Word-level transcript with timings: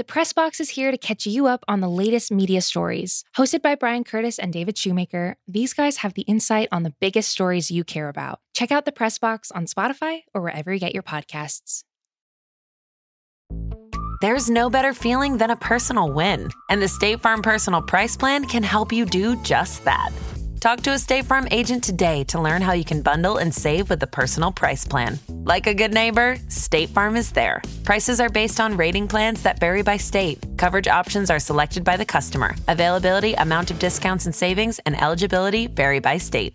The 0.00 0.04
Press 0.04 0.32
Box 0.32 0.60
is 0.60 0.70
here 0.70 0.90
to 0.90 0.96
catch 0.96 1.26
you 1.26 1.46
up 1.46 1.62
on 1.68 1.80
the 1.80 1.88
latest 1.90 2.32
media 2.32 2.62
stories. 2.62 3.22
Hosted 3.36 3.60
by 3.60 3.74
Bryan 3.74 4.02
Curtis 4.02 4.38
and 4.38 4.50
David 4.50 4.78
Shoemaker, 4.78 5.36
these 5.46 5.74
guys 5.74 5.98
have 5.98 6.14
the 6.14 6.22
insight 6.22 6.68
on 6.72 6.84
the 6.84 6.94
biggest 7.02 7.28
stories 7.28 7.70
you 7.70 7.84
care 7.84 8.08
about. 8.08 8.40
Check 8.54 8.72
out 8.72 8.86
The 8.86 8.92
Press 8.92 9.18
Box 9.18 9.50
on 9.50 9.66
Spotify 9.66 10.20
or 10.32 10.40
wherever 10.40 10.72
you 10.72 10.80
get 10.80 10.94
your 10.94 11.02
podcasts. 11.02 11.82
There's 14.22 14.48
no 14.48 14.70
better 14.70 14.94
feeling 14.94 15.36
than 15.36 15.50
a 15.50 15.56
personal 15.56 16.10
win, 16.10 16.48
and 16.70 16.80
the 16.80 16.88
State 16.88 17.20
Farm 17.20 17.42
Personal 17.42 17.82
Price 17.82 18.16
Plan 18.16 18.46
can 18.46 18.62
help 18.62 18.94
you 18.94 19.04
do 19.04 19.36
just 19.42 19.84
that. 19.84 20.08
Talk 20.60 20.82
to 20.82 20.90
a 20.90 20.98
State 20.98 21.24
Farm 21.24 21.48
agent 21.50 21.82
today 21.82 22.22
to 22.24 22.38
learn 22.38 22.60
how 22.60 22.74
you 22.74 22.84
can 22.84 23.00
bundle 23.00 23.38
and 23.38 23.52
save 23.52 23.88
with 23.88 23.98
the 23.98 24.06
Personal 24.06 24.52
Price 24.52 24.84
Plan. 24.84 25.18
Like 25.30 25.66
a 25.66 25.72
good 25.72 25.94
neighbor, 25.94 26.36
State 26.48 26.90
Farm 26.90 27.16
is 27.16 27.32
there. 27.32 27.62
Prices 27.82 28.20
are 28.20 28.28
based 28.28 28.60
on 28.60 28.76
rating 28.76 29.08
plans 29.08 29.42
that 29.42 29.58
vary 29.58 29.82
by 29.82 29.96
state. 29.96 30.38
Coverage 30.58 30.86
options 30.86 31.30
are 31.30 31.38
selected 31.38 31.82
by 31.82 31.96
the 31.96 32.04
customer. 32.04 32.54
Availability, 32.68 33.32
amount 33.32 33.70
of 33.70 33.78
discounts 33.78 34.26
and 34.26 34.34
savings, 34.34 34.78
and 34.80 35.00
eligibility 35.00 35.66
vary 35.66 35.98
by 35.98 36.18
state. 36.18 36.54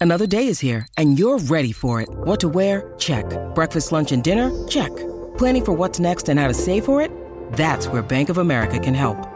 Another 0.00 0.28
day 0.28 0.46
is 0.46 0.60
here, 0.60 0.86
and 0.96 1.18
you're 1.18 1.40
ready 1.40 1.72
for 1.72 2.00
it. 2.00 2.08
What 2.08 2.38
to 2.40 2.48
wear? 2.48 2.94
Check. 2.96 3.26
Breakfast, 3.56 3.90
lunch, 3.90 4.12
and 4.12 4.22
dinner? 4.22 4.52
Check. 4.68 4.94
Planning 5.36 5.64
for 5.64 5.72
what's 5.72 5.98
next 5.98 6.28
and 6.28 6.38
how 6.38 6.46
to 6.46 6.54
save 6.54 6.84
for 6.84 7.02
it? 7.02 7.10
That's 7.54 7.88
where 7.88 8.02
Bank 8.02 8.28
of 8.28 8.38
America 8.38 8.78
can 8.78 8.94
help. 8.94 9.35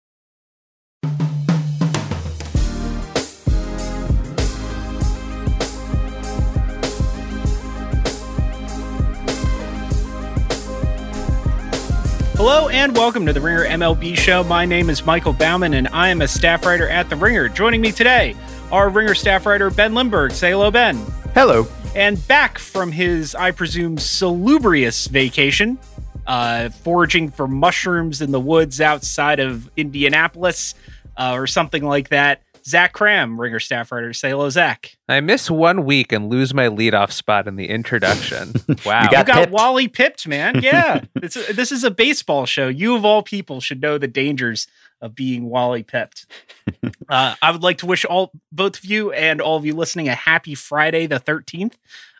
Hello 12.43 12.69
and 12.69 12.97
welcome 12.97 13.27
to 13.27 13.33
the 13.33 13.39
Ringer 13.39 13.65
MLB 13.65 14.17
show. 14.17 14.43
My 14.43 14.65
name 14.65 14.89
is 14.89 15.05
Michael 15.05 15.31
Baumann 15.31 15.75
and 15.75 15.87
I 15.89 16.09
am 16.09 16.23
a 16.23 16.27
staff 16.27 16.65
writer 16.65 16.89
at 16.89 17.07
the 17.07 17.15
Ringer. 17.15 17.47
Joining 17.47 17.81
me 17.81 17.91
today, 17.91 18.35
our 18.71 18.89
Ringer 18.89 19.13
staff 19.13 19.45
writer 19.45 19.69
Ben 19.69 19.93
Lindbergh. 19.93 20.31
Say 20.31 20.49
hello, 20.49 20.71
Ben. 20.71 20.97
Hello. 21.35 21.67
And 21.95 22.27
back 22.27 22.57
from 22.57 22.91
his, 22.91 23.35
I 23.35 23.51
presume, 23.51 23.99
salubrious 23.99 25.05
vacation, 25.05 25.77
uh, 26.25 26.69
foraging 26.69 27.29
for 27.29 27.47
mushrooms 27.47 28.23
in 28.23 28.31
the 28.31 28.39
woods 28.39 28.81
outside 28.81 29.39
of 29.39 29.69
Indianapolis 29.77 30.73
uh, 31.17 31.33
or 31.35 31.45
something 31.45 31.85
like 31.85 32.09
that. 32.09 32.41
Zach 32.65 32.93
Kram, 32.93 33.37
Ringer 33.39 33.59
staff 33.59 33.91
writer. 33.91 34.13
Say 34.13 34.29
hello, 34.29 34.49
Zach. 34.49 34.95
I 35.09 35.19
miss 35.21 35.49
one 35.49 35.85
week 35.85 36.11
and 36.11 36.29
lose 36.29 36.53
my 36.53 36.67
leadoff 36.67 37.11
spot 37.11 37.47
in 37.47 37.55
the 37.55 37.69
introduction. 37.69 38.53
Wow. 38.85 39.03
You 39.03 39.11
got, 39.11 39.27
got 39.27 39.37
pipped. 39.37 39.51
Wally 39.51 39.87
pipped, 39.87 40.27
man. 40.27 40.59
Yeah. 40.63 41.01
it's 41.15 41.35
a- 41.35 41.53
this 41.53 41.71
is 41.71 41.83
a 41.83 41.91
baseball 41.91 42.45
show. 42.45 42.67
You, 42.67 42.95
of 42.95 43.05
all 43.05 43.21
people, 43.21 43.59
should 43.61 43.81
know 43.81 43.97
the 43.97 44.07
dangers 44.07 44.67
of 45.01 45.13
being 45.13 45.49
Wally 45.49 45.83
pipped. 45.83 46.25
uh, 47.09 47.35
I 47.41 47.51
would 47.51 47.63
like 47.63 47.77
to 47.79 47.85
wish 47.85 48.05
all 48.05 48.31
both 48.51 48.77
of 48.77 48.85
you 48.85 49.11
and 49.11 49.41
all 49.41 49.57
of 49.57 49.65
you 49.65 49.75
listening 49.75 50.07
a 50.09 50.15
happy 50.15 50.55
Friday, 50.55 51.05
the 51.07 51.19
13th. 51.19 51.73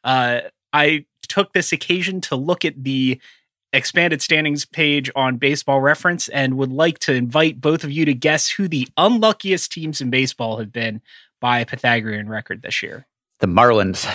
Uh, 0.03 0.41
I 0.73 1.05
took 1.27 1.53
this 1.53 1.71
occasion 1.71 2.21
to 2.21 2.35
look 2.35 2.65
at 2.65 2.83
the 2.83 3.19
expanded 3.73 4.21
standings 4.21 4.65
page 4.65 5.09
on 5.15 5.37
baseball 5.37 5.79
reference 5.81 6.27
and 6.29 6.57
would 6.57 6.71
like 6.71 6.99
to 6.99 7.13
invite 7.13 7.61
both 7.61 7.83
of 7.83 7.91
you 7.91 8.05
to 8.05 8.13
guess 8.13 8.49
who 8.49 8.67
the 8.67 8.87
unluckiest 8.97 9.71
teams 9.71 10.01
in 10.01 10.09
baseball 10.09 10.57
have 10.57 10.71
been 10.73 11.01
by 11.39 11.59
a 11.59 11.65
Pythagorean 11.65 12.27
record 12.29 12.61
this 12.61 12.83
year. 12.83 13.07
The 13.39 13.47
Marlins. 13.47 14.07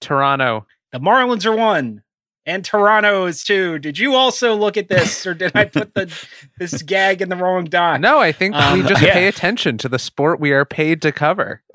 Toronto. 0.00 0.66
The 0.92 0.98
Marlins 1.00 1.46
are 1.46 1.56
one, 1.56 2.02
and 2.44 2.64
Toronto 2.64 3.24
is 3.26 3.42
two. 3.44 3.78
Did 3.78 3.98
you 3.98 4.14
also 4.14 4.54
look 4.54 4.76
at 4.76 4.88
this, 4.88 5.26
or 5.26 5.32
did 5.34 5.52
I 5.54 5.64
put 5.64 5.94
the 5.94 6.12
this 6.58 6.82
gag 6.82 7.22
in 7.22 7.28
the 7.28 7.36
wrong 7.36 7.64
dot? 7.64 8.00
No, 8.00 8.18
I 8.20 8.30
think 8.32 8.54
Um, 8.54 8.82
we 8.82 8.88
just 8.88 9.00
yeah. 9.02 9.12
pay 9.14 9.26
attention 9.28 9.78
to 9.78 9.88
the 9.88 9.98
sport 9.98 10.38
we 10.40 10.52
are 10.52 10.64
paid 10.64 11.00
to 11.02 11.12
cover. 11.12 11.62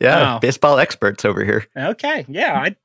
yeah, 0.00 0.20
Wow. 0.20 0.38
baseball 0.38 0.78
experts 0.78 1.24
over 1.24 1.44
here. 1.44 1.66
Okay, 1.76 2.24
yeah, 2.28 2.54
I 2.60 2.76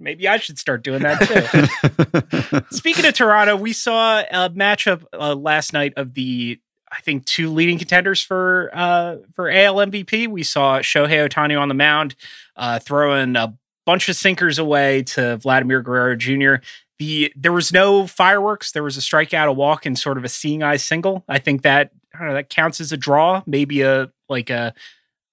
maybe 0.00 0.28
I 0.28 0.38
should 0.38 0.58
start 0.58 0.82
doing 0.82 1.02
that 1.02 2.60
too. 2.70 2.76
Speaking 2.76 3.04
of 3.06 3.14
Toronto, 3.14 3.56
we 3.56 3.72
saw 3.72 4.20
a 4.20 4.50
matchup 4.50 5.04
uh, 5.12 5.34
last 5.34 5.72
night 5.72 5.92
of 5.96 6.14
the 6.14 6.60
I 6.90 7.00
think 7.00 7.26
two 7.26 7.50
leading 7.52 7.78
contenders 7.78 8.22
for 8.22 8.70
uh, 8.72 9.16
for 9.34 9.50
AL 9.50 9.76
MVP. 9.76 10.28
We 10.28 10.42
saw 10.42 10.78
Shohei 10.78 11.28
Ohtani 11.28 11.60
on 11.60 11.68
the 11.68 11.74
mound 11.74 12.14
uh, 12.56 12.78
throwing 12.78 13.36
a 13.36 13.54
bunch 13.84 14.08
of 14.08 14.16
sinkers 14.16 14.58
away 14.58 15.02
to 15.02 15.36
Vladimir 15.38 15.82
Guerrero 15.82 16.16
Jr. 16.16 16.56
The 16.98 17.32
there 17.36 17.52
was 17.52 17.72
no 17.72 18.06
fireworks. 18.06 18.72
There 18.72 18.82
was 18.82 18.96
a 18.96 19.00
strikeout, 19.00 19.48
a 19.48 19.52
walk, 19.52 19.86
and 19.86 19.98
sort 19.98 20.18
of 20.18 20.24
a 20.24 20.28
seeing 20.28 20.62
eye 20.62 20.76
single. 20.76 21.24
I 21.28 21.38
think 21.38 21.62
that 21.62 21.92
I 22.14 22.18
don't 22.18 22.28
know, 22.28 22.34
that 22.34 22.48
counts 22.48 22.80
as 22.80 22.92
a 22.92 22.96
draw. 22.96 23.42
Maybe 23.46 23.82
a 23.82 24.10
like 24.28 24.50
a, 24.50 24.74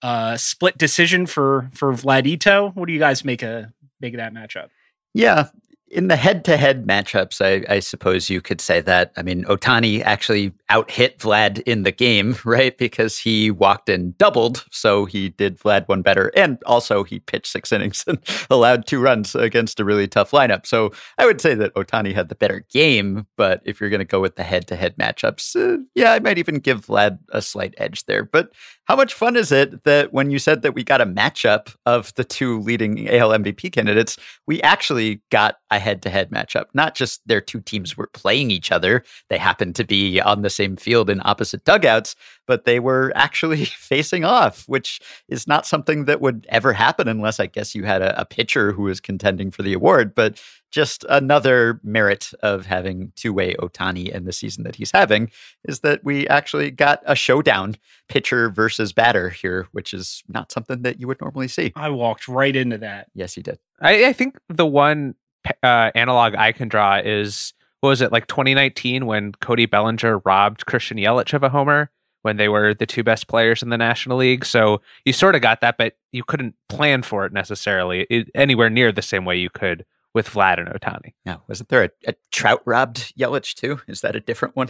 a 0.01 0.37
split 0.37 0.77
decision 0.77 1.25
for 1.25 1.69
for 1.73 1.91
Vladito. 1.93 2.75
What 2.75 2.87
do 2.87 2.93
you 2.93 2.99
guys 2.99 3.25
make 3.25 3.41
a 3.41 3.73
that 4.13 4.33
matchup? 4.33 4.69
Yeah. 5.13 5.47
In 5.87 6.07
the 6.07 6.15
head 6.15 6.43
to 6.45 6.57
head 6.57 6.87
matchups, 6.87 7.39
I, 7.39 7.73
I 7.73 7.79
suppose 7.79 8.29
you 8.29 8.41
could 8.41 8.59
say 8.59 8.81
that. 8.81 9.13
I 9.15 9.21
mean, 9.21 9.45
Ohtani 9.45 10.01
actually 10.01 10.51
out 10.67 10.89
hit 10.89 11.19
Vlad 11.19 11.61
in 11.61 11.83
the 11.83 11.91
game, 11.91 12.35
right? 12.43 12.75
Because 12.77 13.19
he 13.19 13.51
walked 13.51 13.87
and 13.87 14.17
doubled. 14.17 14.65
So 14.71 15.05
he 15.05 15.29
did 15.29 15.59
Vlad 15.59 15.87
one 15.87 16.01
better. 16.01 16.31
And 16.35 16.57
also, 16.65 17.03
he 17.03 17.19
pitched 17.19 17.47
six 17.47 17.71
innings 17.71 18.03
and 18.07 18.17
allowed 18.49 18.87
two 18.87 18.99
runs 18.99 19.35
against 19.35 19.79
a 19.79 19.85
really 19.85 20.07
tough 20.07 20.31
lineup. 20.31 20.65
So 20.65 20.91
I 21.17 21.25
would 21.25 21.39
say 21.39 21.53
that 21.53 21.73
Ohtani 21.75 22.13
had 22.13 22.29
the 22.29 22.35
better 22.35 22.65
game. 22.71 23.27
But 23.37 23.61
if 23.63 23.79
you're 23.79 23.91
going 23.91 23.99
to 23.99 24.05
go 24.05 24.19
with 24.19 24.35
the 24.35 24.43
head 24.43 24.67
to 24.67 24.75
head 24.75 24.97
matchups, 24.97 25.55
uh, 25.55 25.83
yeah, 25.93 26.11
I 26.13 26.19
might 26.19 26.39
even 26.39 26.59
give 26.59 26.87
Vlad 26.87 27.19
a 27.29 27.41
slight 27.41 27.75
edge 27.77 28.05
there. 28.05 28.25
But 28.25 28.51
how 28.85 28.95
much 28.95 29.13
fun 29.13 29.35
is 29.35 29.51
it 29.51 29.83
that 29.83 30.13
when 30.13 30.29
you 30.29 30.37
said 30.37 30.61
that 30.61 30.75
we 30.75 30.83
got 30.83 31.01
a 31.01 31.05
matchup 31.05 31.75
of 31.85 32.13
the 32.15 32.23
two 32.23 32.59
leading 32.59 33.09
AL 33.09 33.29
MVP 33.29 33.71
candidates, 33.71 34.17
we 34.45 34.61
actually 34.61 35.21
got 35.31 35.57
a 35.71 35.79
head 35.79 36.03
to 36.03 36.09
head 36.09 36.29
matchup? 36.29 36.65
Not 36.73 36.93
just 36.93 37.27
their 37.27 37.41
two 37.41 37.61
teams 37.61 37.97
were 37.97 38.09
playing 38.13 38.51
each 38.51 38.71
other, 38.71 39.03
they 39.29 39.39
happened 39.39 39.75
to 39.75 39.83
be 39.83 40.21
on 40.21 40.43
the 40.43 40.51
same 40.51 40.75
field 40.75 41.09
in 41.09 41.19
opposite 41.25 41.63
dugouts, 41.65 42.15
but 42.47 42.65
they 42.65 42.79
were 42.79 43.11
actually 43.15 43.65
facing 43.65 44.23
off, 44.23 44.63
which 44.67 44.99
is 45.27 45.47
not 45.47 45.65
something 45.65 46.05
that 46.05 46.21
would 46.21 46.45
ever 46.49 46.73
happen 46.73 47.07
unless 47.07 47.39
I 47.39 47.47
guess 47.47 47.75
you 47.75 47.85
had 47.85 48.01
a, 48.01 48.19
a 48.19 48.25
pitcher 48.25 48.71
who 48.71 48.83
was 48.83 48.99
contending 48.99 49.51
for 49.51 49.63
the 49.63 49.73
award. 49.73 50.15
But 50.15 50.41
just 50.71 51.05
another 51.07 51.79
merit 51.83 52.33
of 52.41 52.65
having 52.65 53.11
two 53.15 53.31
way 53.33 53.53
Ohtani 53.55 54.09
in 54.09 54.25
the 54.25 54.33
season 54.33 54.63
that 54.65 54.75
he's 54.75 54.91
having 54.91 55.31
is 55.63 55.79
that 55.81 56.03
we 56.03 56.27
actually 56.27 56.71
got 56.71 57.01
a 57.05 57.15
showdown 57.15 57.75
pitcher 58.09 58.49
versus 58.49 58.91
batter 58.91 59.29
here, 59.29 59.67
which 59.71 59.93
is 59.93 60.23
not 60.27 60.51
something 60.51 60.81
that 60.81 60.99
you 60.99 61.07
would 61.07 61.21
normally 61.21 61.47
see. 61.47 61.71
I 61.75 61.89
walked 61.89 62.27
right 62.27 62.55
into 62.55 62.77
that. 62.79 63.07
Yes, 63.13 63.37
you 63.37 63.43
did. 63.43 63.59
I, 63.79 64.07
I 64.07 64.13
think 64.13 64.37
the 64.49 64.65
one 64.65 65.15
uh, 65.63 65.91
analog 65.95 66.35
I 66.35 66.51
can 66.51 66.67
draw 66.67 66.97
is 66.97 67.53
what 67.81 67.89
was 67.89 68.01
it 68.01 68.11
like 68.11 68.27
2019 68.27 69.05
when 69.05 69.31
Cody 69.33 69.65
Bellinger 69.65 70.19
robbed 70.19 70.65
Christian 70.65 70.97
Yelich 70.97 71.33
of 71.33 71.43
a 71.43 71.49
homer 71.49 71.91
when 72.25 72.37
they 72.37 72.49
were 72.49 72.73
the 72.73 72.87
two 72.87 73.03
best 73.03 73.27
players 73.27 73.61
in 73.61 73.69
the 73.69 73.77
National 73.77 74.17
League. 74.17 74.43
So 74.45 74.81
you 75.05 75.13
sort 75.13 75.35
of 75.35 75.41
got 75.43 75.61
that, 75.61 75.77
but 75.77 75.93
you 76.11 76.23
couldn't 76.23 76.55
plan 76.69 77.03
for 77.03 77.23
it 77.27 77.31
necessarily 77.31 78.07
it, 78.09 78.31
anywhere 78.33 78.71
near 78.71 78.91
the 78.91 79.03
same 79.03 79.25
way 79.25 79.37
you 79.37 79.51
could 79.51 79.85
with 80.15 80.29
Vlad 80.31 80.57
and 80.59 80.67
Ohtani. 80.69 81.13
Yeah. 81.23 81.37
Wasn't 81.47 81.69
there 81.69 81.83
a, 81.83 81.89
a 82.07 82.15
Trout 82.31 82.63
robbed 82.65 83.13
Yelich 83.15 83.53
too? 83.53 83.79
Is 83.87 84.01
that 84.01 84.15
a 84.15 84.19
different 84.19 84.55
one? 84.55 84.69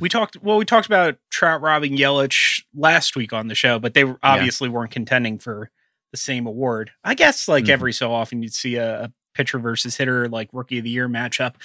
We 0.00 0.08
talked 0.08 0.38
well, 0.42 0.56
we 0.56 0.64
talked 0.64 0.86
about 0.86 1.18
Trout 1.30 1.60
robbing 1.60 1.94
Yelich 1.98 2.62
last 2.74 3.16
week 3.16 3.34
on 3.34 3.48
the 3.48 3.54
show, 3.54 3.78
but 3.78 3.92
they 3.92 4.04
obviously 4.22 4.70
weren't 4.70 4.90
contending 4.90 5.38
for 5.38 5.70
the 6.10 6.16
same 6.16 6.46
award. 6.46 6.90
I 7.04 7.14
guess 7.14 7.48
like 7.48 7.64
Mhm. 7.66 7.68
every 7.70 7.92
so 7.92 8.12
often 8.14 8.42
you'd 8.42 8.54
see 8.54 8.76
a, 8.76 9.04
a 9.04 9.12
pitcher 9.34 9.58
versus 9.58 9.96
hitter 9.96 10.26
like 10.28 10.48
rookie 10.52 10.78
of 10.78 10.84
the 10.84 10.90
year 10.90 11.08
matchup. 11.08 11.56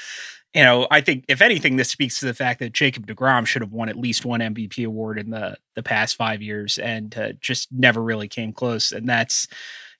You 0.53 0.63
know, 0.63 0.87
I 0.89 1.01
think 1.01 1.25
if 1.27 1.41
anything, 1.41 1.75
this 1.75 1.91
speaks 1.91 2.19
to 2.19 2.25
the 2.25 2.33
fact 2.33 2.59
that 2.59 2.73
Jacob 2.73 3.05
DeGrom 3.05 3.45
should 3.45 3.61
have 3.61 3.71
won 3.71 3.87
at 3.87 3.95
least 3.95 4.25
one 4.25 4.39
MVP 4.39 4.85
award 4.85 5.19
in 5.19 5.29
the 5.29 5.57
the 5.75 5.83
past 5.83 6.15
five 6.15 6.41
years 6.41 6.79
and 6.79 7.15
uh, 7.17 7.33
just 7.39 7.67
never 7.71 8.01
really 8.01 8.27
came 8.27 8.51
close. 8.51 8.91
And 8.91 9.07
that's, 9.07 9.47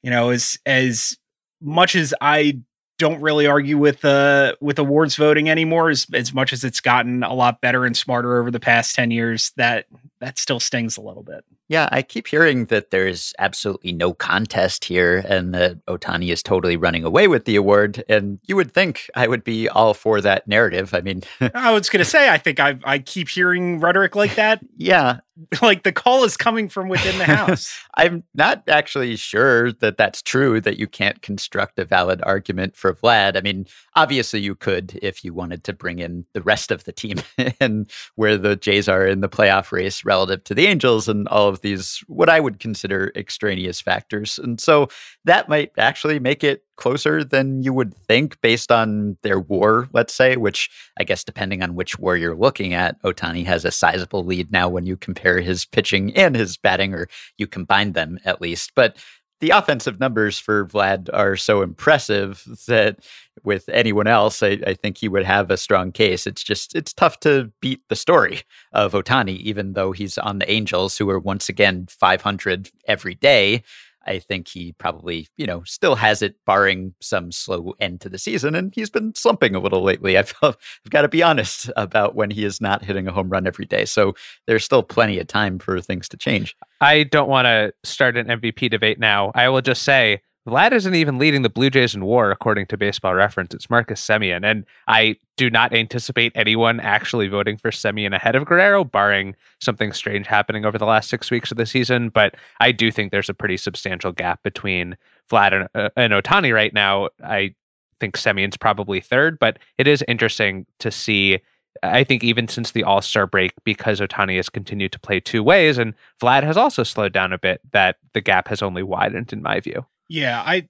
you 0.01 0.09
know, 0.09 0.31
as 0.31 0.57
as 0.65 1.17
much 1.61 1.95
as 1.95 2.15
I 2.19 2.59
don't 2.97 3.21
really 3.21 3.47
argue 3.47 3.77
with 3.77 4.03
uh 4.03 4.55
with 4.59 4.77
awards 4.77 5.15
voting 5.15 5.49
anymore 5.49 5.89
as, 5.89 6.05
as 6.13 6.33
much 6.33 6.51
as 6.51 6.63
it's 6.65 6.81
gotten 6.81 7.23
a 7.23 7.33
lot 7.33 7.61
better 7.61 7.85
and 7.85 7.95
smarter 7.95 8.37
over 8.39 8.51
the 8.51 8.59
past 8.59 8.93
10 8.93 9.09
years 9.09 9.53
that 9.55 9.85
that 10.19 10.37
still 10.37 10.59
stings 10.59 10.97
a 10.97 11.01
little 11.01 11.23
bit. 11.23 11.45
Yeah, 11.67 11.87
I 11.91 12.01
keep 12.01 12.27
hearing 12.27 12.65
that 12.65 12.89
there's 12.89 13.33
absolutely 13.39 13.93
no 13.93 14.13
contest 14.13 14.85
here 14.85 15.23
and 15.27 15.53
that 15.53 15.85
Ohtani 15.85 16.31
is 16.31 16.41
totally 16.41 16.77
running 16.77 17.03
away 17.03 17.27
with 17.27 17.45
the 17.45 17.55
award. 17.55 18.03
And 18.09 18.39
you 18.47 18.55
would 18.55 18.73
think 18.73 19.09
I 19.15 19.27
would 19.27 19.43
be 19.43 19.69
all 19.69 19.93
for 19.93 20.19
that 20.21 20.47
narrative. 20.47 20.93
I 20.93 21.01
mean, 21.01 21.23
I 21.53 21.71
was 21.71 21.89
going 21.89 22.03
to 22.03 22.09
say, 22.09 22.29
I 22.29 22.37
think 22.37 22.59
I, 22.59 22.79
I 22.83 22.99
keep 22.99 23.29
hearing 23.29 23.79
rhetoric 23.79 24.15
like 24.15 24.35
that. 24.35 24.61
yeah, 24.77 25.19
like 25.61 25.83
the 25.83 25.91
call 25.91 26.23
is 26.23 26.37
coming 26.37 26.69
from 26.69 26.89
within 26.89 27.17
the 27.17 27.25
house. 27.25 27.79
I'm 27.95 28.23
not 28.33 28.63
actually 28.67 29.15
sure 29.15 29.71
that 29.73 29.97
that's 29.97 30.21
true, 30.21 30.59
that 30.61 30.77
you 30.77 30.87
can't 30.87 31.21
construct 31.21 31.79
a 31.79 31.85
valid 31.85 32.21
argument 32.23 32.75
for 32.75 32.93
Vlad. 32.93 33.37
I 33.37 33.41
mean, 33.41 33.67
obviously 33.95 34.41
you 34.41 34.55
could 34.55 34.99
if 35.01 35.23
you 35.23 35.33
wanted 35.33 35.63
to 35.65 35.73
bring 35.73 35.99
in 35.99 36.25
the 36.33 36.41
rest 36.41 36.71
of 36.71 36.83
the 36.83 36.91
team 36.91 37.17
and 37.59 37.89
where 38.15 38.37
the 38.37 38.55
Jays 38.55 38.89
are 38.89 39.05
in 39.05 39.21
the 39.21 39.29
playoff 39.29 39.71
race 39.71 40.03
relative 40.09 40.43
to 40.43 40.55
the 40.55 40.65
Angels 40.65 41.07
and 41.07 41.27
all 41.27 41.47
of 41.47 41.61
these, 41.61 42.03
what 42.07 42.29
I 42.29 42.39
would 42.39 42.59
consider 42.59 43.11
extraneous 43.15 43.79
factors. 43.79 44.39
And 44.39 44.59
so 44.59 44.89
that 45.23 45.47
might 45.47 45.71
actually 45.77 46.19
make 46.19 46.43
it 46.43 46.63
closer 46.75 47.23
than 47.23 47.61
you 47.61 47.71
would 47.73 47.93
think 47.93 48.41
based 48.41 48.71
on 48.71 49.17
their 49.21 49.39
war, 49.39 49.87
let's 49.93 50.13
say, 50.13 50.35
which 50.35 50.69
I 50.99 51.03
guess 51.03 51.23
depending 51.23 51.61
on 51.61 51.75
which 51.75 51.99
war 51.99 52.17
you're 52.17 52.35
looking 52.35 52.73
at, 52.73 52.99
Ohtani 53.03 53.45
has 53.45 53.65
a 53.65 53.71
sizable 53.71 54.25
lead 54.25 54.51
now 54.51 54.67
when 54.67 54.87
you 54.87 54.97
compare 54.97 55.41
his 55.41 55.65
pitching 55.65 56.15
and 56.15 56.35
his 56.35 56.57
batting, 56.57 56.95
or 56.95 57.07
you 57.37 57.45
combine 57.45 57.91
them 57.91 58.17
at 58.25 58.41
least. 58.41 58.71
But 58.75 58.97
the 59.39 59.51
offensive 59.51 59.99
numbers 59.99 60.37
for 60.37 60.65
Vlad 60.65 61.09
are 61.13 61.35
so 61.35 61.61
impressive 61.61 62.43
that 62.67 62.99
with 63.43 63.69
anyone 63.69 64.07
else, 64.07 64.43
I, 64.43 64.59
I, 64.67 64.73
think 64.73 64.97
he 64.97 65.07
would 65.07 65.23
have 65.23 65.49
a 65.49 65.57
strong 65.57 65.91
case. 65.93 66.27
It's 66.27 66.43
just 66.43 66.75
it's 66.75 66.93
tough 66.93 67.19
to 67.21 67.51
beat 67.61 67.87
the 67.87 67.95
story 67.95 68.41
of 68.73 68.91
Ohtani, 68.91 69.37
even 69.37 69.73
though 69.73 69.93
he's 69.93 70.17
on 70.17 70.39
the 70.39 70.51
Angels, 70.51 70.97
who 70.97 71.09
are 71.09 71.19
once 71.19 71.47
again 71.47 71.87
500 71.89 72.69
every 72.85 73.15
day. 73.15 73.63
I 74.09 74.19
think 74.19 74.47
he 74.47 74.73
probably, 74.73 75.27
you 75.37 75.45
know, 75.45 75.61
still 75.65 75.95
has 75.95 76.21
it, 76.21 76.35
barring 76.45 76.95
some 76.99 77.31
slow 77.31 77.73
end 77.79 78.01
to 78.01 78.09
the 78.09 78.17
season. 78.17 78.55
And 78.55 78.73
he's 78.75 78.89
been 78.89 79.13
slumping 79.15 79.53
a 79.53 79.59
little 79.59 79.83
lately. 79.83 80.17
I've, 80.17 80.33
I've 80.41 80.57
got 80.89 81.03
to 81.03 81.07
be 81.07 81.21
honest 81.21 81.69
about 81.75 82.15
when 82.15 82.31
he 82.31 82.43
is 82.43 82.59
not 82.59 82.83
hitting 82.83 83.07
a 83.07 83.11
home 83.11 83.29
run 83.29 83.45
every 83.45 83.65
day. 83.65 83.85
So 83.85 84.15
there's 84.47 84.65
still 84.65 84.83
plenty 84.83 85.19
of 85.19 85.27
time 85.27 85.59
for 85.59 85.79
things 85.79 86.09
to 86.09 86.17
change. 86.17 86.55
I 86.81 87.03
don't 87.03 87.29
want 87.29 87.45
to 87.45 87.71
start 87.83 88.17
an 88.17 88.27
MVP 88.27 88.71
debate 88.71 88.99
now. 88.99 89.31
I 89.35 89.47
will 89.49 89.61
just 89.61 89.83
say 89.83 90.21
Vlad 90.49 90.71
isn't 90.71 90.95
even 90.95 91.19
leading 91.19 91.43
the 91.43 91.49
Blue 91.49 91.69
Jays 91.69 91.93
in 91.93 92.03
WAR, 92.03 92.31
according 92.31 92.65
to 92.67 92.77
Baseball 92.77 93.13
Reference. 93.13 93.53
It's 93.53 93.69
Marcus 93.69 94.01
Semien, 94.01 94.43
and 94.43 94.65
I 94.87 95.17
do 95.37 95.49
not 95.49 95.73
anticipate 95.73 96.31
anyone 96.33 96.79
actually 96.79 97.27
voting 97.27 97.55
for 97.55 97.69
Semien 97.69 98.15
ahead 98.15 98.35
of 98.35 98.45
Guerrero, 98.45 98.83
barring 98.83 99.35
something 99.59 99.91
strange 99.91 100.25
happening 100.25 100.65
over 100.65 100.77
the 100.77 100.87
last 100.87 101.09
six 101.09 101.29
weeks 101.29 101.51
of 101.51 101.57
the 101.57 101.67
season. 101.67 102.09
But 102.09 102.35
I 102.59 102.71
do 102.71 102.91
think 102.91 103.11
there's 103.11 103.29
a 103.29 103.33
pretty 103.33 103.57
substantial 103.57 104.11
gap 104.11 104.41
between 104.41 104.97
Vlad 105.31 105.53
and, 105.53 105.69
uh, 105.75 105.89
and 105.95 106.13
Ohtani 106.13 106.53
right 106.53 106.73
now. 106.73 107.09
I 107.23 107.53
think 107.99 108.17
Semien's 108.17 108.57
probably 108.57 109.01
third, 109.01 109.37
but 109.37 109.59
it 109.77 109.87
is 109.87 110.03
interesting 110.07 110.65
to 110.79 110.89
see. 110.89 111.39
I 111.83 112.03
think 112.03 112.23
even 112.23 112.47
since 112.47 112.71
the 112.71 112.83
All 112.83 113.03
Star 113.03 113.27
break, 113.27 113.51
because 113.63 113.99
Ohtani 113.99 114.37
has 114.37 114.49
continued 114.49 114.91
to 114.93 114.99
play 114.99 115.19
two 115.19 115.43
ways 115.43 115.77
and 115.77 115.93
Vlad 116.19 116.41
has 116.41 116.57
also 116.57 116.83
slowed 116.83 117.13
down 117.13 117.33
a 117.33 117.37
bit, 117.37 117.61
that 117.71 117.97
the 118.13 118.21
gap 118.21 118.47
has 118.47 118.63
only 118.63 118.81
widened, 118.81 119.31
in 119.31 119.43
my 119.43 119.59
view. 119.59 119.85
Yeah, 120.09 120.41
I 120.45 120.67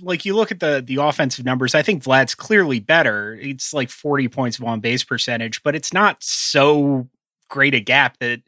like 0.00 0.24
you 0.24 0.34
look 0.34 0.50
at 0.50 0.60
the 0.60 0.82
the 0.84 0.96
offensive 0.96 1.44
numbers. 1.44 1.74
I 1.74 1.82
think 1.82 2.02
Vlad's 2.02 2.34
clearly 2.34 2.80
better. 2.80 3.34
It's 3.40 3.72
like 3.72 3.90
40 3.90 4.28
points 4.28 4.58
of 4.58 4.64
on 4.64 4.80
base 4.80 5.04
percentage, 5.04 5.62
but 5.62 5.74
it's 5.74 5.92
not 5.92 6.22
so 6.22 7.08
great 7.48 7.74
a 7.74 7.80
gap 7.80 8.18
that 8.18 8.40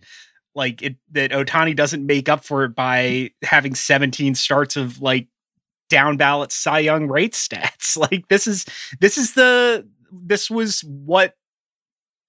like 0.54 0.82
it 0.82 0.96
that 1.12 1.30
Ohtani 1.30 1.76
doesn't 1.76 2.06
make 2.06 2.28
up 2.28 2.44
for 2.44 2.64
it 2.64 2.74
by 2.74 3.30
having 3.42 3.74
17 3.74 4.34
starts 4.34 4.76
of 4.76 5.00
like 5.00 5.28
down 5.88 6.16
ballot 6.16 6.52
Cy 6.52 6.80
Young 6.80 7.08
rate 7.08 7.32
stats. 7.34 7.96
Like 7.96 8.28
this 8.28 8.46
is 8.46 8.64
this 9.00 9.18
is 9.18 9.34
the 9.34 9.86
this 10.10 10.50
was 10.50 10.80
what 10.84 11.34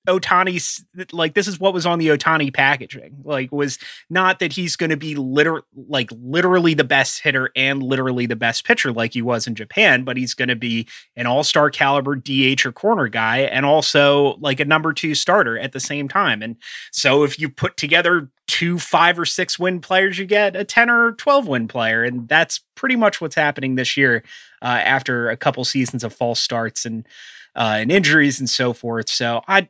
Ohtani's 0.05 0.83
like 1.11 1.33
this 1.33 1.47
is 1.47 1.59
what 1.59 1.73
was 1.73 1.85
on 1.85 1.99
the 1.99 2.07
Ohtani 2.07 2.53
packaging. 2.53 3.17
Like 3.23 3.51
was 3.51 3.79
not 4.09 4.39
that 4.39 4.53
he's 4.53 4.75
going 4.75 4.89
to 4.89 4.97
be 4.97 5.15
liter 5.15 5.63
like 5.75 6.09
literally 6.11 6.73
the 6.73 6.83
best 6.83 7.21
hitter 7.21 7.51
and 7.55 7.81
literally 7.81 8.25
the 8.25 8.35
best 8.35 8.65
pitcher 8.65 8.91
like 8.91 9.13
he 9.13 9.21
was 9.21 9.47
in 9.47 9.55
Japan, 9.55 10.03
but 10.03 10.17
he's 10.17 10.33
going 10.33 10.49
to 10.49 10.55
be 10.55 10.87
an 11.15 11.25
all-star 11.25 11.69
caliber 11.69 12.15
DH 12.15 12.65
or 12.65 12.71
corner 12.71 13.07
guy 13.07 13.39
and 13.39 13.65
also 13.65 14.35
like 14.39 14.59
a 14.59 14.65
number 14.65 14.93
2 14.93 15.15
starter 15.15 15.57
at 15.57 15.71
the 15.71 15.79
same 15.79 16.07
time. 16.07 16.41
And 16.41 16.57
so 16.91 17.23
if 17.23 17.39
you 17.39 17.49
put 17.49 17.77
together 17.77 18.29
two 18.47 18.77
5 18.77 19.19
or 19.19 19.25
6 19.25 19.57
win 19.57 19.81
players 19.81 20.19
you 20.19 20.25
get 20.25 20.55
a 20.55 20.63
10 20.63 20.87
or 20.87 21.13
12 21.13 21.47
win 21.47 21.67
player 21.67 22.03
and 22.03 22.27
that's 22.27 22.61
pretty 22.75 22.95
much 22.95 23.19
what's 23.19 23.33
happening 23.33 23.73
this 23.73 23.97
year 23.97 24.23
uh, 24.61 24.65
after 24.65 25.31
a 25.31 25.37
couple 25.37 25.65
seasons 25.65 26.03
of 26.03 26.13
false 26.13 26.39
starts 26.39 26.85
and 26.85 27.07
uh, 27.55 27.77
and 27.79 27.91
injuries 27.91 28.39
and 28.39 28.49
so 28.49 28.73
forth. 28.73 29.09
So 29.09 29.41
I 29.47 29.69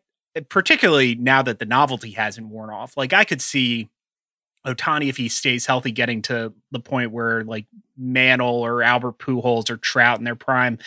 particularly 0.49 1.15
now 1.15 1.41
that 1.41 1.59
the 1.59 1.65
novelty 1.65 2.11
hasn't 2.11 2.47
worn 2.47 2.69
off. 2.69 2.97
Like 2.97 3.13
I 3.13 3.23
could 3.23 3.41
see 3.41 3.89
Ohtani 4.65 5.09
if 5.09 5.17
he 5.17 5.29
stays 5.29 5.65
healthy 5.65 5.91
getting 5.91 6.21
to 6.23 6.53
the 6.71 6.79
point 6.79 7.11
where 7.11 7.43
like 7.43 7.65
Mantle 7.97 8.47
or 8.65 8.83
Albert 8.83 9.19
Pujols 9.19 9.69
or 9.69 9.77
Trout 9.77 10.17
in 10.17 10.25
their 10.25 10.35
prime, 10.35 10.79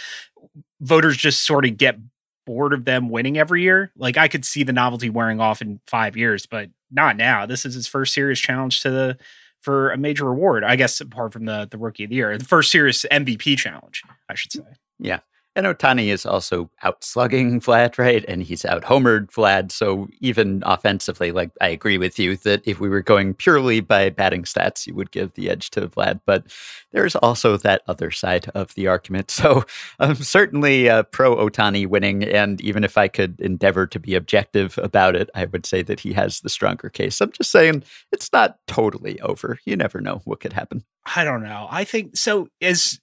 voters 0.81 1.17
just 1.17 1.47
sort 1.47 1.65
of 1.65 1.77
get 1.77 1.99
bored 2.45 2.73
of 2.73 2.85
them 2.85 3.09
winning 3.09 3.39
every 3.39 3.63
year. 3.63 3.93
Like 3.97 4.17
I 4.17 4.29
could 4.29 4.45
see 4.45 4.63
the 4.65 4.73
novelty 4.73 5.11
wearing 5.11 5.41
off 5.41 5.63
in 5.63 5.81
five 5.87 6.17
years, 6.17 6.47
but 6.47 6.71
not 6.91 7.17
now. 7.17 7.47
This 7.47 7.65
is 7.65 7.75
his 7.75 7.87
first 7.87 8.15
serious 8.15 8.41
challenge 8.41 8.83
to 8.83 8.91
the 8.91 9.19
for 9.61 9.91
a 9.91 9.97
major 9.97 10.29
award. 10.29 10.65
I 10.65 10.77
guess 10.77 11.01
apart 11.01 11.33
from 11.33 11.45
the 11.45 11.69
the 11.71 11.79
rookie 11.79 12.05
of 12.05 12.11
the 12.11 12.17
year, 12.17 12.37
the 12.37 12.45
first 12.45 12.71
serious 12.71 13.05
MVP 13.11 13.59
challenge, 13.59 14.03
I 14.29 14.35
should 14.35 14.53
say. 14.53 14.63
Yeah. 14.99 15.21
And 15.59 15.67
Ohtani 15.67 16.07
is 16.07 16.25
also 16.25 16.71
out 16.85 17.03
slugging 17.03 17.61
Vlad, 17.61 17.99
right? 17.99 18.25
And 18.29 18.45
he's 18.45 18.65
out 18.65 18.85
homered 18.85 19.33
Vlad. 19.33 19.73
So 19.73 20.09
even 20.21 20.63
offensively, 20.65 21.33
like 21.33 21.51
I 21.61 21.67
agree 21.67 21.99
with 21.99 22.17
you 22.17 22.37
that 22.37 22.63
if 22.65 22.79
we 22.79 22.89
were 22.89 23.03
going 23.03 23.35
purely 23.35 23.81
by 23.81 24.11
batting 24.11 24.45
stats, 24.45 24.87
you 24.87 24.95
would 24.95 25.11
give 25.11 25.35
the 25.35 25.51
edge 25.51 25.71
to 25.71 25.89
Vlad. 25.89 26.21
But 26.25 26.45
there's 26.93 27.17
also 27.17 27.57
that 27.57 27.83
other 27.89 28.13
side 28.13 28.49
of 28.55 28.73
the 28.75 28.87
argument. 28.87 29.35
So 29.39 29.65
I'm 30.01 30.17
certainly 30.17 30.91
uh, 30.91 31.05
pro 31.05 31.37
Ohtani 31.37 31.87
winning. 31.87 32.25
And 32.25 32.61
even 32.61 32.83
if 32.83 32.99
I 32.99 33.07
could 33.07 33.41
endeavor 33.41 33.87
to 33.87 34.01
be 34.01 34.17
objective 34.17 34.79
about 34.83 35.15
it, 35.15 35.31
I 35.33 35.45
would 35.45 35.65
say 35.65 35.83
that 35.83 36.01
he 36.01 36.13
has 36.15 36.41
the 36.41 36.49
stronger 36.49 36.89
case. 36.89 37.21
I'm 37.21 37.31
just 37.31 37.53
saying 37.53 37.85
it's 38.11 38.33
not 38.33 38.59
totally 38.67 39.21
over. 39.21 39.61
You 39.65 39.77
never 39.77 40.01
know 40.01 40.23
what 40.25 40.41
could 40.41 40.55
happen. 40.55 40.85
I 41.15 41.23
don't 41.23 41.45
know. 41.45 41.69
I 41.71 41.85
think 41.85 42.17
so. 42.17 42.49
As 42.61 42.99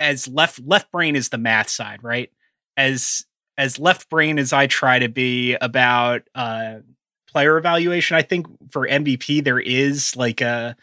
as 0.00 0.28
left 0.28 0.60
left 0.64 0.90
brain 0.90 1.16
is 1.16 1.28
the 1.28 1.38
math 1.38 1.68
side, 1.68 2.02
right? 2.02 2.30
As 2.76 3.24
as 3.56 3.78
left 3.78 4.08
brain 4.08 4.38
as 4.38 4.52
I 4.52 4.66
try 4.66 4.98
to 4.98 5.08
be 5.08 5.54
about 5.54 6.22
uh 6.34 6.76
player 7.28 7.58
evaluation, 7.58 8.16
I 8.16 8.22
think 8.22 8.46
for 8.70 8.86
MVP 8.86 9.42
there 9.44 9.60
is 9.60 10.16
like 10.16 10.40
a 10.40 10.76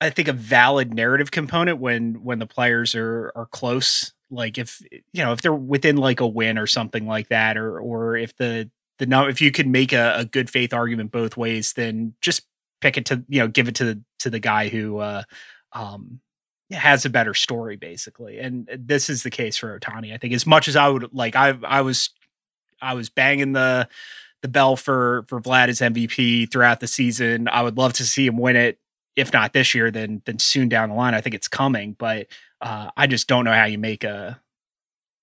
I 0.00 0.10
think 0.10 0.28
a 0.28 0.32
valid 0.32 0.92
narrative 0.92 1.30
component 1.30 1.78
when 1.78 2.24
when 2.24 2.38
the 2.38 2.46
players 2.46 2.94
are 2.94 3.32
are 3.34 3.46
close. 3.46 4.12
Like 4.30 4.58
if 4.58 4.82
you 5.12 5.22
know 5.22 5.32
if 5.32 5.42
they're 5.42 5.54
within 5.54 5.96
like 5.96 6.20
a 6.20 6.26
win 6.26 6.58
or 6.58 6.66
something 6.66 7.06
like 7.06 7.28
that, 7.28 7.56
or 7.56 7.78
or 7.78 8.16
if 8.16 8.36
the 8.36 8.70
the 8.98 9.06
no 9.06 9.28
if 9.28 9.40
you 9.40 9.50
could 9.52 9.66
make 9.66 9.92
a, 9.92 10.14
a 10.18 10.24
good 10.24 10.50
faith 10.50 10.74
argument 10.74 11.12
both 11.12 11.36
ways, 11.36 11.72
then 11.74 12.14
just 12.20 12.42
pick 12.80 12.96
it 12.96 13.06
to 13.06 13.24
you 13.28 13.40
know 13.40 13.48
give 13.48 13.68
it 13.68 13.76
to 13.76 13.84
the 13.84 14.02
to 14.18 14.30
the 14.30 14.40
guy 14.40 14.68
who 14.68 14.98
uh 14.98 15.22
um 15.72 16.20
has 16.72 17.04
a 17.04 17.10
better 17.10 17.34
story 17.34 17.76
basically 17.76 18.38
and 18.38 18.68
this 18.78 19.10
is 19.10 19.22
the 19.22 19.30
case 19.30 19.56
for 19.56 19.78
ohtani. 19.78 20.12
I 20.12 20.18
think 20.18 20.34
as 20.34 20.46
much 20.46 20.68
as 20.68 20.76
i 20.76 20.88
would 20.88 21.12
like 21.12 21.36
i 21.36 21.56
i 21.64 21.80
was 21.80 22.10
i 22.80 22.94
was 22.94 23.08
banging 23.08 23.52
the 23.52 23.88
the 24.42 24.48
bell 24.48 24.76
for 24.76 25.24
for 25.28 25.40
vlad 25.40 25.68
as 25.68 25.80
mvp 25.80 26.50
throughout 26.50 26.80
the 26.80 26.86
season. 26.86 27.48
I 27.48 27.62
would 27.62 27.76
love 27.76 27.92
to 27.94 28.04
see 28.04 28.26
him 28.26 28.38
win 28.38 28.56
it 28.56 28.78
if 29.14 29.32
not 29.32 29.52
this 29.52 29.74
year 29.74 29.90
then 29.90 30.22
then 30.24 30.38
soon 30.38 30.68
down 30.68 30.88
the 30.88 30.94
line. 30.94 31.14
I 31.14 31.20
think 31.20 31.34
it's 31.34 31.48
coming 31.48 31.94
but 31.98 32.26
uh, 32.60 32.90
i 32.96 33.06
just 33.06 33.28
don't 33.28 33.44
know 33.44 33.52
how 33.52 33.64
you 33.64 33.78
make 33.78 34.04
a 34.04 34.40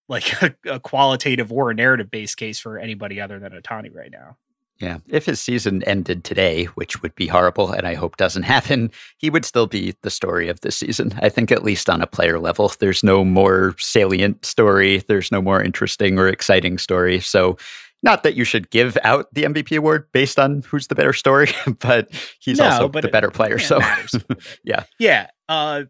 like 0.08 0.42
a, 0.42 0.56
a 0.66 0.80
qualitative 0.80 1.52
or 1.52 1.72
a 1.72 1.76
narrative 1.76 2.12
based 2.12 2.38
case 2.38 2.60
for 2.60 2.78
anybody 2.78 3.22
other 3.22 3.40
than 3.40 3.54
ohtani 3.54 3.94
right 3.94 4.12
now 4.12 4.38
yeah, 4.80 5.00
if 5.10 5.26
his 5.26 5.42
season 5.42 5.84
ended 5.84 6.24
today, 6.24 6.66
which 6.66 7.02
would 7.02 7.14
be 7.16 7.28
horrible 7.28 7.72
and 7.72 7.86
I 7.86 7.96
hope 7.96 8.16
doesn't 8.16 8.44
happen, 8.56 8.92
he 9.18 9.30
would 9.30 9.46
still 9.46 9.68
be 9.68 9.96
the 10.02 10.10
story 10.10 10.48
of 10.48 10.62
this 10.62 10.78
season. 10.78 11.14
I 11.22 11.30
think, 11.30 11.52
at 11.52 11.64
least 11.64 11.90
on 11.90 12.02
a 12.02 12.08
player 12.08 12.40
level, 12.40 12.72
there's 12.80 13.04
no 13.04 13.26
more 13.26 13.76
salient 13.78 14.46
story, 14.46 15.00
there's 15.08 15.32
no 15.32 15.42
more 15.42 15.62
interesting 15.62 16.18
or 16.18 16.28
exciting 16.28 16.78
story. 16.78 17.20
So, 17.20 17.58
not 18.02 18.24
that 18.24 18.36
you 18.36 18.46
should 18.46 18.70
give 18.70 18.98
out 19.04 19.28
the 19.34 19.44
MVP 19.44 19.78
award 19.78 20.10
based 20.14 20.40
on 20.40 20.62
who's 20.62 20.88
the 20.88 20.96
better 20.96 21.12
story, 21.12 21.50
but 21.80 22.10
he's 22.40 22.60
no, 22.60 22.66
also 22.66 22.88
but 22.88 23.02
the 23.02 23.10
better 23.10 23.32
player. 23.32 23.60
So, 23.60 23.80
yeah. 24.64 24.84
Yeah. 25.00 25.28
Uh, 25.50 25.84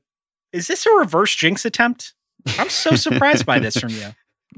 is 0.51 0.65
this 0.65 0.87
a 0.87 0.91
reverse 0.91 1.35
jinx 1.35 1.65
attempt? 1.65 2.15
I'm 2.57 2.69
so 2.69 2.95
surprised 2.95 3.45
by 3.45 3.59
this 3.59 3.77
from 3.77 3.89
you. 3.89 4.07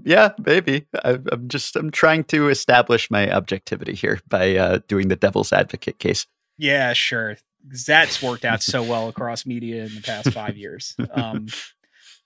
Yeah, 0.04 0.30
maybe. 0.44 0.88
I, 1.04 1.20
am 1.32 1.48
just 1.48 1.76
I'm 1.76 1.92
trying 1.92 2.24
to 2.26 2.50
establish 2.50 3.12
my 3.12 3.32
objectivity 3.32 3.94
here 3.94 4.20
by 4.28 4.56
uh, 4.56 4.80
doing 4.88 5.08
the 5.08 5.16
devil's 5.16 5.54
advocate 5.54 6.00
case. 6.00 6.26
Yeah, 6.58 6.94
sure. 6.94 7.38
That's 7.86 8.22
worked 8.22 8.46
out 8.46 8.64
so 8.64 8.84
well 8.84 9.10
across 9.10 9.46
media 9.46 9.84
in 9.86 9.96
the 9.96 10.02
past 10.02 10.32
five 10.32 10.58
years. 10.58 10.96
Um, 11.12 11.48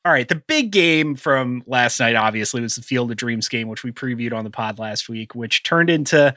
all 0.06 0.12
right, 0.12 0.28
the 0.28 0.36
big 0.36 0.72
game 0.72 1.16
from 1.16 1.64
last 1.66 2.00
night 2.00 2.16
obviously 2.16 2.62
was 2.62 2.76
the 2.76 2.82
Field 2.82 3.12
of 3.12 3.18
Dreams 3.18 3.50
game, 3.50 3.68
which 3.68 3.84
we 3.84 3.92
previewed 3.92 4.34
on 4.34 4.44
the 4.44 4.52
pod 4.52 4.78
last 4.78 5.10
week, 5.10 5.34
which 5.34 5.64
turned 5.64 5.90
into 5.90 6.36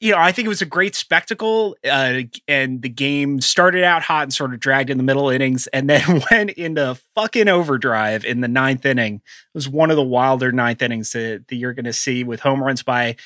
you 0.00 0.12
know, 0.12 0.18
I 0.18 0.32
think 0.32 0.46
it 0.46 0.48
was 0.48 0.62
a 0.62 0.66
great 0.66 0.94
spectacle. 0.94 1.76
Uh, 1.88 2.22
and 2.48 2.82
the 2.82 2.88
game 2.88 3.40
started 3.40 3.84
out 3.84 4.02
hot 4.02 4.24
and 4.24 4.34
sort 4.34 4.54
of 4.54 4.60
dragged 4.60 4.90
in 4.90 4.96
the 4.96 5.04
middle 5.04 5.28
innings 5.28 5.66
and 5.68 5.88
then 5.88 6.22
went 6.30 6.50
into 6.50 6.98
fucking 7.14 7.48
overdrive 7.48 8.24
in 8.24 8.40
the 8.40 8.48
ninth 8.48 8.84
inning. 8.86 9.16
It 9.16 9.54
was 9.54 9.68
one 9.68 9.90
of 9.90 9.96
the 9.96 10.02
wilder 10.02 10.52
ninth 10.52 10.82
innings 10.82 11.12
that, 11.12 11.44
that 11.48 11.56
you're 11.56 11.74
going 11.74 11.84
to 11.84 11.92
see 11.92 12.24
with 12.24 12.40
home 12.40 12.62
runs 12.62 12.82
by 12.82 13.16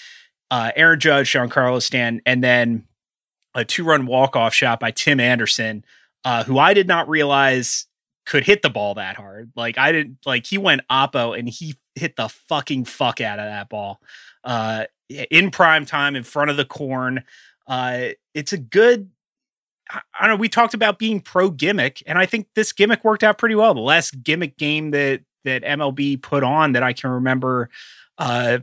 uh, 0.51 0.73
Aaron 0.75 1.01
Judge, 1.01 1.31
Giancarlo 1.33 1.81
Stan, 1.81 2.21
and 2.27 2.43
then 2.43 2.85
a 3.55 3.65
two 3.65 3.85
run 3.85 4.07
walk 4.07 4.37
off 4.37 4.55
shot 4.55 4.81
by 4.81 4.91
Tim 4.91 5.21
Anderson, 5.21 5.85
uh, 6.25 6.45
who 6.45 6.59
I 6.59 6.75
did 6.75 6.89
not 6.89 7.09
realize 7.09 7.87
could 8.27 8.45
hit 8.45 8.63
the 8.63 8.71
ball 8.71 8.95
that 8.95 9.17
hard. 9.17 9.53
Like, 9.57 9.79
I 9.79 9.93
didn't, 9.93 10.19
like, 10.27 10.47
he 10.47 10.59
went 10.59 10.83
oppo 10.91 11.39
and 11.39 11.49
he 11.49 11.75
hit 11.95 12.17
the 12.17 12.29
fucking 12.29 12.85
fuck 12.85 13.21
out 13.21 13.39
of 13.39 13.47
that 13.47 13.69
ball. 13.69 14.01
Uh, 14.45 14.85
in 15.09 15.51
prime 15.51 15.85
time 15.85 16.17
in 16.17 16.23
front 16.23 16.51
of 16.51 16.57
the 16.57 16.65
corn. 16.65 17.25
Uh, 17.67 18.09
it's 18.35 18.53
a 18.53 18.59
good. 18.59 19.11
I 19.91 20.27
don't 20.27 20.37
know. 20.37 20.41
We 20.41 20.51
talked 20.51 20.75
about 20.75 20.99
being 20.99 21.21
pro 21.21 21.51
gimmick, 21.51 22.03
and 22.07 22.19
I 22.19 22.27
think 22.27 22.49
this 22.55 22.73
gimmick 22.73 23.05
worked 23.05 23.25
out 23.25 23.39
pretty 23.39 23.55
well. 23.55 23.73
The 23.73 23.81
last 23.81 24.23
gimmick 24.23 24.59
game 24.59 24.91
that 24.91 25.23
that 25.45 25.63
MLB 25.63 26.21
put 26.21 26.45
on 26.45 26.73
that 26.73 26.83
I 26.83 26.93
can 26.93 27.11
remember 27.11 27.71
uh, 28.19 28.59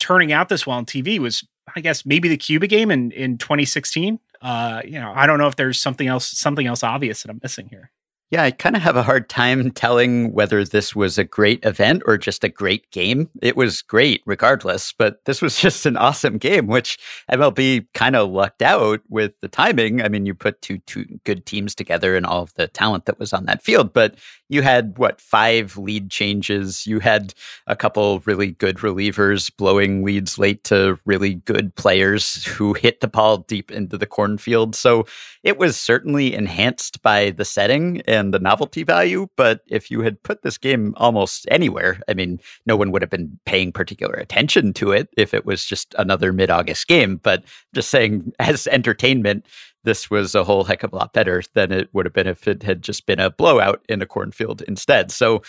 turning 0.00 0.32
out 0.32 0.48
this 0.48 0.66
well 0.66 0.78
on 0.78 0.86
TV 0.86 1.18
was, 1.18 1.46
I 1.76 1.80
guess, 1.80 2.04
maybe 2.04 2.28
the 2.28 2.36
Cuba 2.36 2.66
game 2.66 2.90
in 2.90 3.12
in 3.12 3.38
2016. 3.38 4.18
Uh, 4.40 4.82
you 4.84 5.00
know, 5.00 5.12
I 5.14 5.26
don't 5.26 5.38
know 5.38 5.48
if 5.48 5.56
there's 5.56 5.80
something 5.80 6.08
else 6.08 6.26
something 6.26 6.66
else 6.66 6.82
obvious 6.82 7.22
that 7.22 7.30
I'm 7.30 7.40
missing 7.42 7.68
here. 7.68 7.90
Yeah, 8.30 8.42
I 8.42 8.50
kind 8.50 8.76
of 8.76 8.82
have 8.82 8.96
a 8.96 9.02
hard 9.02 9.30
time 9.30 9.70
telling 9.70 10.34
whether 10.34 10.62
this 10.62 10.94
was 10.94 11.16
a 11.16 11.24
great 11.24 11.64
event 11.64 12.02
or 12.04 12.18
just 12.18 12.44
a 12.44 12.50
great 12.50 12.90
game. 12.90 13.30
It 13.40 13.56
was 13.56 13.80
great 13.80 14.22
regardless, 14.26 14.92
but 14.92 15.24
this 15.24 15.40
was 15.40 15.56
just 15.60 15.86
an 15.86 15.96
awesome 15.96 16.36
game, 16.36 16.66
which 16.66 16.98
MLB 17.32 17.86
kind 17.94 18.16
of 18.16 18.30
lucked 18.30 18.60
out 18.60 19.00
with 19.08 19.32
the 19.40 19.48
timing. 19.48 20.02
I 20.02 20.08
mean, 20.08 20.26
you 20.26 20.34
put 20.34 20.60
two, 20.60 20.76
two 20.80 21.06
good 21.24 21.46
teams 21.46 21.74
together 21.74 22.16
and 22.16 22.26
all 22.26 22.42
of 22.42 22.52
the 22.54 22.68
talent 22.68 23.06
that 23.06 23.18
was 23.18 23.32
on 23.32 23.46
that 23.46 23.62
field, 23.62 23.94
but 23.94 24.16
you 24.48 24.62
had 24.62 24.98
what 24.98 25.20
five 25.20 25.76
lead 25.76 26.10
changes. 26.10 26.86
You 26.86 27.00
had 27.00 27.34
a 27.66 27.76
couple 27.76 28.20
really 28.20 28.52
good 28.52 28.76
relievers 28.78 29.54
blowing 29.56 30.04
leads 30.04 30.38
late 30.38 30.64
to 30.64 30.98
really 31.04 31.34
good 31.34 31.74
players 31.74 32.44
who 32.44 32.74
hit 32.74 33.00
the 33.00 33.08
ball 33.08 33.38
deep 33.38 33.70
into 33.70 33.98
the 33.98 34.06
cornfield. 34.06 34.74
So 34.74 35.06
it 35.42 35.58
was 35.58 35.76
certainly 35.76 36.34
enhanced 36.34 37.02
by 37.02 37.30
the 37.30 37.44
setting 37.44 38.02
and 38.06 38.34
the 38.34 38.38
novelty 38.38 38.82
value 38.82 39.28
but 39.36 39.62
if 39.66 39.90
you 39.90 40.02
had 40.02 40.22
put 40.22 40.42
this 40.42 40.58
game 40.58 40.94
almost 40.96 41.46
anywhere 41.50 42.00
i 42.08 42.14
mean 42.14 42.38
no 42.66 42.76
one 42.76 42.90
would 42.90 43.02
have 43.02 43.10
been 43.10 43.38
paying 43.46 43.72
particular 43.72 44.14
attention 44.14 44.72
to 44.72 44.92
it 44.92 45.08
if 45.16 45.32
it 45.34 45.46
was 45.46 45.64
just 45.64 45.94
another 45.98 46.32
mid-august 46.32 46.86
game 46.86 47.16
but 47.16 47.44
just 47.74 47.90
saying 47.90 48.32
as 48.38 48.66
entertainment 48.68 49.46
this 49.88 50.10
was 50.10 50.34
a 50.34 50.44
whole 50.44 50.64
heck 50.64 50.82
of 50.82 50.92
a 50.92 50.96
lot 50.96 51.14
better 51.14 51.42
than 51.54 51.72
it 51.72 51.88
would 51.94 52.04
have 52.04 52.12
been 52.12 52.26
if 52.26 52.46
it 52.46 52.62
had 52.62 52.82
just 52.82 53.06
been 53.06 53.18
a 53.18 53.30
blowout 53.30 53.82
in 53.88 54.02
a 54.02 54.06
cornfield 54.06 54.60
instead. 54.68 55.10
So 55.10 55.40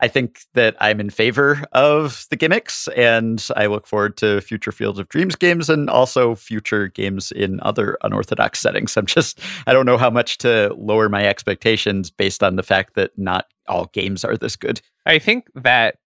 I 0.00 0.08
think 0.08 0.40
that 0.54 0.74
I'm 0.80 0.98
in 0.98 1.10
favor 1.10 1.64
of 1.70 2.26
the 2.28 2.34
gimmicks, 2.34 2.88
and 2.88 3.46
I 3.54 3.66
look 3.66 3.86
forward 3.86 4.16
to 4.16 4.40
future 4.40 4.72
Fields 4.72 4.98
of 4.98 5.08
Dreams 5.08 5.36
games 5.36 5.70
and 5.70 5.88
also 5.88 6.34
future 6.34 6.88
games 6.88 7.30
in 7.30 7.60
other 7.62 7.96
unorthodox 8.02 8.58
settings. 8.58 8.96
I'm 8.96 9.06
just, 9.06 9.38
I 9.68 9.72
don't 9.72 9.86
know 9.86 9.96
how 9.96 10.10
much 10.10 10.38
to 10.38 10.74
lower 10.76 11.08
my 11.08 11.24
expectations 11.24 12.10
based 12.10 12.42
on 12.42 12.56
the 12.56 12.64
fact 12.64 12.94
that 12.94 13.16
not 13.16 13.46
all 13.68 13.86
games 13.92 14.24
are 14.24 14.36
this 14.36 14.56
good. 14.56 14.80
I 15.06 15.20
think 15.20 15.46
that 15.54 15.98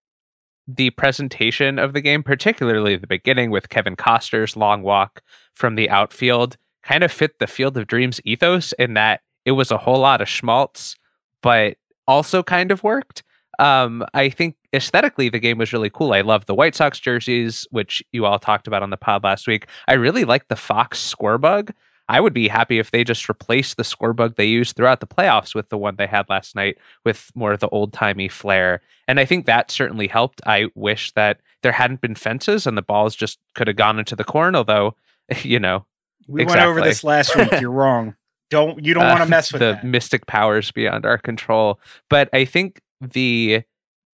the 0.67 0.91
presentation 0.91 1.79
of 1.79 1.93
the 1.93 2.01
game, 2.01 2.21
particularly 2.21 2.95
the 2.95 3.07
beginning 3.07 3.49
with 3.49 3.69
Kevin 3.69 3.95
Costner's 3.95 4.55
long 4.55 4.83
walk 4.83 5.23
from 5.55 5.73
the 5.73 5.89
outfield, 5.89 6.55
kind 6.83 7.03
of 7.03 7.11
fit 7.11 7.39
the 7.39 7.47
Field 7.47 7.77
of 7.77 7.87
Dreams 7.87 8.21
ethos 8.25 8.73
in 8.73 8.93
that 8.93 9.21
it 9.45 9.51
was 9.51 9.71
a 9.71 9.77
whole 9.77 9.99
lot 9.99 10.21
of 10.21 10.29
schmaltz, 10.29 10.95
but 11.41 11.77
also 12.07 12.43
kind 12.43 12.71
of 12.71 12.83
worked. 12.83 13.23
Um, 13.59 14.05
I 14.13 14.29
think 14.29 14.55
aesthetically 14.73 15.29
the 15.29 15.39
game 15.39 15.57
was 15.57 15.73
really 15.73 15.89
cool. 15.89 16.13
I 16.13 16.21
love 16.21 16.45
the 16.45 16.55
White 16.55 16.75
Sox 16.75 16.99
jerseys, 16.99 17.67
which 17.71 18.01
you 18.11 18.25
all 18.25 18.39
talked 18.39 18.67
about 18.67 18.83
on 18.83 18.89
the 18.89 18.97
pod 18.97 19.23
last 19.23 19.47
week. 19.47 19.67
I 19.87 19.93
really 19.93 20.23
like 20.23 20.47
the 20.47 20.55
Fox 20.55 20.99
score 20.99 21.37
bug. 21.37 21.73
I 22.07 22.19
would 22.21 22.33
be 22.33 22.47
happy 22.47 22.79
if 22.79 22.89
they 22.89 23.03
just 23.03 23.29
replaced 23.29 23.77
the 23.77 23.83
score 23.83 24.13
bug 24.13 24.35
they 24.35 24.45
used 24.45 24.75
throughout 24.75 24.99
the 24.99 25.05
playoffs 25.05 25.53
with 25.53 25.69
the 25.69 25.77
one 25.77 25.95
they 25.95 26.07
had 26.07 26.27
last 26.27 26.55
night 26.55 26.77
with 27.05 27.31
more 27.35 27.51
of 27.51 27.59
the 27.59 27.69
old 27.69 27.93
timey 27.93 28.27
flair. 28.27 28.81
And 29.07 29.19
I 29.19 29.25
think 29.25 29.45
that 29.45 29.69
certainly 29.69 30.07
helped. 30.07 30.41
I 30.45 30.69
wish 30.73 31.11
that 31.11 31.39
there 31.61 31.73
hadn't 31.73 32.01
been 32.01 32.15
fences 32.15 32.65
and 32.65 32.75
the 32.75 32.81
balls 32.81 33.15
just 33.15 33.37
could 33.53 33.67
have 33.67 33.75
gone 33.75 33.99
into 33.99 34.15
the 34.15 34.23
corn, 34.23 34.55
although, 34.55 34.95
you 35.43 35.59
know, 35.59 35.85
we 36.29 36.43
exactly. 36.43 36.67
went 36.67 36.77
over 36.77 36.87
this 36.87 37.03
last 37.03 37.35
week. 37.35 37.59
You're 37.59 37.71
wrong. 37.71 38.15
Don't 38.49 38.83
you 38.83 38.95
don't 38.95 39.05
uh, 39.05 39.09
want 39.09 39.21
to 39.21 39.29
mess 39.29 39.53
with 39.53 39.59
the 39.59 39.73
that. 39.73 39.83
mystic 39.83 40.25
powers 40.25 40.71
beyond 40.71 41.05
our 41.05 41.19
control. 41.19 41.79
But 42.09 42.29
I 42.33 42.45
think 42.45 42.81
the 42.99 43.61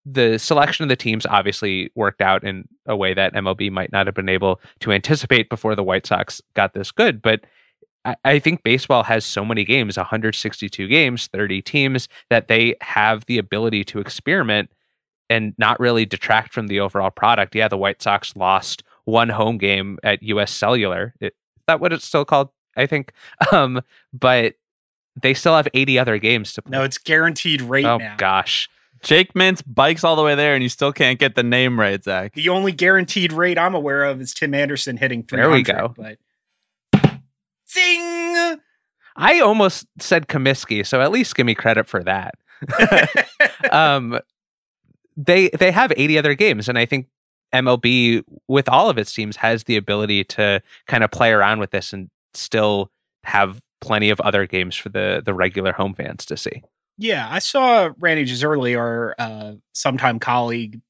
the 0.06 0.38
selection 0.38 0.84
of 0.84 0.88
the 0.88 0.96
teams 0.96 1.26
obviously 1.26 1.90
worked 1.94 2.22
out 2.22 2.42
in 2.42 2.66
a 2.86 2.96
way 2.96 3.12
that 3.12 3.34
MLB 3.34 3.70
might 3.70 3.92
not 3.92 4.06
have 4.06 4.14
been 4.14 4.30
able 4.30 4.58
to 4.80 4.90
anticipate 4.90 5.50
before 5.50 5.74
the 5.74 5.82
White 5.82 6.06
Sox 6.06 6.40
got 6.54 6.72
this 6.72 6.90
good. 6.90 7.20
But 7.20 7.44
I, 8.04 8.16
I 8.24 8.38
think 8.38 8.62
baseball 8.62 9.02
has 9.04 9.24
so 9.24 9.44
many 9.44 9.64
games, 9.64 9.96
162 9.96 10.88
games, 10.88 11.28
30 11.28 11.60
teams, 11.62 12.08
that 12.30 12.48
they 12.48 12.74
have 12.80 13.26
the 13.26 13.36
ability 13.36 13.84
to 13.84 14.00
experiment 14.00 14.70
and 15.28 15.54
not 15.58 15.78
really 15.78 16.04
detract 16.04 16.52
from 16.52 16.66
the 16.66 16.80
overall 16.80 17.10
product. 17.10 17.54
Yeah, 17.54 17.68
the 17.68 17.78
White 17.78 18.02
Sox 18.02 18.34
lost 18.34 18.82
one 19.04 19.28
home 19.28 19.58
game 19.58 19.98
at 20.02 20.22
US 20.22 20.52
Cellular. 20.52 21.14
It, 21.20 21.34
that 21.66 21.80
what 21.80 21.92
it's 21.92 22.06
still 22.06 22.24
called? 22.24 22.50
I 22.76 22.86
think. 22.86 23.12
Um, 23.52 23.82
but 24.12 24.54
they 25.20 25.34
still 25.34 25.54
have 25.56 25.68
80 25.74 25.98
other 25.98 26.16
games 26.18 26.54
to 26.54 26.62
play. 26.62 26.70
No, 26.70 26.84
it's 26.84 26.96
guaranteed 26.96 27.60
rate 27.60 27.84
oh, 27.84 27.98
now. 27.98 28.16
gosh. 28.16 28.70
Jake 29.02 29.34
Mintz 29.34 29.62
bikes 29.66 30.04
all 30.04 30.16
the 30.16 30.22
way 30.22 30.34
there, 30.34 30.54
and 30.54 30.62
you 30.62 30.68
still 30.68 30.92
can't 30.92 31.18
get 31.18 31.34
the 31.34 31.42
name 31.42 31.78
right, 31.78 32.02
Zach. 32.02 32.34
The 32.34 32.48
only 32.48 32.72
guaranteed 32.72 33.32
rate 33.32 33.58
I'm 33.58 33.74
aware 33.74 34.04
of 34.04 34.20
is 34.20 34.32
Tim 34.32 34.54
Anderson 34.54 34.96
hitting 34.96 35.24
300. 35.24 35.42
There 35.42 35.54
we 35.54 35.62
go. 35.62 35.94
But 35.96 36.18
zing! 37.68 38.60
I 39.16 39.40
almost 39.40 39.86
said 39.98 40.28
Comiskey, 40.28 40.86
so 40.86 41.00
at 41.00 41.10
least 41.10 41.34
give 41.34 41.46
me 41.46 41.54
credit 41.54 41.88
for 41.88 42.02
that. 42.04 42.34
um, 43.72 44.20
they 45.16 45.48
they 45.48 45.72
have 45.72 45.92
80 45.96 46.18
other 46.18 46.34
games, 46.34 46.68
and 46.68 46.78
I 46.78 46.86
think 46.86 47.08
MLB 47.52 48.22
with 48.48 48.68
all 48.68 48.88
of 48.88 48.98
its 48.98 49.12
teams 49.12 49.36
has 49.36 49.64
the 49.64 49.76
ability 49.76 50.24
to 50.24 50.62
kind 50.86 51.04
of 51.04 51.10
play 51.10 51.32
around 51.32 51.58
with 51.60 51.70
this 51.70 51.92
and 51.92 52.10
still 52.34 52.90
have 53.24 53.60
plenty 53.80 54.10
of 54.10 54.20
other 54.20 54.46
games 54.46 54.76
for 54.76 54.88
the 54.88 55.22
the 55.24 55.34
regular 55.34 55.72
home 55.72 55.94
fans 55.94 56.24
to 56.26 56.36
see. 56.36 56.62
Yeah, 56.98 57.26
I 57.30 57.38
saw 57.40 57.90
Rany 58.00 58.24
Jazayerli, 58.24 58.78
our 58.78 59.14
uh, 59.18 59.52
sometime 59.72 60.18
colleague, 60.18 60.80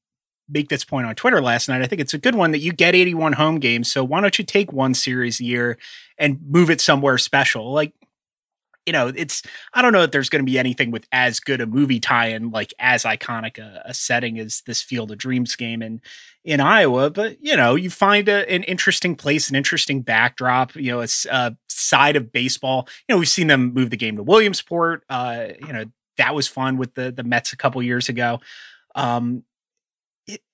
make 0.49 0.69
this 0.69 0.83
point 0.85 1.07
on 1.07 1.15
Twitter 1.15 1.41
last 1.41 1.69
night. 1.69 1.81
I 1.81 1.87
think 1.87 2.01
it's 2.01 2.13
a 2.13 2.17
good 2.17 2.35
one 2.35 2.51
that 2.51 2.59
you 2.59 2.73
get 2.73 2.93
81 2.93 3.33
home 3.33 3.59
games. 3.59 3.91
So 3.91 4.03
why 4.03 4.21
don't 4.21 4.37
you 4.37 4.45
take 4.45 4.71
one 4.71 4.93
series 4.93 5.39
a 5.39 5.45
year 5.45 5.77
and 6.17 6.39
move 6.47 6.69
it 6.69 6.81
somewhere 6.81 7.17
special? 7.17 7.71
Like 7.71 7.93
you 8.85 8.93
know, 8.93 9.11
it's 9.15 9.41
I 9.73 9.81
don't 9.81 9.93
know 9.93 10.03
if 10.03 10.11
there's 10.11 10.29
going 10.29 10.45
to 10.45 10.49
be 10.49 10.59
anything 10.59 10.91
with 10.91 11.07
as 11.11 11.39
good 11.39 11.61
a 11.61 11.65
movie 11.65 11.99
tie-in, 11.99 12.51
like 12.51 12.73
as 12.79 13.03
iconic 13.03 13.57
a, 13.57 13.81
a, 13.85 13.93
setting 13.93 14.39
as 14.39 14.61
this 14.65 14.81
Field 14.81 15.11
of 15.11 15.17
Dreams 15.17 15.55
game 15.55 15.81
in 15.81 16.01
in 16.43 16.59
Iowa. 16.59 17.09
But 17.09 17.37
you 17.41 17.55
know, 17.55 17.75
you 17.75 17.89
find 17.89 18.27
a, 18.27 18.49
an 18.49 18.63
interesting 18.63 19.15
place, 19.15 19.49
an 19.49 19.55
interesting 19.55 20.01
backdrop. 20.01 20.75
You 20.75 20.91
know, 20.91 21.01
a, 21.01 21.55
side 21.69 22.15
of 22.15 22.31
baseball. 22.31 22.87
You 23.07 23.15
know, 23.15 23.19
we've 23.19 23.27
seen 23.29 23.47
them 23.47 23.73
move 23.73 23.89
the 23.89 23.97
game 23.97 24.17
to 24.17 24.23
Williamsport. 24.23 25.03
Uh, 25.09 25.47
you 25.59 25.73
know, 25.73 25.85
that 26.17 26.35
was 26.35 26.47
fun 26.47 26.77
with 26.77 26.93
the 26.95 27.11
the 27.11 27.23
Mets 27.23 27.53
a 27.53 27.57
couple 27.57 27.81
years 27.81 28.09
ago. 28.09 28.39
Um, 28.95 29.43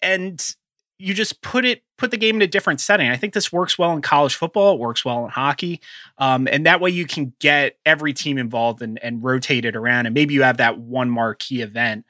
and 0.02 0.56
you 1.00 1.14
just 1.14 1.42
put 1.42 1.66
it 1.66 1.82
put 1.98 2.12
the 2.12 2.18
game 2.18 2.36
in 2.36 2.42
a 2.42 2.48
different 2.48 2.82
setting. 2.82 3.10
I 3.10 3.16
think 3.16 3.34
this 3.34 3.52
works 3.52 3.80
well 3.80 3.94
in 3.94 4.02
college 4.02 4.36
football. 4.36 4.74
It 4.74 4.80
works 4.80 5.04
well 5.04 5.24
in 5.24 5.32
hockey, 5.32 5.80
um, 6.18 6.48
and 6.52 6.66
that 6.66 6.82
way 6.82 6.92
you 6.92 7.08
can 7.08 7.34
get 7.40 7.78
every 7.86 8.14
team 8.14 8.38
involved 8.38 8.82
and, 8.82 9.02
and 9.02 9.24
rotate 9.24 9.66
it 9.66 9.76
around. 9.76 10.06
And 10.06 10.14
maybe 10.14 10.34
you 10.34 10.44
have 10.44 10.58
that 10.58 10.78
one 10.78 11.10
marquee 11.10 11.62
event, 11.62 12.06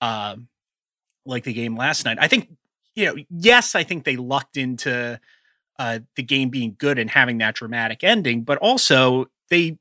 uh, 0.00 0.36
like 1.24 1.44
the 1.44 1.54
game 1.54 1.74
last 1.74 2.04
night. 2.04 2.18
I 2.20 2.28
think 2.28 2.50
you 2.94 3.06
know. 3.06 3.16
Yes, 3.30 3.74
I 3.74 3.82
think 3.82 4.04
they 4.04 4.16
lucked 4.16 4.58
into 4.58 5.18
uh, 5.78 6.00
the 6.14 6.22
game 6.22 6.50
being 6.50 6.76
good 6.78 6.98
and 6.98 7.10
having 7.10 7.38
that 7.38 7.54
dramatic 7.54 8.04
ending, 8.04 8.42
but 8.42 8.58
also 8.58 9.26
they 9.48 9.78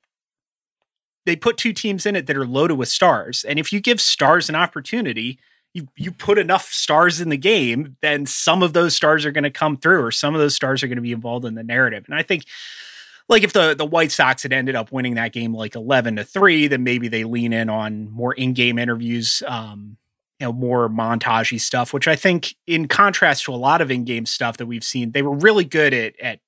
they 1.26 1.36
put 1.36 1.58
two 1.58 1.74
teams 1.74 2.06
in 2.06 2.16
it 2.16 2.28
that 2.28 2.38
are 2.38 2.48
loaded 2.48 2.76
with 2.76 2.90
stars. 2.90 3.44
And 3.44 3.60
if 3.60 3.72
you 3.72 3.80
give 3.80 4.00
stars 4.00 4.50
an 4.50 4.56
opportunity, 4.56 5.38
you 5.74 5.88
you 5.96 6.12
put 6.12 6.38
enough 6.38 6.72
stars 6.72 7.20
in 7.20 7.30
the 7.30 7.38
game, 7.38 7.98
then 8.02 8.26
some 8.26 8.62
of 8.62 8.74
those 8.74 8.96
stars 8.96 9.26
are 9.26 9.32
going 9.32 9.44
to 9.44 9.50
come 9.50 9.78
through, 9.78 10.04
or 10.04 10.12
some 10.12 10.36
of 10.36 10.42
those 10.42 10.56
stars 10.56 10.84
are 10.84 10.88
going 10.88 10.98
to 10.98 11.02
be 11.02 11.12
involved 11.12 11.46
in 11.46 11.56
the 11.56 11.64
narrative. 11.64 12.06
And 12.06 12.16
I 12.16 12.22
think, 12.22 12.46
like 13.28 13.44
if 13.44 13.54
the 13.54 13.74
the 13.74 13.86
White 13.86 14.12
Sox 14.12 14.44
had 14.44 14.54
ended 14.54 14.76
up 14.76 14.92
winning 14.92 15.16
that 15.16 15.34
game 15.34 15.54
like 15.54 15.76
eleven 15.76 16.16
to 16.18 16.24
three, 16.24 16.68
then 16.68 16.84
maybe 16.84 17.08
they 17.08 17.24
lean 17.24 17.54
in 17.54 17.70
on 17.70 18.10
more 18.12 18.34
in 18.34 18.54
game 18.54 18.78
interviews, 18.78 19.42
um, 19.48 19.98
you 20.40 20.46
know, 20.46 20.54
more 20.54 20.90
montagey 20.90 21.60
stuff. 21.60 21.92
Which 21.92 22.08
I 22.08 22.16
think, 22.16 22.56
in 22.68 22.88
contrast 22.88 23.46
to 23.46 23.54
a 23.54 23.56
lot 23.56 23.82
of 23.82 23.90
in 23.90 24.04
game 24.04 24.28
stuff 24.28 24.58
that 24.58 24.68
we've 24.68 24.84
seen, 24.84 25.12
they 25.12 25.24
were 25.24 25.36
really 25.36 25.66
good 25.66 25.94
at 25.94 26.20
at 26.20 26.40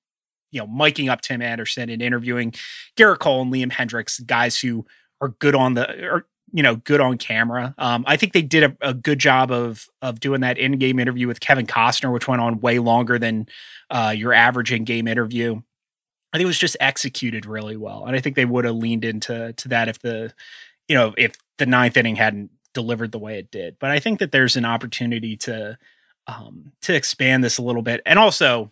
you 0.51 0.61
know 0.61 0.67
miking 0.67 1.09
up 1.09 1.21
Tim 1.21 1.41
Anderson 1.41 1.89
and 1.89 2.01
interviewing 2.01 2.53
Gerrit 2.95 3.19
Cole 3.19 3.41
and 3.41 3.51
Liam 3.51 3.71
Hendriks, 3.71 4.23
guys 4.23 4.59
who 4.59 4.85
are 5.19 5.29
good 5.29 5.55
on 5.55 5.73
the 5.73 6.05
or 6.05 6.27
you 6.51 6.63
know 6.63 6.75
good 6.77 7.01
on 7.01 7.17
camera. 7.17 7.73
Um, 7.77 8.03
I 8.07 8.17
think 8.17 8.33
they 8.33 8.41
did 8.41 8.63
a, 8.63 8.89
a, 8.89 8.93
good 8.93 9.19
job 9.19 9.51
of 9.51 9.87
of 10.01 10.19
doing 10.19 10.41
that 10.41 10.57
in 10.57 10.77
game 10.77 10.99
interview 10.99 11.27
with 11.27 11.39
Kevin 11.39 11.65
Costner, 11.65 12.11
which 12.13 12.27
went 12.27 12.41
on 12.41 12.59
way 12.59 12.79
longer 12.79 13.19
than 13.19 13.47
uh, 13.89 14.13
your 14.15 14.33
average 14.33 14.71
in 14.71 14.83
game 14.83 15.07
interview. 15.07 15.61
I 16.33 16.37
think 16.37 16.43
it 16.43 16.47
was 16.47 16.59
just 16.59 16.77
executed 16.79 17.45
really 17.45 17.77
well, 17.77 18.05
and 18.05 18.15
I 18.15 18.19
think 18.19 18.35
they 18.35 18.45
would 18.45 18.65
have 18.65 18.75
leaned 18.75 19.05
into 19.05 19.53
to 19.53 19.67
that 19.69 19.87
if 19.87 19.99
the 19.99 20.33
you 20.87 20.95
know 20.95 21.13
if 21.17 21.35
the 21.57 21.65
ninth 21.65 21.97
inning 21.97 22.15
hadn't 22.15 22.51
delivered 22.73 23.11
the 23.11 23.19
way 23.19 23.39
it 23.39 23.51
did. 23.51 23.77
But 23.79 23.91
I 23.91 23.99
think 23.99 24.19
that 24.19 24.31
there's 24.31 24.55
an 24.55 24.65
opportunity 24.65 25.37
to 25.37 25.77
um, 26.27 26.73
to 26.83 26.93
expand 26.93 27.43
this 27.43 27.57
a 27.57 27.63
little 27.63 27.81
bit, 27.81 28.01
and 28.05 28.19
also 28.19 28.71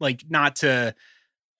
like 0.00 0.22
not 0.28 0.56
to 0.56 0.94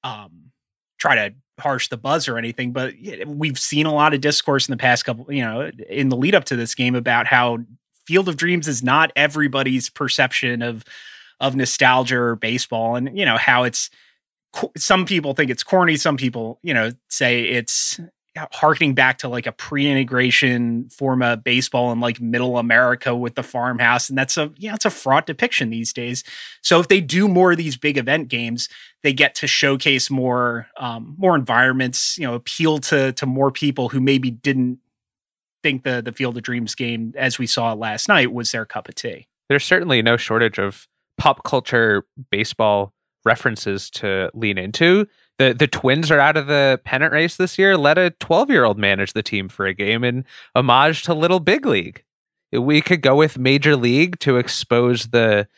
um, 0.04 0.50
try 0.98 1.14
to 1.14 1.34
harsh 1.58 1.88
the 1.88 1.96
buzz 1.96 2.28
or 2.28 2.38
anything, 2.38 2.72
but 2.72 2.94
we've 3.26 3.58
seen 3.58 3.86
a 3.86 3.94
lot 3.94 4.14
of 4.14 4.20
discourse 4.20 4.68
in 4.68 4.72
the 4.72 4.78
past 4.78 5.04
couple, 5.04 5.32
you 5.32 5.42
know, 5.42 5.70
in 5.88 6.08
the 6.08 6.16
lead 6.16 6.34
up 6.34 6.44
to 6.44 6.56
this 6.56 6.74
game 6.74 6.94
about 6.94 7.26
how 7.26 7.58
Field 8.06 8.28
of 8.28 8.36
Dreams 8.36 8.68
is 8.68 8.82
not 8.82 9.12
everybody's 9.16 9.90
perception 9.90 10.62
of 10.62 10.84
of 11.40 11.54
nostalgia 11.54 12.18
or 12.18 12.36
baseball, 12.36 12.96
and 12.96 13.16
you 13.16 13.24
know 13.24 13.36
how 13.36 13.64
it's. 13.64 13.90
Some 14.78 15.04
people 15.04 15.34
think 15.34 15.50
it's 15.50 15.62
corny. 15.62 15.96
Some 15.96 16.16
people, 16.16 16.58
you 16.62 16.72
know, 16.72 16.92
say 17.10 17.42
it's 17.42 18.00
harkening 18.52 18.94
back 18.94 19.18
to 19.18 19.28
like 19.28 19.46
a 19.46 19.52
pre-integration 19.52 20.88
form 20.90 21.22
of 21.22 21.44
baseball 21.44 21.92
in 21.92 22.00
like 22.00 22.20
middle 22.20 22.58
America 22.58 23.14
with 23.14 23.34
the 23.34 23.42
farmhouse. 23.42 24.08
And 24.08 24.18
that's 24.18 24.36
a 24.36 24.52
yeah, 24.56 24.74
it's 24.74 24.84
a 24.84 24.90
fraught 24.90 25.26
depiction 25.26 25.70
these 25.70 25.92
days. 25.92 26.24
So 26.62 26.80
if 26.80 26.88
they 26.88 27.00
do 27.00 27.28
more 27.28 27.52
of 27.52 27.58
these 27.58 27.76
big 27.76 27.96
event 27.96 28.28
games, 28.28 28.68
they 29.02 29.12
get 29.12 29.34
to 29.36 29.46
showcase 29.46 30.10
more 30.10 30.68
um, 30.76 31.14
more 31.18 31.34
environments, 31.34 32.18
you 32.18 32.26
know, 32.26 32.34
appeal 32.34 32.78
to 32.78 33.12
to 33.12 33.26
more 33.26 33.50
people 33.50 33.88
who 33.88 34.00
maybe 34.00 34.30
didn't 34.30 34.78
think 35.62 35.84
the 35.84 36.02
the 36.02 36.12
Field 36.12 36.36
of 36.36 36.42
Dreams 36.42 36.74
game, 36.74 37.12
as 37.16 37.38
we 37.38 37.46
saw 37.46 37.72
last 37.72 38.08
night, 38.08 38.32
was 38.32 38.52
their 38.52 38.64
cup 38.64 38.88
of 38.88 38.94
tea. 38.94 39.26
There's 39.48 39.64
certainly 39.64 40.02
no 40.02 40.16
shortage 40.16 40.58
of 40.58 40.86
pop 41.16 41.42
culture 41.44 42.04
baseball 42.30 42.92
references 43.24 43.90
to 43.90 44.30
lean 44.34 44.58
into 44.58 45.06
the 45.38 45.54
the 45.54 45.66
Twins 45.66 46.10
are 46.10 46.20
out 46.20 46.36
of 46.36 46.46
the 46.46 46.80
pennant 46.84 47.12
race 47.12 47.36
this 47.36 47.58
year. 47.58 47.76
Let 47.76 47.98
a 47.98 48.10
12 48.10 48.50
year 48.50 48.64
old 48.64 48.78
manage 48.78 49.12
the 49.12 49.22
team 49.22 49.48
for 49.48 49.66
a 49.66 49.74
game 49.74 50.04
in 50.04 50.24
homage 50.54 51.02
to 51.02 51.14
Little 51.14 51.40
Big 51.40 51.66
League. 51.66 52.04
We 52.52 52.80
could 52.80 53.02
go 53.02 53.14
with 53.14 53.38
Major 53.38 53.76
League 53.76 54.18
to 54.20 54.38
expose 54.38 55.08
the 55.08 55.48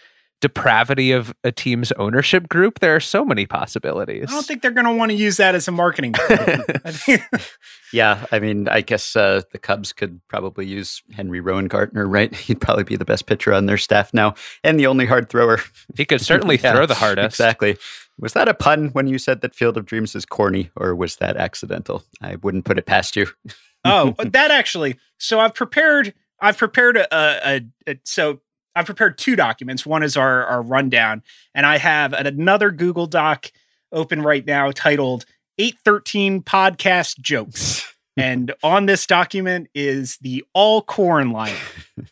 depravity 0.40 1.12
of 1.12 1.34
a 1.44 1.52
team's 1.52 1.92
ownership 1.92 2.48
group. 2.48 2.80
There 2.80 2.96
are 2.96 3.00
so 3.00 3.24
many 3.24 3.46
possibilities. 3.46 4.26
I 4.28 4.32
don't 4.32 4.46
think 4.46 4.62
they're 4.62 4.70
going 4.70 4.86
to 4.86 4.94
want 4.94 5.10
to 5.10 5.16
use 5.16 5.36
that 5.36 5.54
as 5.54 5.68
a 5.68 5.70
marketing. 5.70 6.14
yeah, 7.92 8.24
I 8.32 8.38
mean, 8.38 8.68
I 8.68 8.80
guess 8.80 9.14
uh, 9.14 9.42
the 9.52 9.58
Cubs 9.58 9.92
could 9.92 10.20
probably 10.28 10.66
use 10.66 11.02
Henry 11.12 11.40
Rowengartner, 11.40 12.10
right? 12.10 12.34
He'd 12.46 12.60
probably 12.60 12.84
be 12.84 12.96
the 12.96 13.04
best 13.04 13.26
pitcher 13.26 13.52
on 13.52 13.66
their 13.66 13.78
staff 13.78 14.12
now, 14.14 14.34
and 14.64 14.80
the 14.80 14.86
only 14.86 15.06
hard 15.06 15.28
thrower. 15.28 15.60
He 15.96 16.04
could 16.04 16.20
certainly 16.20 16.58
yeah, 16.62 16.72
throw 16.72 16.86
the 16.86 16.94
hardest. 16.94 17.34
Exactly. 17.34 17.76
Was 18.20 18.34
that 18.34 18.48
a 18.48 18.54
pun 18.54 18.88
when 18.88 19.06
you 19.06 19.18
said 19.18 19.40
that 19.40 19.54
Field 19.54 19.78
of 19.78 19.86
Dreams 19.86 20.14
is 20.14 20.26
corny, 20.26 20.70
or 20.76 20.94
was 20.94 21.16
that 21.16 21.36
accidental? 21.36 22.04
I 22.20 22.36
wouldn't 22.36 22.66
put 22.66 22.78
it 22.78 22.84
past 22.84 23.16
you. 23.16 23.28
oh, 23.84 24.14
uh, 24.18 24.24
that 24.32 24.50
actually. 24.50 24.96
So 25.18 25.40
I've 25.40 25.54
prepared. 25.54 26.14
I've 26.40 26.58
prepared 26.58 26.96
a, 26.96 27.14
a, 27.14 27.60
a, 27.86 28.00
so 28.04 28.40
I've 28.76 28.86
prepared 28.86 29.18
two 29.18 29.36
documents. 29.36 29.86
One 29.86 30.02
is 30.02 30.16
our 30.16 30.44
our 30.44 30.62
rundown, 30.62 31.22
and 31.54 31.64
I 31.64 31.78
have 31.78 32.12
another 32.12 32.70
Google 32.70 33.06
Doc 33.06 33.50
open 33.90 34.22
right 34.22 34.46
now 34.46 34.70
titled 34.70 35.24
813 35.58 36.42
podcast 36.42 37.18
jokes. 37.20 37.94
and 38.16 38.52
on 38.62 38.86
this 38.86 39.06
document 39.06 39.68
is 39.74 40.18
the 40.18 40.44
all 40.52 40.82
corn 40.82 41.30
line. 41.30 41.56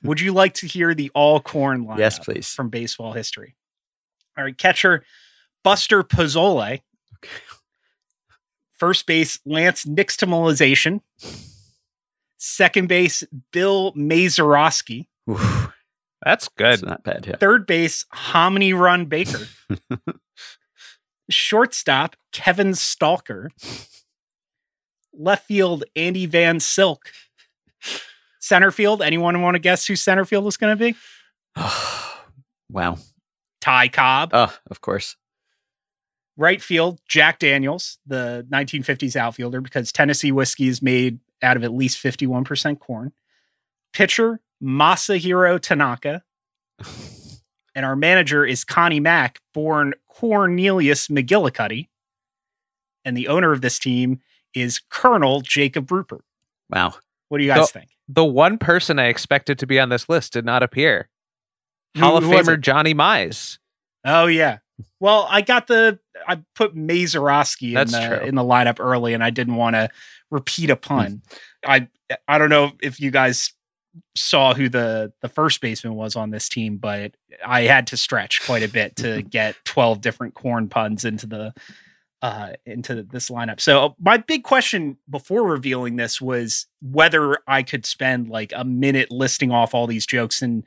Would 0.02 0.20
you 0.20 0.32
like 0.32 0.54
to 0.54 0.66
hear 0.66 0.94
the 0.94 1.10
all 1.14 1.40
corn 1.40 1.84
line? 1.84 1.98
Yes, 1.98 2.18
please. 2.18 2.48
From 2.48 2.70
baseball 2.70 3.12
history. 3.12 3.56
All 4.36 4.44
right, 4.44 4.56
catcher 4.56 5.04
Buster 5.68 6.02
Posole. 6.02 6.80
Okay. 7.16 7.28
First 8.78 9.06
base, 9.06 9.38
Lance 9.44 9.84
Nixtamalization. 9.84 11.02
Second 12.38 12.88
base, 12.88 13.22
Bill 13.52 13.92
Mazeroski. 13.92 15.08
That's 16.24 16.48
good. 16.48 16.66
That's 16.66 16.82
not 16.82 17.04
bad. 17.04 17.26
Yeah. 17.26 17.36
Third 17.36 17.66
base, 17.66 18.06
Hominy 18.10 18.72
Run 18.72 19.04
Baker. 19.04 19.46
Shortstop, 21.30 22.16
Kevin 22.32 22.74
Stalker. 22.74 23.50
Left 25.12 25.46
field, 25.46 25.84
Andy 25.94 26.24
Van 26.24 26.60
Silk. 26.60 27.12
Center 28.40 28.70
field, 28.70 29.02
anyone 29.02 29.42
want 29.42 29.54
to 29.56 29.58
guess 29.58 29.86
who 29.86 29.96
center 29.96 30.24
field 30.24 30.46
is 30.46 30.56
going 30.56 30.78
to 30.78 30.82
be? 30.82 30.96
wow. 32.70 32.96
Ty 33.60 33.88
Cobb. 33.88 34.30
Oh, 34.32 34.56
of 34.70 34.80
course. 34.80 35.14
Right 36.38 36.62
field, 36.62 37.00
Jack 37.08 37.40
Daniels, 37.40 37.98
the 38.06 38.46
1950s 38.50 39.16
outfielder, 39.16 39.60
because 39.60 39.90
Tennessee 39.90 40.30
whiskey 40.30 40.68
is 40.68 40.80
made 40.80 41.18
out 41.42 41.56
of 41.56 41.64
at 41.64 41.72
least 41.72 42.02
51% 42.02 42.78
corn. 42.78 43.12
Pitcher, 43.92 44.40
Masahiro 44.62 45.60
Tanaka. 45.60 46.22
and 47.74 47.84
our 47.84 47.96
manager 47.96 48.46
is 48.46 48.64
Connie 48.64 49.00
Mack, 49.00 49.40
born 49.52 49.94
Cornelius 50.08 51.08
McGillicuddy. 51.08 51.88
And 53.04 53.16
the 53.16 53.26
owner 53.26 53.52
of 53.52 53.60
this 53.60 53.80
team 53.80 54.20
is 54.54 54.80
Colonel 54.90 55.40
Jacob 55.40 55.88
Ruppert. 55.88 56.20
Wow. 56.70 56.94
What 57.28 57.38
do 57.38 57.44
you 57.44 57.50
guys 57.50 57.72
the, 57.72 57.80
think? 57.80 57.90
The 58.08 58.24
one 58.24 58.58
person 58.58 59.00
I 59.00 59.06
expected 59.06 59.58
to 59.58 59.66
be 59.66 59.80
on 59.80 59.88
this 59.88 60.08
list 60.08 60.34
did 60.34 60.44
not 60.44 60.62
appear. 60.62 61.08
Hall 61.96 62.16
of 62.16 62.24
Famer 62.24 62.60
Johnny 62.60 62.94
Mize. 62.94 63.58
Oh 64.04 64.26
yeah. 64.26 64.58
Well, 65.00 65.26
I 65.28 65.40
got 65.40 65.66
the 65.66 65.98
I 66.28 66.42
put 66.54 66.76
Mazeroski 66.76 67.76
in 67.80 67.88
the 67.88 68.22
in 68.24 68.34
the 68.34 68.42
lineup 68.42 68.76
early, 68.78 69.14
and 69.14 69.24
I 69.24 69.30
didn't 69.30 69.56
want 69.56 69.74
to 69.74 69.88
repeat 70.30 70.70
a 70.70 70.76
pun. 70.76 71.22
I 71.64 71.88
I 72.28 72.38
don't 72.38 72.50
know 72.50 72.72
if 72.82 73.00
you 73.00 73.10
guys 73.10 73.52
saw 74.14 74.54
who 74.54 74.68
the 74.68 75.12
the 75.22 75.28
first 75.28 75.60
baseman 75.60 75.94
was 75.94 76.14
on 76.16 76.30
this 76.30 76.48
team, 76.48 76.76
but 76.76 77.14
I 77.44 77.62
had 77.62 77.86
to 77.88 77.96
stretch 77.96 78.44
quite 78.44 78.62
a 78.62 78.68
bit 78.68 78.96
to 78.96 79.22
get 79.30 79.56
twelve 79.64 80.00
different 80.00 80.34
corn 80.34 80.68
puns 80.68 81.04
into 81.04 81.26
the 81.26 81.54
uh 82.20 82.52
into 82.66 83.02
this 83.02 83.30
lineup. 83.30 83.60
So 83.60 83.94
my 83.98 84.18
big 84.18 84.44
question 84.44 84.98
before 85.08 85.44
revealing 85.44 85.96
this 85.96 86.20
was 86.20 86.66
whether 86.82 87.38
I 87.46 87.62
could 87.62 87.86
spend 87.86 88.28
like 88.28 88.52
a 88.54 88.64
minute 88.64 89.10
listing 89.10 89.50
off 89.50 89.74
all 89.74 89.86
these 89.86 90.06
jokes 90.06 90.42
and 90.42 90.64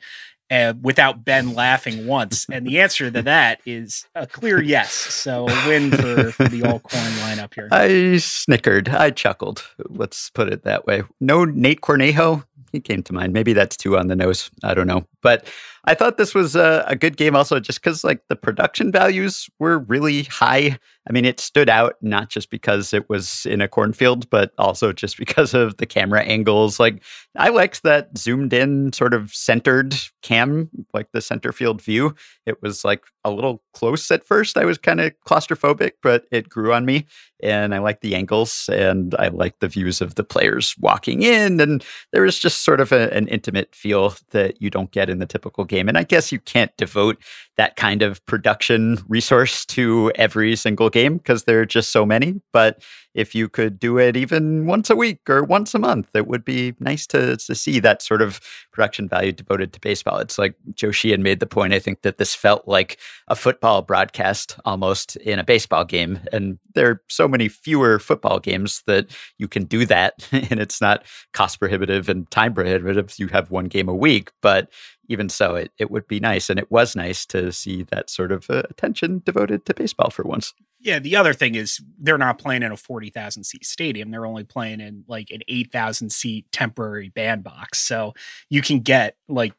uh, 0.51 0.73
without 0.81 1.23
Ben 1.25 1.53
laughing 1.55 2.05
once? 2.05 2.45
And 2.51 2.67
the 2.67 2.81
answer 2.81 3.09
to 3.09 3.21
that 3.23 3.61
is 3.65 4.05
a 4.13 4.27
clear 4.27 4.61
yes. 4.61 4.91
So 4.93 5.47
a 5.47 5.67
win 5.67 5.91
for, 5.91 6.31
for 6.31 6.47
the 6.47 6.63
all 6.63 6.79
corn 6.79 7.11
lineup 7.23 7.53
here. 7.55 7.69
I 7.71 8.17
snickered. 8.17 8.89
I 8.89 9.09
chuckled. 9.11 9.63
Let's 9.87 10.29
put 10.29 10.51
it 10.51 10.63
that 10.63 10.85
way. 10.85 11.03
No 11.19 11.45
Nate 11.45 11.81
Cornejo. 11.81 12.43
He 12.71 12.79
came 12.79 13.03
to 13.03 13.13
mind. 13.13 13.33
Maybe 13.33 13.53
that's 13.53 13.75
too 13.75 13.97
on 13.97 14.07
the 14.07 14.15
nose. 14.15 14.51
I 14.63 14.73
don't 14.73 14.87
know. 14.87 15.05
But 15.21 15.47
I 15.85 15.95
thought 15.95 16.17
this 16.17 16.35
was 16.35 16.55
a, 16.55 16.83
a 16.87 16.95
good 16.95 17.17
game 17.17 17.35
also 17.35 17.59
just 17.59 17.81
because 17.81 18.03
like 18.03 18.27
the 18.27 18.35
production 18.35 18.91
values 18.91 19.49
were 19.57 19.79
really 19.79 20.23
high. 20.23 20.77
I 21.09 21.11
mean, 21.11 21.25
it 21.25 21.39
stood 21.39 21.69
out 21.69 21.95
not 22.01 22.29
just 22.29 22.51
because 22.51 22.93
it 22.93 23.09
was 23.09 23.47
in 23.47 23.61
a 23.61 23.67
cornfield, 23.67 24.29
but 24.29 24.51
also 24.59 24.93
just 24.93 25.17
because 25.21 25.53
of 25.53 25.77
the 25.77 25.87
camera 25.87 26.21
angles. 26.21 26.79
Like 26.79 27.01
I 27.35 27.49
liked 27.49 27.81
that 27.83 28.17
zoomed 28.17 28.53
in, 28.53 28.93
sort 28.93 29.13
of 29.13 29.33
centered 29.33 29.95
cam, 30.21 30.69
like 30.93 31.11
the 31.13 31.21
center 31.21 31.51
field 31.51 31.81
view. 31.81 32.15
It 32.45 32.61
was 32.61 32.85
like 32.85 33.03
a 33.23 33.31
little 33.31 33.63
close 33.73 34.09
at 34.11 34.25
first. 34.25 34.57
I 34.57 34.65
was 34.65 34.77
kind 34.77 34.99
of 34.99 35.13
claustrophobic, 35.27 35.93
but 36.03 36.25
it 36.31 36.49
grew 36.49 36.73
on 36.73 36.85
me. 36.85 37.05
And 37.43 37.73
I 37.73 37.79
liked 37.79 38.01
the 38.01 38.15
angles 38.15 38.69
and 38.71 39.15
I 39.17 39.29
liked 39.29 39.61
the 39.61 39.67
views 39.67 39.99
of 39.99 40.13
the 40.13 40.23
players 40.23 40.75
walking 40.77 41.23
in. 41.23 41.59
And 41.59 41.83
there 42.11 42.21
was 42.21 42.37
just 42.37 42.63
sort 42.63 42.79
of 42.79 42.91
a, 42.91 43.11
an 43.13 43.27
intimate 43.27 43.73
feel 43.73 44.13
that 44.29 44.61
you 44.61 44.69
don't 44.69 44.91
get 44.91 45.09
in 45.11 45.19
the 45.19 45.25
typical 45.25 45.65
game. 45.65 45.87
And 45.87 45.97
I 45.97 46.03
guess 46.03 46.31
you 46.31 46.39
can't 46.39 46.75
devote 46.77 47.21
that 47.57 47.75
kind 47.75 48.01
of 48.01 48.25
production 48.25 48.97
resource 49.07 49.65
to 49.67 50.11
every 50.15 50.55
single 50.55 50.89
game 50.89 51.17
because 51.17 51.43
there 51.43 51.59
are 51.59 51.65
just 51.65 51.91
so 51.91 52.05
many. 52.05 52.41
But 52.51 52.81
if 53.13 53.35
you 53.35 53.49
could 53.49 53.79
do 53.79 53.97
it 53.97 54.15
even 54.15 54.65
once 54.65 54.89
a 54.89 54.95
week 54.95 55.29
or 55.29 55.43
once 55.43 55.73
a 55.73 55.79
month, 55.79 56.09
it 56.13 56.27
would 56.27 56.45
be 56.45 56.73
nice 56.79 57.05
to, 57.07 57.35
to 57.37 57.55
see 57.55 57.79
that 57.79 58.01
sort 58.01 58.21
of 58.21 58.39
production 58.71 59.07
value 59.07 59.31
devoted 59.31 59.73
to 59.73 59.79
baseball. 59.79 60.19
It's 60.19 60.37
like 60.37 60.55
Joe 60.75 60.91
Sheehan 60.91 61.23
made 61.23 61.39
the 61.39 61.45
point. 61.45 61.73
I 61.73 61.79
think 61.79 62.01
that 62.03 62.17
this 62.17 62.33
felt 62.33 62.67
like 62.67 62.97
a 63.27 63.35
football 63.35 63.81
broadcast 63.81 64.57
almost 64.65 65.15
in 65.17 65.39
a 65.39 65.43
baseball 65.43 65.83
game. 65.83 66.19
And 66.31 66.57
there 66.73 66.89
are 66.89 67.01
so 67.09 67.27
many 67.27 67.49
fewer 67.49 67.99
football 67.99 68.39
games 68.39 68.83
that 68.87 69.07
you 69.37 69.47
can 69.47 69.65
do 69.65 69.85
that. 69.85 70.27
and 70.31 70.59
it's 70.59 70.79
not 70.79 71.03
cost 71.33 71.59
prohibitive 71.59 72.07
and 72.07 72.29
time 72.31 72.53
prohibitive. 72.53 73.19
You 73.19 73.27
have 73.27 73.51
one 73.51 73.65
game 73.65 73.89
a 73.89 73.95
week. 73.95 74.31
But 74.41 74.69
even 75.09 75.27
so, 75.27 75.55
it, 75.55 75.71
it 75.77 75.91
would 75.91 76.07
be 76.07 76.19
nice. 76.21 76.49
And 76.49 76.57
it 76.57 76.71
was 76.71 76.95
nice 76.95 77.25
to 77.27 77.51
see 77.51 77.83
that 77.83 78.09
sort 78.09 78.31
of 78.31 78.49
uh, 78.49 78.63
attention 78.69 79.21
devoted 79.25 79.65
to 79.65 79.73
baseball 79.73 80.09
for 80.09 80.23
once. 80.23 80.53
Yeah. 80.81 80.99
The 80.99 81.15
other 81.15 81.33
thing 81.33 81.55
is 81.55 81.79
they're 81.99 82.17
not 82.17 82.37
playing 82.37 82.63
in 82.63 82.71
a 82.71 82.77
40,000 82.77 83.43
seat 83.43 83.65
stadium. 83.65 84.11
They're 84.11 84.25
only 84.25 84.43
playing 84.43 84.81
in 84.81 85.03
like 85.07 85.29
an 85.31 85.41
8,000 85.47 86.11
seat 86.11 86.45
temporary 86.51 87.09
bandbox. 87.09 87.79
So 87.79 88.13
you 88.49 88.61
can 88.61 88.79
get 88.79 89.15
like, 89.27 89.53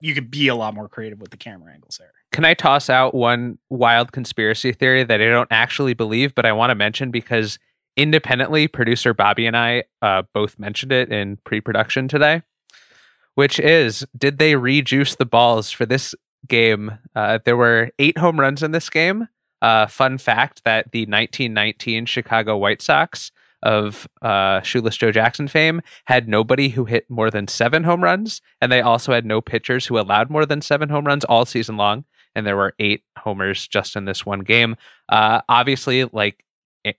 you 0.00 0.14
could 0.14 0.30
be 0.30 0.48
a 0.48 0.54
lot 0.54 0.74
more 0.74 0.88
creative 0.88 1.20
with 1.20 1.30
the 1.30 1.36
camera 1.36 1.72
angles 1.72 1.96
there. 1.98 2.10
Can 2.32 2.44
I 2.44 2.54
toss 2.54 2.90
out 2.90 3.14
one 3.14 3.58
wild 3.70 4.10
conspiracy 4.10 4.72
theory 4.72 5.04
that 5.04 5.20
I 5.20 5.26
don't 5.26 5.48
actually 5.52 5.94
believe, 5.94 6.34
but 6.34 6.44
I 6.44 6.52
want 6.52 6.70
to 6.70 6.74
mention 6.74 7.10
because 7.12 7.58
independently, 7.96 8.66
producer 8.66 9.14
Bobby 9.14 9.46
and 9.46 9.56
I 9.56 9.84
uh, 10.00 10.22
both 10.34 10.58
mentioned 10.58 10.92
it 10.92 11.12
in 11.12 11.36
pre 11.44 11.60
production 11.60 12.08
today? 12.08 12.42
which 13.34 13.58
is 13.58 14.06
did 14.16 14.38
they 14.38 14.56
rejuice 14.56 15.14
the 15.14 15.26
balls 15.26 15.70
for 15.70 15.86
this 15.86 16.14
game? 16.46 16.98
Uh, 17.14 17.38
there 17.44 17.56
were 17.56 17.90
eight 17.98 18.18
home 18.18 18.40
runs 18.40 18.62
in 18.62 18.72
this 18.72 18.90
game. 18.90 19.28
Uh, 19.62 19.86
fun 19.86 20.18
fact 20.18 20.64
that 20.64 20.90
the 20.92 21.02
1919 21.02 22.04
Chicago 22.06 22.58
White 22.58 22.82
Sox 22.82 23.32
of 23.62 24.08
uh, 24.20 24.60
Shoeless 24.62 24.96
Joe 24.96 25.12
Jackson 25.12 25.46
fame 25.46 25.80
had 26.06 26.28
nobody 26.28 26.70
who 26.70 26.84
hit 26.84 27.08
more 27.08 27.30
than 27.30 27.46
seven 27.46 27.84
home 27.84 28.02
runs, 28.02 28.42
and 28.60 28.72
they 28.72 28.80
also 28.80 29.12
had 29.12 29.24
no 29.24 29.40
pitchers 29.40 29.86
who 29.86 29.98
allowed 29.98 30.30
more 30.30 30.44
than 30.44 30.60
seven 30.60 30.88
home 30.88 31.06
runs 31.06 31.24
all 31.24 31.46
season 31.46 31.76
long. 31.76 32.04
And 32.34 32.46
there 32.46 32.56
were 32.56 32.74
eight 32.78 33.04
homers 33.18 33.68
just 33.68 33.94
in 33.94 34.06
this 34.06 34.26
one 34.26 34.40
game. 34.40 34.76
Uh, 35.08 35.42
obviously, 35.48 36.04
like 36.04 36.44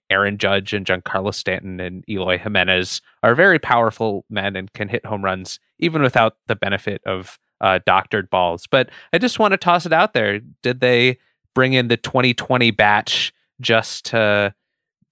Aaron 0.09 0.37
Judge 0.37 0.73
and 0.73 0.85
Giancarlo 0.85 1.33
Stanton 1.33 1.79
and 1.79 2.03
Eloy 2.07 2.37
Jimenez 2.37 3.01
are 3.23 3.35
very 3.35 3.59
powerful 3.59 4.25
men 4.29 4.55
and 4.55 4.71
can 4.73 4.87
hit 4.87 5.05
home 5.05 5.23
runs 5.23 5.59
even 5.79 6.01
without 6.01 6.37
the 6.47 6.55
benefit 6.55 7.01
of 7.05 7.39
uh, 7.61 7.79
doctored 7.85 8.29
balls. 8.29 8.67
But 8.67 8.89
I 9.11 9.17
just 9.17 9.39
want 9.39 9.51
to 9.53 9.57
toss 9.57 9.85
it 9.85 9.93
out 9.93 10.13
there. 10.13 10.39
Did 10.61 10.79
they 10.79 11.17
bring 11.53 11.73
in 11.73 11.87
the 11.87 11.97
2020 11.97 12.71
batch 12.71 13.33
just 13.61 14.05
to 14.05 14.53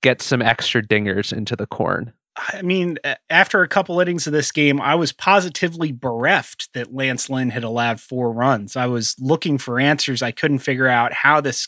get 0.02 0.22
some 0.22 0.42
extra 0.42 0.82
dingers 0.82 1.32
into 1.32 1.56
the 1.56 1.68
corn? 1.68 2.14
I 2.36 2.62
mean, 2.62 2.98
after 3.30 3.62
a 3.62 3.68
couple 3.68 4.00
innings 4.00 4.26
of 4.26 4.34
this 4.34 4.52
game, 4.52 4.80
I 4.80 4.96
was 4.96 5.12
positively 5.12 5.92
bereft 5.92 6.74
that 6.74 6.94
Lance 6.94 7.30
Lynn 7.30 7.50
had 7.50 7.64
allowed 7.64 8.00
four 8.00 8.32
runs. 8.32 8.76
I 8.76 8.88
was 8.88 9.16
looking 9.20 9.58
for 9.58 9.80
answers. 9.80 10.22
I 10.22 10.32
couldn't 10.32 10.60
figure 10.60 10.88
out 10.88 11.14
how 11.14 11.42
this 11.42 11.68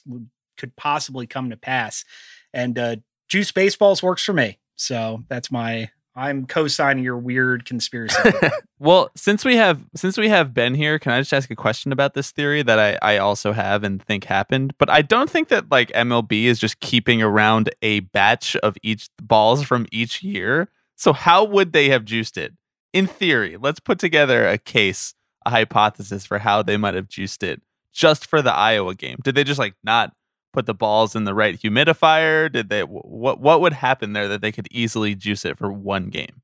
could 0.58 0.76
possibly 0.76 1.28
come 1.28 1.50
to 1.50 1.58
pass 1.58 2.06
and 2.54 2.78
uh, 2.78 2.98
Juice 3.28 3.52
Baseballs 3.52 4.04
works 4.04 4.24
for 4.24 4.34
me. 4.34 4.60
So 4.76 5.24
that's 5.28 5.52
my 5.52 5.90
I'm 6.16 6.46
co-signing 6.46 7.04
your 7.04 7.18
weird 7.18 7.66
conspiracy. 7.66 8.18
well, 8.80 9.10
since 9.16 9.44
we 9.44 9.56
have 9.56 9.84
since 9.96 10.18
we 10.18 10.30
have 10.30 10.54
Ben 10.54 10.76
here, 10.76 11.00
can 11.00 11.12
I 11.12 11.22
just 11.22 11.34
ask 11.34 11.50
a 11.50 11.56
question 11.56 11.92
about 11.92 12.14
this 12.14 12.32
theory 12.32 12.62
that 12.64 12.80
I, 12.80 12.98
I 13.02 13.18
also 13.18 13.52
have 13.52 13.84
and 13.84 14.02
think 14.02 14.26
happened? 14.26 14.76
But 14.78 14.90
I 14.90 15.02
don't 15.02 15.30
think 15.30 15.48
that 15.48 15.72
like 15.72 15.90
MLB 15.94 16.44
is 16.44 16.60
just 16.60 16.80
keeping 16.80 17.22
around 17.22 17.74
a 17.82 18.02
batch 18.02 18.56
of 18.58 18.78
each 18.84 19.10
balls 19.22 19.64
from 19.64 19.88
each 19.92 20.22
year. 20.22 20.70
So 20.96 21.14
how 21.14 21.44
would 21.44 21.74
they 21.74 21.90
have 21.90 22.06
juiced 22.06 22.38
it? 22.38 22.54
In 22.94 23.08
theory, 23.08 23.58
let's 23.60 23.80
put 23.80 23.98
together 23.98 24.48
a 24.48 24.60
case, 24.60 25.16
a 25.46 25.50
hypothesis 25.50 26.26
for 26.28 26.40
how 26.40 26.62
they 26.62 26.78
might 26.78 26.94
have 26.94 27.08
juiced 27.08 27.42
it 27.42 27.62
just 27.92 28.28
for 28.28 28.42
the 28.42 28.54
Iowa 28.54 28.94
game. 28.94 29.18
Did 29.24 29.34
they 29.36 29.44
just 29.44 29.60
like 29.60 29.74
not 29.84 30.14
put 30.54 30.66
the 30.66 30.74
balls 30.74 31.16
in 31.16 31.26
the 31.26 31.34
right 31.34 31.60
humidifier? 31.60 32.52
Did 32.52 32.70
they 32.70 32.82
what 32.82 33.40
what 33.40 33.62
would 33.62 33.74
happen 33.74 34.14
there 34.14 34.28
that 34.28 34.42
they 34.42 34.52
could 34.52 34.68
easily 34.72 35.16
juice 35.16 35.44
it 35.44 35.58
for 35.58 35.72
one 35.72 36.10
game? 36.10 36.42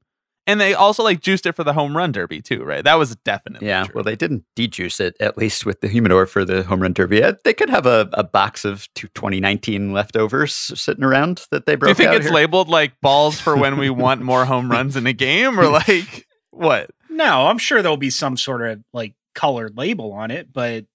And 0.49 0.59
they 0.59 0.73
also 0.73 1.03
like 1.03 1.21
juiced 1.21 1.45
it 1.45 1.51
for 1.51 1.63
the 1.63 1.73
home 1.73 1.95
run 1.95 2.11
derby 2.11 2.41
too, 2.41 2.63
right? 2.63 2.83
That 2.83 2.95
was 2.95 3.15
definitely 3.17 3.67
yeah. 3.67 3.83
True. 3.83 3.93
Well, 3.93 4.03
they 4.03 4.15
didn't 4.15 4.45
dejuice 4.55 4.99
it 4.99 5.15
at 5.19 5.37
least 5.37 5.63
with 5.63 5.81
the 5.81 5.87
humidor 5.87 6.25
for 6.25 6.43
the 6.43 6.63
home 6.63 6.81
run 6.81 6.91
derby. 6.91 7.23
Uh, 7.23 7.33
they 7.43 7.53
could 7.53 7.69
have 7.69 7.85
a, 7.85 8.09
a 8.13 8.23
box 8.23 8.65
of 8.65 8.87
2019 8.95 9.93
leftovers 9.93 10.55
sitting 10.55 11.03
around 11.03 11.45
that 11.51 11.67
they 11.67 11.75
broke. 11.75 11.95
Do 11.95 12.03
you 12.03 12.09
think 12.09 12.17
it's 12.17 12.25
here. 12.25 12.33
labeled 12.33 12.67
like 12.67 12.99
balls 12.99 13.39
for 13.39 13.55
when 13.55 13.77
we 13.77 13.89
want 13.91 14.21
more 14.21 14.45
home 14.45 14.71
runs 14.71 14.95
in 14.95 15.05
a 15.05 15.13
game, 15.13 15.59
or 15.59 15.67
like 15.69 16.25
what? 16.49 16.89
No, 17.11 17.45
I'm 17.45 17.59
sure 17.59 17.83
there'll 17.83 17.97
be 17.97 18.09
some 18.09 18.35
sort 18.35 18.67
of 18.67 18.83
like 18.91 19.13
colored 19.35 19.77
label 19.77 20.13
on 20.13 20.31
it, 20.31 20.51
but 20.51 20.85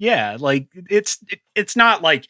yeah, 0.00 0.36
like 0.40 0.68
it's 0.74 1.18
it, 1.28 1.38
it's 1.54 1.76
not 1.76 2.02
like 2.02 2.26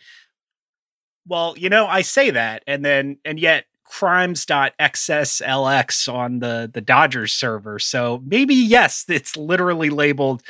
well, 1.27 1.55
you 1.57 1.69
know, 1.69 1.87
I 1.87 2.03
say 2.03 2.31
that, 2.31 2.63
and 2.67 2.85
then 2.85 3.19
and 3.25 3.39
yet 3.39 3.65
crimes.xslx 3.85 6.13
on 6.13 6.39
the 6.41 6.71
the 6.73 6.81
Dodgers 6.81 7.33
server. 7.33 7.79
So 7.79 8.23
maybe 8.25 8.55
yes, 8.55 9.05
it's 9.09 9.37
literally 9.37 9.91
labeled 9.91 10.43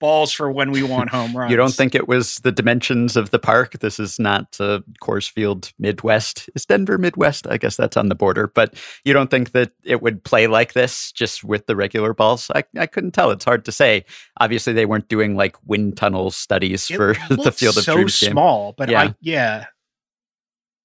balls 0.00 0.32
for 0.32 0.50
when 0.50 0.70
we 0.70 0.82
want 0.82 1.10
home 1.10 1.36
runs. 1.36 1.50
you 1.50 1.56
don't 1.56 1.74
think 1.74 1.94
it 1.94 2.08
was 2.08 2.36
the 2.36 2.52
dimensions 2.52 3.16
of 3.16 3.30
the 3.30 3.38
park? 3.38 3.78
This 3.80 3.98
is 3.98 4.18
not 4.18 4.56
uh, 4.60 4.80
Coors 5.02 5.28
Field 5.28 5.72
Midwest. 5.78 6.48
Is 6.54 6.64
Denver 6.64 6.98
Midwest? 6.98 7.46
I 7.48 7.56
guess 7.56 7.76
that's 7.76 7.96
on 7.96 8.08
the 8.08 8.14
border. 8.14 8.46
But 8.46 8.74
you 9.04 9.12
don't 9.12 9.30
think 9.30 9.52
that 9.52 9.72
it 9.84 10.02
would 10.02 10.22
play 10.22 10.46
like 10.46 10.72
this 10.72 11.12
just 11.12 11.44
with 11.44 11.66
the 11.66 11.76
regular 11.76 12.14
balls? 12.14 12.50
I, 12.54 12.64
I 12.76 12.86
couldn't 12.86 13.12
tell. 13.12 13.30
It's 13.30 13.44
hard 13.44 13.64
to 13.64 13.72
say. 13.72 14.04
Obviously, 14.40 14.72
they 14.72 14.86
weren't 14.86 15.08
doing 15.08 15.36
like 15.36 15.56
wind 15.66 15.96
tunnel 15.96 16.30
studies 16.30 16.90
it 16.90 16.96
for 16.96 17.14
the 17.30 17.52
Field 17.52 17.76
of 17.76 17.84
so 17.84 17.94
Dreams 17.94 18.20
game. 18.20 18.32
small, 18.32 18.74
but 18.76 18.88
Yeah. 18.88 19.02
I 19.02 19.14
yeah. 19.20 19.66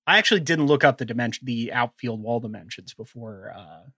I 0.05 0.17
actually 0.17 0.41
didn't 0.41 0.65
look 0.65 0.83
up 0.83 0.97
the 0.97 1.05
dimension, 1.05 1.45
the 1.45 1.71
outfield 1.71 2.21
wall 2.21 2.39
dimensions 2.39 2.93
before 2.93 3.53
uh, 3.55 3.89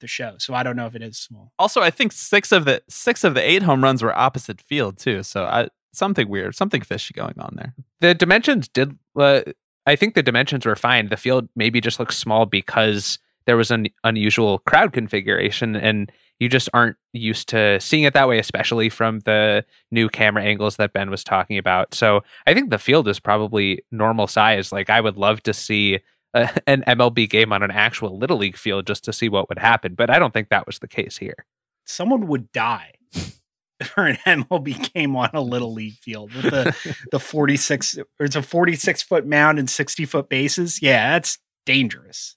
the 0.00 0.06
show, 0.06 0.34
so 0.38 0.54
I 0.54 0.62
don't 0.62 0.76
know 0.76 0.86
if 0.86 0.94
it 0.94 1.02
is 1.02 1.18
small. 1.18 1.52
Also, 1.58 1.80
I 1.80 1.90
think 1.90 2.12
six 2.12 2.52
of 2.52 2.64
the 2.64 2.82
six 2.88 3.24
of 3.24 3.34
the 3.34 3.40
eight 3.40 3.62
home 3.62 3.82
runs 3.82 4.02
were 4.02 4.16
opposite 4.16 4.60
field 4.60 4.98
too. 4.98 5.22
So 5.22 5.44
I 5.44 5.68
something 5.92 6.28
weird, 6.28 6.54
something 6.54 6.82
fishy 6.82 7.14
going 7.14 7.38
on 7.38 7.54
there. 7.56 7.74
The 8.00 8.14
dimensions 8.14 8.68
did. 8.68 8.98
Uh, 9.18 9.42
I 9.86 9.96
think 9.96 10.14
the 10.14 10.22
dimensions 10.22 10.66
were 10.66 10.76
fine. 10.76 11.08
The 11.08 11.16
field 11.16 11.48
maybe 11.54 11.80
just 11.80 12.00
looks 12.00 12.16
small 12.16 12.46
because 12.46 13.18
there 13.46 13.56
was 13.56 13.70
an 13.70 13.88
unusual 14.02 14.58
crowd 14.60 14.92
configuration, 14.92 15.76
and 15.76 16.10
you 16.40 16.48
just 16.48 16.68
aren't 16.74 16.96
used 17.12 17.48
to 17.50 17.80
seeing 17.80 18.04
it 18.04 18.14
that 18.14 18.28
way, 18.28 18.38
especially 18.38 18.88
from 18.88 19.20
the 19.20 19.64
new 19.90 20.08
camera 20.08 20.42
angles 20.42 20.76
that 20.76 20.92
Ben 20.92 21.10
was 21.10 21.24
talking 21.24 21.58
about. 21.58 21.94
So 21.94 22.22
I 22.46 22.54
think 22.54 22.70
the 22.70 22.78
field 22.78 23.08
is 23.08 23.20
probably 23.20 23.84
normal 23.92 24.26
size. 24.26 24.72
Like 24.72 24.90
I 24.90 25.00
would 25.00 25.16
love 25.16 25.42
to 25.44 25.52
see 25.52 26.00
a, 26.34 26.50
an 26.66 26.82
MLB 26.86 27.28
game 27.28 27.52
on 27.52 27.62
an 27.62 27.70
actual 27.70 28.18
little 28.18 28.38
league 28.38 28.56
field 28.56 28.86
just 28.86 29.04
to 29.04 29.12
see 29.12 29.28
what 29.28 29.48
would 29.48 29.58
happen, 29.58 29.94
but 29.94 30.10
I 30.10 30.18
don't 30.18 30.34
think 30.34 30.48
that 30.48 30.66
was 30.66 30.80
the 30.80 30.88
case 30.88 31.18
here. 31.18 31.46
Someone 31.86 32.26
would 32.28 32.50
die 32.52 32.94
for 33.84 34.06
an 34.06 34.16
MLB 34.26 34.92
game 34.92 35.16
on 35.16 35.30
a 35.32 35.40
little 35.40 35.72
league 35.72 35.98
field 35.98 36.32
with 36.34 36.44
the 36.44 36.96
the 37.12 37.20
forty 37.20 37.56
six 37.56 37.96
or 37.98 38.26
it's 38.26 38.36
a 38.36 38.42
forty 38.42 38.74
six 38.74 39.02
foot 39.02 39.26
mound 39.26 39.58
and 39.58 39.68
sixty 39.68 40.04
foot 40.04 40.28
bases. 40.28 40.82
Yeah, 40.82 41.12
that's 41.12 41.38
dangerous. 41.66 42.36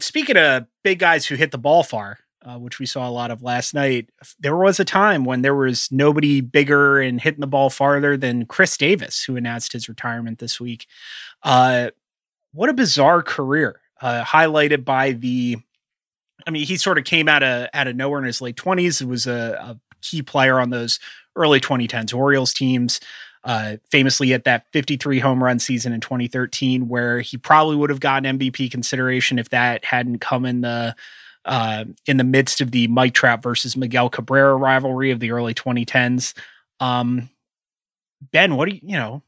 Speaking 0.00 0.36
of 0.36 0.66
big 0.82 0.98
guys 0.98 1.26
who 1.26 1.34
hit 1.34 1.50
the 1.50 1.58
ball 1.58 1.82
far, 1.82 2.18
uh, 2.42 2.58
which 2.58 2.78
we 2.78 2.86
saw 2.86 3.08
a 3.08 3.10
lot 3.10 3.30
of 3.30 3.42
last 3.42 3.74
night, 3.74 4.10
there 4.38 4.56
was 4.56 4.78
a 4.78 4.84
time 4.84 5.24
when 5.24 5.42
there 5.42 5.54
was 5.54 5.90
nobody 5.90 6.40
bigger 6.40 7.00
and 7.00 7.20
hitting 7.20 7.40
the 7.40 7.46
ball 7.46 7.70
farther 7.70 8.16
than 8.16 8.46
Chris 8.46 8.76
Davis, 8.76 9.24
who 9.24 9.36
announced 9.36 9.72
his 9.72 9.88
retirement 9.88 10.38
this 10.38 10.60
week. 10.60 10.86
Uh, 11.42 11.90
what 12.52 12.70
a 12.70 12.74
bizarre 12.74 13.22
career, 13.22 13.80
uh, 14.00 14.24
highlighted 14.24 14.84
by 14.84 15.12
the. 15.12 15.56
I 16.46 16.50
mean, 16.50 16.64
he 16.64 16.76
sort 16.76 16.98
of 16.98 17.04
came 17.04 17.28
out 17.28 17.42
of 17.42 17.68
out 17.74 17.88
of 17.88 17.96
nowhere 17.96 18.20
in 18.20 18.24
his 18.24 18.40
late 18.40 18.56
twenties. 18.56 19.04
Was 19.04 19.26
a, 19.26 19.58
a 19.60 19.80
key 20.00 20.22
player 20.22 20.60
on 20.60 20.70
those 20.70 20.98
early 21.36 21.60
2010s 21.60 22.14
Orioles 22.14 22.52
teams. 22.52 23.00
Uh, 23.44 23.76
famously 23.90 24.32
at 24.32 24.44
that 24.44 24.66
53 24.72 25.20
home 25.20 25.42
run 25.42 25.58
season 25.58 25.92
in 25.92 26.00
2013, 26.00 26.88
where 26.88 27.20
he 27.20 27.36
probably 27.36 27.76
would 27.76 27.90
have 27.90 28.00
gotten 28.00 28.38
MVP 28.38 28.70
consideration 28.70 29.38
if 29.38 29.48
that 29.50 29.84
hadn't 29.84 30.18
come 30.18 30.44
in 30.44 30.60
the 30.62 30.94
uh, 31.44 31.84
in 32.06 32.18
the 32.18 32.24
midst 32.24 32.60
of 32.60 32.72
the 32.72 32.88
Mike 32.88 33.14
Trout 33.14 33.42
versus 33.42 33.76
Miguel 33.76 34.10
Cabrera 34.10 34.54
rivalry 34.54 35.10
of 35.10 35.20
the 35.20 35.30
early 35.30 35.54
2010s. 35.54 36.34
Um, 36.80 37.30
ben, 38.32 38.56
what 38.56 38.68
do 38.68 38.74
you, 38.74 38.80
you 38.82 38.96
know, 38.96 39.22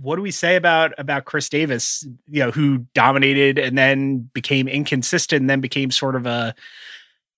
what 0.00 0.16
do 0.16 0.22
we 0.22 0.30
say 0.30 0.56
about 0.56 0.92
about 0.98 1.24
Chris 1.24 1.48
Davis, 1.48 2.04
you 2.28 2.40
know, 2.40 2.50
who 2.50 2.86
dominated 2.94 3.58
and 3.58 3.76
then 3.76 4.30
became 4.32 4.66
inconsistent 4.66 5.40
and 5.40 5.50
then 5.50 5.60
became 5.60 5.90
sort 5.90 6.16
of 6.16 6.26
a 6.26 6.54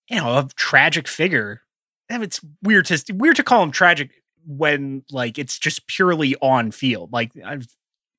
you 0.09 0.17
know, 0.17 0.39
a 0.39 0.49
tragic 0.55 1.09
figure. 1.09 1.63
It's 2.11 2.41
weird 2.63 2.87
to 2.87 3.13
weird 3.15 3.37
to 3.37 3.43
call 3.43 3.63
him 3.63 3.71
tragic 3.71 4.11
when 4.47 5.05
like 5.11 5.39
it's 5.39 5.59
just 5.59 5.87
purely 5.87 6.37
on 6.37 6.71
field. 6.71 7.13
Like 7.13 7.33
I've 7.45 7.67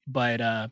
but 0.08 0.42
uh 0.42 0.68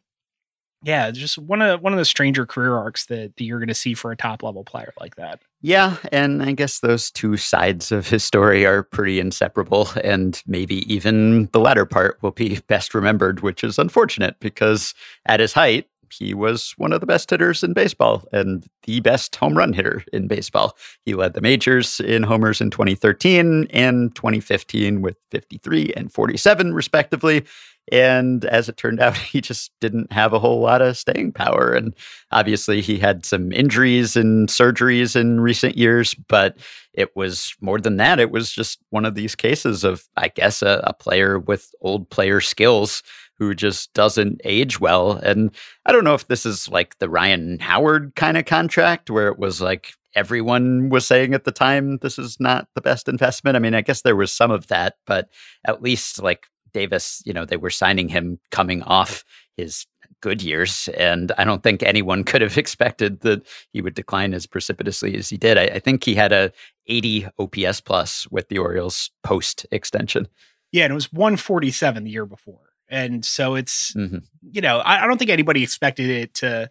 yeah, 0.84 1.12
just 1.12 1.38
one 1.38 1.62
of 1.62 1.82
one 1.82 1.94
of 1.94 2.00
the 2.00 2.06
stranger 2.06 2.46
career 2.46 2.76
arcs 2.76 3.06
that, 3.06 3.36
that 3.38 3.44
you're 3.44 3.60
going 3.60 3.70
to 3.70 3.74
see 3.74 3.94
for 3.94 4.12
a 4.12 4.18
top 4.18 4.44
level 4.44 4.64
player 4.66 4.92
like 5.00 5.16
that. 5.16 5.42
Yeah, 5.62 5.96
and 6.12 6.44
I 6.44 6.52
guess 6.52 6.80
those 6.82 7.10
two 7.10 7.38
sides 7.38 7.92
of 7.92 8.10
his 8.10 8.24
story 8.24 8.66
are 8.66 8.84
pretty 8.84 9.20
inseparable, 9.20 9.88
and 10.04 10.42
maybe 10.46 10.94
even 10.94 11.50
the 11.54 11.60
latter 11.60 11.86
part 11.86 12.22
will 12.22 12.32
be 12.32 12.60
best 12.68 12.94
remembered, 12.94 13.40
which 13.40 13.64
is 13.64 13.80
unfortunate 13.80 14.36
because 14.42 14.94
at 15.26 15.40
his 15.40 15.54
height, 15.54 15.88
he 16.18 16.34
was 16.34 16.74
one 16.78 16.94
of 16.94 17.00
the 17.00 17.06
best 17.06 17.30
hitters 17.30 17.64
in 17.64 17.74
baseball 17.74 18.26
and 18.32 18.68
the 18.84 19.00
best 19.00 19.36
home 19.36 19.58
run 19.58 19.74
hitter 19.74 20.04
in 20.14 20.28
baseball. 20.28 20.78
He 21.06 21.14
led 21.14 21.34
the 21.34 21.42
majors 21.42 22.00
in 22.00 22.24
homers 22.24 22.62
in 22.62 22.70
2013 22.70 23.68
and 23.72 24.16
2015 24.16 25.02
with 25.02 25.18
53 25.32 25.94
and 25.96 26.12
47, 26.12 26.74
respectively. 26.74 27.46
And 27.92 28.46
as 28.46 28.70
it 28.70 28.78
turned 28.78 29.00
out, 29.02 29.18
he 29.18 29.42
just 29.42 29.72
didn't 29.82 30.12
have 30.12 30.34
a 30.34 30.40
whole 30.40 30.62
lot 30.62 30.82
of 30.82 30.98
staying 30.98 31.34
power. 31.34 31.74
And 31.74 31.94
obviously, 32.32 32.82
he 32.82 32.98
had 32.98 33.26
some 33.26 33.52
injuries 33.52 34.16
and 34.16 34.48
surgeries 34.48 35.16
in 35.16 35.40
recent 35.40 35.78
years, 35.78 36.14
but 36.14 36.58
it 36.94 37.16
was 37.16 37.56
more 37.60 37.80
than 37.80 37.98
that. 37.98 38.20
It 38.20 38.32
was 38.32 38.52
just 38.52 38.80
one 38.90 39.06
of 39.06 39.16
these 39.16 39.36
cases 39.36 39.84
of, 39.84 40.08
I 40.16 40.28
guess, 40.30 40.62
a, 40.62 40.82
a 40.86 40.94
player 40.94 41.40
with 41.40 41.74
old 41.82 42.10
player 42.10 42.40
skills 42.40 43.04
who 43.44 43.54
just 43.54 43.94
doesn't 43.94 44.40
age 44.46 44.80
well. 44.80 45.14
And 45.14 45.52
I 45.86 45.92
don't 45.92 46.06
know 46.06 46.14
if 46.14 46.28
this 46.28 46.46
is 46.46 46.70
like 46.70 46.98
the 47.00 47.10
Ryan 47.10 47.60
Howard 47.60 48.14
kind 48.16 48.38
of 48.38 48.46
contract 48.46 49.10
where 49.10 49.28
it 49.28 49.38
was 49.38 49.60
like 49.60 49.94
everyone 50.16 50.90
was 50.90 51.06
saying 51.06 51.34
at 51.34 51.44
the 51.44 51.52
time 51.52 51.98
this 51.98 52.18
is 52.18 52.40
not 52.40 52.68
the 52.74 52.82
best 52.82 53.10
investment. 53.10 53.58
I 53.58 53.60
mean, 53.60 53.74
I 53.74 53.82
guess 53.82 54.02
there 54.02 54.16
was 54.16 54.32
some 54.32 54.52
of 54.52 54.68
that, 54.68 54.96
but 55.06 55.30
at 55.66 55.82
least 55.82 56.22
like 56.22 56.48
Davis, 56.74 57.22
you 57.26 57.34
know, 57.34 57.46
they 57.46 57.58
were 57.58 57.70
signing 57.70 58.08
him 58.08 58.40
coming 58.50 58.82
off 58.84 59.26
his 59.58 59.86
good 60.22 60.42
years. 60.42 60.88
And 60.98 61.34
I 61.38 61.44
don't 61.44 61.64
think 61.64 61.84
anyone 61.84 62.24
could 62.24 62.42
have 62.42 62.58
expected 62.58 63.22
that 63.22 63.46
he 63.74 63.82
would 63.82 63.94
decline 63.94 64.34
as 64.34 64.48
precipitously 64.48 65.16
as 65.18 65.30
he 65.30 65.38
did. 65.38 65.58
I, 65.58 65.64
I 65.64 65.80
think 65.80 66.04
he 66.04 66.16
had 66.16 66.32
a 66.32 66.54
80 66.88 67.28
OPS 67.40 67.82
plus 67.82 68.26
with 68.32 68.48
the 68.48 68.58
Orioles 68.58 69.12
post 69.22 69.66
extension. 69.72 70.28
Yeah, 70.72 70.86
and 70.86 70.92
it 70.92 70.96
was 70.96 71.12
147 71.14 72.06
the 72.06 72.10
year 72.10 72.26
before. 72.26 72.73
And 72.94 73.26
so 73.26 73.56
it's, 73.56 73.94
mm-hmm. 73.94 74.20
you 74.52 74.62
know, 74.62 74.78
I, 74.78 75.04
I 75.04 75.08
don't 75.08 75.18
think 75.18 75.32
anybody 75.32 75.64
expected 75.64 76.10
it 76.10 76.34
to 76.36 76.70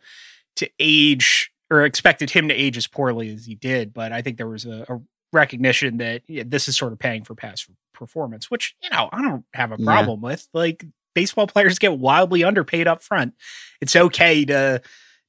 to 0.57 0.71
age 0.79 1.51
or 1.71 1.83
expected 1.83 2.31
him 2.31 2.49
to 2.49 2.55
age 2.55 2.77
as 2.77 2.87
poorly 2.87 3.35
as 3.35 3.47
he 3.47 3.57
did. 3.57 3.93
But 3.93 4.13
I 4.13 4.23
think 4.23 4.37
there 4.37 4.49
was 4.49 4.65
a, 4.65 4.87
a 4.89 5.01
recognition 5.33 5.97
that 5.97 6.23
yeah, 6.29 6.45
this 6.47 6.69
is 6.69 6.77
sort 6.77 6.93
of 6.93 6.99
paying 6.99 7.25
for 7.25 7.35
past 7.35 7.69
performance, 7.93 8.51
which 8.51 8.77
you 8.83 8.91
know 8.91 9.09
I 9.13 9.21
don't 9.21 9.45
have 9.53 9.73
a 9.73 9.79
problem 9.79 10.21
yeah. 10.23 10.29
with. 10.29 10.49
Like 10.55 10.85
baseball 11.15 11.49
players 11.49 11.79
get 11.79 11.99
wildly 11.99 12.45
underpaid 12.45 12.87
up 12.87 13.03
front. 13.03 13.35
It's 13.81 13.97
okay 13.97 14.45
to 14.45 14.81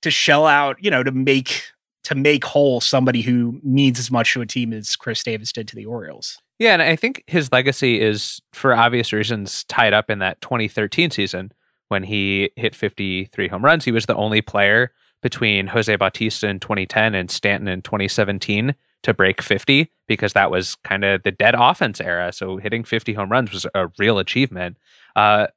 to 0.04 0.12
shell 0.12 0.46
out, 0.46 0.78
you 0.80 0.92
know, 0.92 1.02
to 1.02 1.12
make 1.12 1.64
to 2.04 2.16
make 2.16 2.44
whole 2.44 2.82
somebody 2.82 3.22
who 3.22 3.60
means 3.64 3.98
as 3.98 4.12
much 4.12 4.34
to 4.34 4.42
a 4.42 4.46
team 4.46 4.74
as 4.74 4.96
Chris 4.96 5.24
Davis 5.24 5.52
did 5.52 5.68
to 5.70 5.76
the 5.76 5.86
Orioles. 5.86 6.38
Yeah, 6.64 6.72
and 6.72 6.82
I 6.82 6.96
think 6.96 7.26
his 7.28 7.52
legacy 7.52 8.00
is 8.00 8.42
for 8.54 8.74
obvious 8.74 9.12
reasons 9.12 9.66
tied 9.66 9.92
up 9.92 10.10
in 10.10 10.20
that 10.20 10.40
2013 10.40 11.12
season 11.12 11.52
when 11.90 12.04
he 12.04 12.52
hit 12.56 12.74
53 12.74 13.50
home 13.50 13.66
runs. 13.66 13.84
He 13.84 13.92
was 13.92 14.06
the 14.06 14.16
only 14.16 14.42
player 14.42 14.94
between 15.22 15.68
Jose 15.68 15.94
Bautista 15.98 16.48
in 16.48 16.62
2010 16.62 17.16
and 17.16 17.30
Stanton 17.30 17.68
in 17.68 17.82
2017 17.82 18.76
to 19.02 19.14
break 19.14 19.42
50 19.42 19.92
because 20.08 20.32
that 20.32 20.52
was 20.52 20.76
kind 20.86 21.04
of 21.04 21.24
the 21.24 21.34
dead 21.34 21.54
offense 21.54 22.00
era. 22.00 22.32
So 22.32 22.56
hitting 22.56 22.86
50 22.86 23.12
home 23.12 23.30
runs 23.30 23.52
was 23.52 23.66
a 23.76 23.90
real 24.00 24.18
achievement. 24.18 24.78
Uh, 25.18 25.48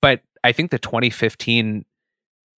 but 0.00 0.22
I 0.42 0.50
think 0.50 0.72
the 0.72 0.80
2015 0.80 1.84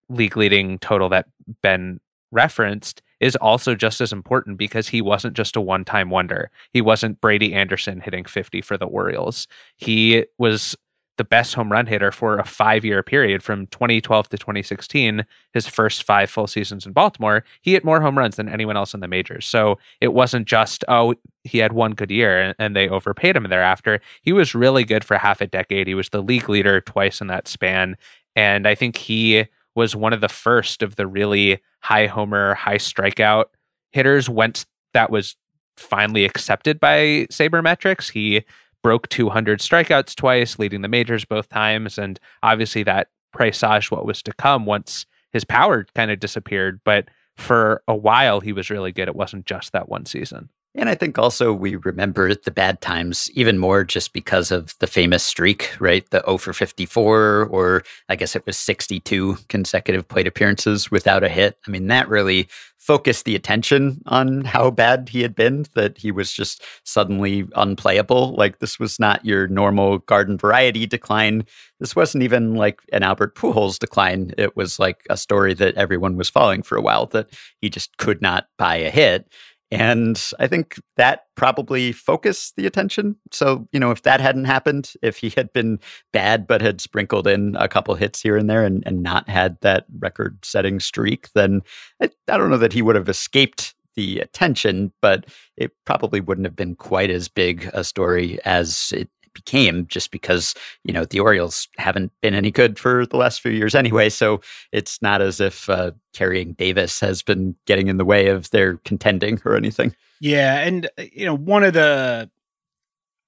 league 0.08 0.38
leading 0.38 0.78
total 0.78 1.10
that 1.10 1.26
Ben 1.60 2.00
referenced 2.30 3.02
is 3.20 3.36
also 3.36 3.74
just 3.74 4.00
as 4.00 4.12
important 4.12 4.58
because 4.58 4.88
he 4.88 5.02
wasn't 5.02 5.36
just 5.36 5.56
a 5.56 5.60
one 5.60 5.84
time 5.84 6.10
wonder. 6.10 6.50
He 6.72 6.80
wasn't 6.80 7.20
Brady 7.20 7.54
Anderson 7.54 8.00
hitting 8.00 8.24
50 8.24 8.62
for 8.62 8.76
the 8.76 8.86
Orioles. 8.86 9.46
He 9.76 10.24
was 10.38 10.76
the 11.20 11.24
best 11.24 11.52
home 11.52 11.70
run 11.70 11.84
hitter 11.84 12.10
for 12.10 12.38
a 12.38 12.46
five 12.46 12.82
year 12.82 13.02
period 13.02 13.42
from 13.42 13.66
2012 13.66 14.30
to 14.30 14.38
2016, 14.38 15.26
his 15.52 15.66
first 15.66 16.02
five 16.02 16.30
full 16.30 16.46
seasons 16.46 16.86
in 16.86 16.92
Baltimore, 16.92 17.44
he 17.60 17.72
hit 17.72 17.84
more 17.84 18.00
home 18.00 18.16
runs 18.16 18.36
than 18.36 18.48
anyone 18.48 18.74
else 18.74 18.94
in 18.94 19.00
the 19.00 19.06
majors. 19.06 19.46
So 19.46 19.78
it 20.00 20.14
wasn't 20.14 20.48
just, 20.48 20.82
oh, 20.88 21.14
he 21.44 21.58
had 21.58 21.72
one 21.72 21.92
good 21.92 22.10
year 22.10 22.54
and 22.58 22.74
they 22.74 22.88
overpaid 22.88 23.36
him 23.36 23.42
thereafter. 23.50 24.00
He 24.22 24.32
was 24.32 24.54
really 24.54 24.82
good 24.82 25.04
for 25.04 25.18
half 25.18 25.42
a 25.42 25.46
decade. 25.46 25.86
He 25.86 25.94
was 25.94 26.08
the 26.08 26.22
league 26.22 26.48
leader 26.48 26.80
twice 26.80 27.20
in 27.20 27.26
that 27.26 27.48
span. 27.48 27.98
And 28.34 28.66
I 28.66 28.74
think 28.74 28.96
he 28.96 29.44
was 29.74 29.94
one 29.94 30.14
of 30.14 30.22
the 30.22 30.28
first 30.30 30.82
of 30.82 30.96
the 30.96 31.06
really 31.06 31.60
high 31.80 32.06
homer, 32.06 32.54
high 32.54 32.78
strikeout 32.78 33.46
hitters 33.92 34.28
once 34.28 34.66
that 34.94 35.10
was 35.10 35.36
finally 35.76 36.24
accepted 36.24 36.78
by 36.78 37.26
sabermetrics. 37.30 38.10
He 38.10 38.44
broke 38.82 39.08
200 39.08 39.60
strikeouts 39.60 40.14
twice, 40.14 40.58
leading 40.58 40.82
the 40.82 40.88
majors 40.88 41.24
both 41.24 41.48
times. 41.48 41.98
And 41.98 42.18
obviously 42.42 42.82
that 42.84 43.08
presaged 43.32 43.90
what 43.90 44.06
was 44.06 44.22
to 44.22 44.32
come 44.34 44.66
once 44.66 45.06
his 45.32 45.44
power 45.44 45.86
kind 45.94 46.10
of 46.10 46.20
disappeared. 46.20 46.80
But 46.84 47.08
for 47.36 47.82
a 47.88 47.96
while, 47.96 48.40
he 48.40 48.52
was 48.52 48.70
really 48.70 48.92
good. 48.92 49.08
It 49.08 49.16
wasn't 49.16 49.46
just 49.46 49.72
that 49.72 49.88
one 49.88 50.06
season. 50.06 50.50
And 50.76 50.88
I 50.88 50.94
think 50.94 51.18
also 51.18 51.52
we 51.52 51.74
remember 51.74 52.32
the 52.32 52.52
bad 52.52 52.80
times 52.80 53.28
even 53.34 53.58
more 53.58 53.82
just 53.82 54.12
because 54.12 54.52
of 54.52 54.78
the 54.78 54.86
famous 54.86 55.24
streak, 55.24 55.74
right? 55.80 56.08
The 56.10 56.22
0 56.24 56.38
for 56.38 56.52
54, 56.52 57.48
or 57.50 57.82
I 58.08 58.14
guess 58.14 58.36
it 58.36 58.46
was 58.46 58.56
62 58.56 59.36
consecutive 59.48 60.06
plate 60.06 60.28
appearances 60.28 60.88
without 60.88 61.24
a 61.24 61.28
hit. 61.28 61.58
I 61.66 61.70
mean, 61.72 61.88
that 61.88 62.08
really 62.08 62.48
focused 62.78 63.24
the 63.24 63.36
attention 63.36 64.00
on 64.06 64.42
how 64.44 64.70
bad 64.70 65.08
he 65.10 65.22
had 65.22 65.34
been, 65.34 65.66
that 65.74 65.98
he 65.98 66.10
was 66.10 66.32
just 66.32 66.62
suddenly 66.84 67.46
unplayable. 67.54 68.34
Like, 68.36 68.58
this 68.58 68.78
was 68.78 68.98
not 68.98 69.24
your 69.24 69.46
normal 69.48 69.98
garden 69.98 70.38
variety 70.38 70.86
decline. 70.86 71.44
This 71.78 71.94
wasn't 71.94 72.22
even 72.24 72.54
like 72.54 72.80
an 72.92 73.02
Albert 73.02 73.34
Pujols 73.34 73.78
decline. 73.78 74.32
It 74.38 74.56
was 74.56 74.78
like 74.78 75.02
a 75.10 75.16
story 75.16 75.52
that 75.54 75.74
everyone 75.74 76.16
was 76.16 76.30
following 76.30 76.62
for 76.62 76.78
a 76.78 76.82
while, 76.82 77.06
that 77.06 77.28
he 77.60 77.68
just 77.68 77.96
could 77.98 78.22
not 78.22 78.46
buy 78.56 78.76
a 78.76 78.90
hit. 78.90 79.30
And 79.70 80.20
I 80.40 80.48
think 80.48 80.80
that 80.96 81.26
probably 81.36 81.92
focused 81.92 82.56
the 82.56 82.66
attention. 82.66 83.16
So, 83.30 83.68
you 83.72 83.78
know, 83.78 83.92
if 83.92 84.02
that 84.02 84.20
hadn't 84.20 84.46
happened, 84.46 84.92
if 85.00 85.18
he 85.18 85.30
had 85.30 85.52
been 85.52 85.78
bad 86.12 86.46
but 86.46 86.60
had 86.60 86.80
sprinkled 86.80 87.28
in 87.28 87.54
a 87.56 87.68
couple 87.68 87.94
hits 87.94 88.20
here 88.20 88.36
and 88.36 88.50
there 88.50 88.64
and, 88.64 88.82
and 88.84 89.02
not 89.02 89.28
had 89.28 89.58
that 89.60 89.86
record 89.98 90.44
setting 90.44 90.80
streak, 90.80 91.32
then 91.34 91.62
I, 92.02 92.10
I 92.28 92.36
don't 92.36 92.50
know 92.50 92.56
that 92.58 92.72
he 92.72 92.82
would 92.82 92.96
have 92.96 93.08
escaped 93.08 93.74
the 93.94 94.20
attention, 94.20 94.92
but 95.00 95.26
it 95.56 95.72
probably 95.84 96.20
wouldn't 96.20 96.46
have 96.46 96.56
been 96.56 96.74
quite 96.74 97.10
as 97.10 97.28
big 97.28 97.70
a 97.72 97.84
story 97.84 98.38
as 98.44 98.92
it 98.96 99.08
became 99.34 99.86
just 99.86 100.10
because, 100.10 100.54
you 100.84 100.92
know, 100.92 101.04
the 101.04 101.20
Orioles 101.20 101.68
haven't 101.78 102.12
been 102.20 102.34
any 102.34 102.50
good 102.50 102.78
for 102.78 103.06
the 103.06 103.16
last 103.16 103.40
few 103.40 103.52
years 103.52 103.74
anyway. 103.74 104.08
So 104.08 104.40
it's 104.72 105.00
not 105.02 105.22
as 105.22 105.40
if 105.40 105.68
uh, 105.68 105.92
carrying 106.12 106.52
Davis 106.54 107.00
has 107.00 107.22
been 107.22 107.56
getting 107.66 107.88
in 107.88 107.96
the 107.96 108.04
way 108.04 108.28
of 108.28 108.50
their 108.50 108.76
contending 108.78 109.40
or 109.44 109.56
anything. 109.56 109.94
Yeah. 110.20 110.60
And, 110.60 110.86
uh, 110.98 111.04
you 111.12 111.26
know, 111.26 111.36
one 111.36 111.64
of 111.64 111.74
the, 111.74 112.30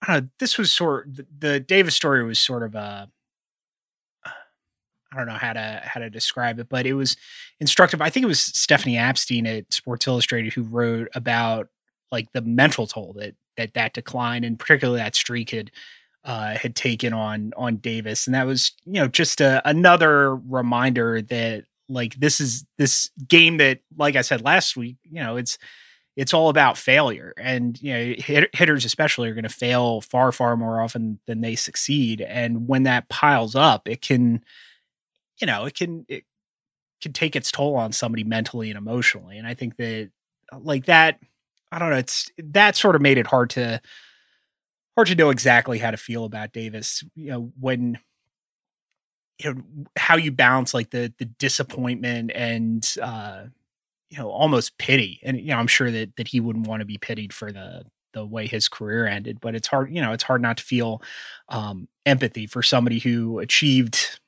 I 0.02 0.06
don't 0.06 0.24
know, 0.24 0.28
this 0.38 0.58
was 0.58 0.72
sort 0.72 1.08
the, 1.38 1.60
Davis 1.60 1.94
story 1.94 2.24
was 2.24 2.40
sort 2.40 2.62
of 2.62 2.74
a, 2.74 3.08
I 5.12 5.18
don't 5.18 5.26
know 5.26 5.34
how 5.34 5.52
to 5.52 5.82
how 5.84 6.00
to 6.00 6.08
describe 6.08 6.58
it, 6.58 6.70
but 6.70 6.86
it 6.86 6.94
was 6.94 7.18
instructive. 7.60 8.00
I 8.00 8.08
think 8.08 8.24
it 8.24 8.28
was 8.28 8.40
Stephanie 8.40 8.94
Apstein 8.94 9.46
at 9.46 9.70
Sports 9.70 10.06
Illustrated 10.06 10.54
who 10.54 10.62
wrote 10.62 11.08
about 11.14 11.68
like 12.10 12.32
the 12.32 12.40
mental 12.40 12.86
toll 12.86 13.12
that 13.18 13.34
that 13.56 13.74
that 13.74 13.94
decline 13.94 14.44
and 14.44 14.58
particularly 14.58 15.00
that 15.00 15.14
streak 15.14 15.50
had 15.50 15.70
uh, 16.24 16.56
had 16.56 16.76
taken 16.76 17.12
on 17.12 17.52
on 17.56 17.76
Davis, 17.76 18.26
and 18.26 18.34
that 18.34 18.46
was 18.46 18.72
you 18.84 19.00
know 19.00 19.08
just 19.08 19.40
a, 19.40 19.62
another 19.68 20.36
reminder 20.36 21.20
that 21.22 21.64
like 21.88 22.14
this 22.14 22.40
is 22.40 22.64
this 22.78 23.10
game 23.28 23.58
that 23.58 23.80
like 23.96 24.16
I 24.16 24.22
said 24.22 24.42
last 24.42 24.76
week, 24.76 24.96
you 25.04 25.22
know 25.22 25.36
it's 25.36 25.58
it's 26.16 26.34
all 26.34 26.48
about 26.48 26.76
failure. 26.76 27.32
And, 27.38 27.80
you 27.80 27.92
know, 27.92 28.14
hit, 28.18 28.54
hitters 28.54 28.84
especially 28.84 29.30
are 29.30 29.34
going 29.34 29.44
to 29.44 29.48
fail 29.48 30.00
far, 30.02 30.30
far 30.30 30.56
more 30.56 30.80
often 30.80 31.18
than 31.26 31.40
they 31.40 31.54
succeed. 31.54 32.20
And 32.20 32.68
when 32.68 32.82
that 32.82 33.08
piles 33.08 33.54
up, 33.54 33.88
it 33.88 34.02
can, 34.02 34.44
you 35.40 35.46
know, 35.46 35.64
it 35.64 35.74
can, 35.74 36.04
it 36.08 36.24
can 37.00 37.12
take 37.12 37.34
its 37.34 37.50
toll 37.50 37.76
on 37.76 37.92
somebody 37.92 38.24
mentally 38.24 38.68
and 38.70 38.76
emotionally. 38.76 39.38
And 39.38 39.46
I 39.46 39.54
think 39.54 39.76
that, 39.76 40.10
like 40.60 40.84
that, 40.84 41.18
I 41.72 41.78
don't 41.78 41.90
know, 41.90 41.96
it's 41.96 42.30
that 42.38 42.76
sort 42.76 42.94
of 42.94 43.02
made 43.02 43.18
it 43.18 43.26
hard 43.26 43.50
to, 43.50 43.80
hard 44.96 45.08
to 45.08 45.14
know 45.14 45.30
exactly 45.30 45.78
how 45.78 45.90
to 45.90 45.96
feel 45.96 46.24
about 46.24 46.52
Davis, 46.52 47.02
you 47.16 47.30
know, 47.30 47.52
when, 47.58 47.98
you 49.38 49.54
know, 49.54 49.62
how 49.96 50.16
you 50.16 50.30
balance 50.30 50.74
like 50.74 50.90
the, 50.90 51.12
the 51.18 51.24
disappointment 51.24 52.30
and, 52.34 52.88
uh, 53.02 53.44
you 54.12 54.18
know 54.18 54.28
almost 54.28 54.76
pity 54.76 55.18
and 55.22 55.40
you 55.40 55.48
know 55.48 55.56
i'm 55.56 55.66
sure 55.66 55.90
that 55.90 56.14
that 56.16 56.28
he 56.28 56.38
wouldn't 56.38 56.66
want 56.66 56.80
to 56.80 56.86
be 56.86 56.98
pitied 56.98 57.32
for 57.32 57.50
the 57.50 57.82
the 58.12 58.24
way 58.24 58.46
his 58.46 58.68
career 58.68 59.06
ended 59.06 59.40
but 59.40 59.54
it's 59.54 59.66
hard 59.66 59.90
you 59.92 60.02
know 60.02 60.12
it's 60.12 60.22
hard 60.22 60.42
not 60.42 60.58
to 60.58 60.62
feel 60.62 61.00
um 61.48 61.88
empathy 62.04 62.46
for 62.46 62.62
somebody 62.62 62.98
who 62.98 63.38
achieved 63.38 64.20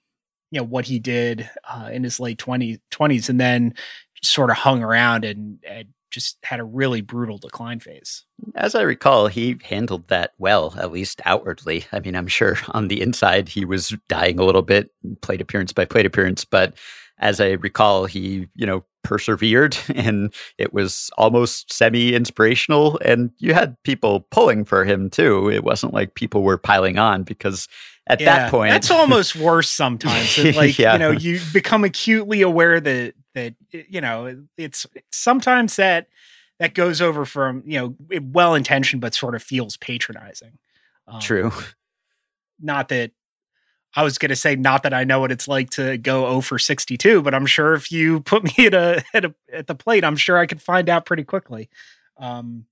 you 0.50 0.58
know 0.58 0.64
what 0.64 0.86
he 0.86 0.98
did 0.98 1.50
uh, 1.68 1.90
in 1.92 2.02
his 2.02 2.18
late 2.18 2.38
20s 2.38 2.80
20s 2.90 3.28
and 3.28 3.38
then 3.38 3.74
sort 4.22 4.48
of 4.50 4.56
hung 4.56 4.82
around 4.82 5.22
and, 5.22 5.58
and 5.68 5.88
just 6.14 6.38
had 6.44 6.60
a 6.60 6.64
really 6.64 7.00
brutal 7.00 7.38
decline 7.38 7.80
phase. 7.80 8.24
As 8.54 8.74
I 8.74 8.82
recall, 8.82 9.26
he 9.26 9.58
handled 9.64 10.08
that 10.08 10.32
well, 10.38 10.74
at 10.78 10.92
least 10.92 11.20
outwardly. 11.24 11.84
I 11.92 11.98
mean, 11.98 12.14
I'm 12.14 12.28
sure 12.28 12.56
on 12.68 12.88
the 12.88 13.02
inside 13.02 13.48
he 13.48 13.64
was 13.64 13.94
dying 14.08 14.38
a 14.38 14.44
little 14.44 14.62
bit, 14.62 14.90
plate 15.20 15.40
appearance 15.40 15.72
by 15.72 15.84
plate 15.84 16.06
appearance, 16.06 16.44
but 16.44 16.74
as 17.18 17.40
I 17.40 17.52
recall, 17.52 18.06
he, 18.06 18.48
you 18.54 18.66
know, 18.66 18.84
persevered 19.02 19.76
and 19.94 20.32
it 20.58 20.72
was 20.72 21.10
almost 21.18 21.72
semi 21.72 22.14
inspirational. 22.14 22.98
And 23.04 23.30
you 23.38 23.54
had 23.54 23.76
people 23.82 24.20
pulling 24.30 24.64
for 24.64 24.84
him 24.84 25.10
too. 25.10 25.50
It 25.50 25.64
wasn't 25.64 25.92
like 25.92 26.14
people 26.14 26.42
were 26.42 26.58
piling 26.58 26.98
on 26.98 27.22
because 27.22 27.68
at 28.06 28.20
yeah, 28.20 28.26
that 28.26 28.50
point 28.50 28.70
that's 28.70 28.90
almost 28.90 29.34
worse 29.34 29.70
sometimes 29.70 30.36
like 30.56 30.78
yeah. 30.78 30.92
you 30.92 30.98
know 30.98 31.10
you 31.10 31.40
become 31.54 31.84
acutely 31.84 32.42
aware 32.42 32.78
that 32.78 33.14
that 33.34 33.54
you 33.70 34.00
know 34.00 34.44
it's 34.56 34.86
sometimes 35.10 35.76
that 35.76 36.08
that 36.58 36.74
goes 36.74 37.00
over 37.00 37.24
from 37.24 37.62
you 37.66 37.78
know 37.78 38.20
well 38.22 38.54
intentioned 38.54 39.02
but 39.02 39.14
sort 39.14 39.34
of 39.34 39.42
feels 39.42 39.76
patronizing. 39.76 40.58
Um, 41.06 41.20
true. 41.20 41.52
not 42.60 42.88
that 42.88 43.12
I 43.96 44.02
was 44.02 44.18
going 44.18 44.30
to 44.30 44.36
say 44.36 44.56
not 44.56 44.82
that 44.82 44.94
I 44.94 45.04
know 45.04 45.20
what 45.20 45.30
it's 45.30 45.46
like 45.46 45.70
to 45.70 45.96
go 45.98 46.22
0 46.28 46.40
for 46.40 46.58
62, 46.58 47.22
but 47.22 47.34
I'm 47.34 47.46
sure 47.46 47.74
if 47.74 47.92
you 47.92 48.20
put 48.20 48.44
me 48.44 48.66
at 48.66 48.74
a, 48.74 49.04
at 49.14 49.24
a 49.24 49.34
at 49.52 49.66
the 49.66 49.74
plate, 49.74 50.04
I'm 50.04 50.16
sure 50.16 50.38
I 50.38 50.46
could 50.46 50.62
find 50.62 50.88
out 50.88 51.06
pretty 51.06 51.24
quickly. 51.24 51.68
Um, 52.16 52.66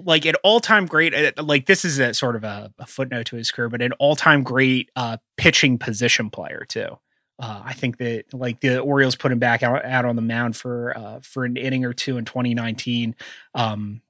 like 0.00 0.24
an 0.24 0.34
all-time 0.42 0.86
great 0.86 1.14
like 1.40 1.66
this 1.66 1.84
is 1.84 1.98
a 1.98 2.12
sort 2.12 2.36
of 2.36 2.44
a, 2.44 2.72
a 2.78 2.86
footnote 2.86 3.26
to 3.26 3.36
his 3.36 3.50
career 3.50 3.68
but 3.68 3.82
an 3.82 3.92
all-time 3.92 4.42
great 4.42 4.90
uh, 4.96 5.18
pitching 5.36 5.78
position 5.78 6.30
player 6.30 6.64
too 6.68 6.98
uh, 7.38 7.62
I 7.64 7.72
think 7.72 7.98
that 7.98 8.34
like 8.34 8.60
the 8.60 8.80
Orioles 8.80 9.16
put 9.16 9.30
him 9.30 9.38
back 9.38 9.62
out, 9.62 9.84
out 9.84 10.04
on 10.04 10.16
the 10.16 10.22
mound 10.22 10.56
for 10.56 10.96
uh, 10.96 11.20
for 11.20 11.44
an 11.44 11.56
inning 11.56 11.84
or 11.84 11.92
two 11.92 12.18
in 12.18 12.24
2019. 12.24 13.14
Um, 13.54 14.02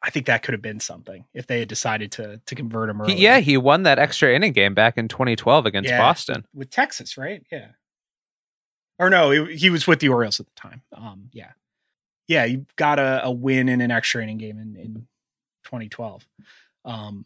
I 0.00 0.10
think 0.10 0.26
that 0.26 0.44
could 0.44 0.52
have 0.52 0.62
been 0.62 0.78
something 0.78 1.24
if 1.34 1.48
they 1.48 1.58
had 1.58 1.68
decided 1.68 2.12
to 2.12 2.40
to 2.46 2.54
convert 2.54 2.90
him 2.90 3.00
early. 3.00 3.16
He, 3.16 3.22
yeah, 3.22 3.40
he 3.40 3.56
won 3.56 3.82
that 3.82 3.98
extra 3.98 4.32
inning 4.32 4.52
game 4.52 4.74
back 4.74 4.96
in 4.96 5.08
2012 5.08 5.66
against 5.66 5.90
yeah, 5.90 5.98
Boston 5.98 6.46
with 6.54 6.70
Texas, 6.70 7.18
right? 7.18 7.42
Yeah. 7.50 7.68
Or 9.00 9.10
no, 9.10 9.30
he, 9.30 9.56
he, 9.56 9.70
was 9.70 9.86
with 9.86 10.00
the 10.00 10.08
Orioles 10.08 10.40
at 10.40 10.46
the 10.46 10.54
time. 10.56 10.82
Um, 10.92 11.30
yeah, 11.32 11.52
yeah, 12.26 12.46
he 12.46 12.64
got 12.74 12.98
a, 12.98 13.24
a 13.24 13.30
win 13.30 13.68
in 13.68 13.80
an 13.80 13.92
extra 13.92 14.22
inning 14.22 14.38
game 14.38 14.58
in, 14.58 14.74
in 14.74 14.94
2012. 15.64 16.26
Um, 16.84 17.24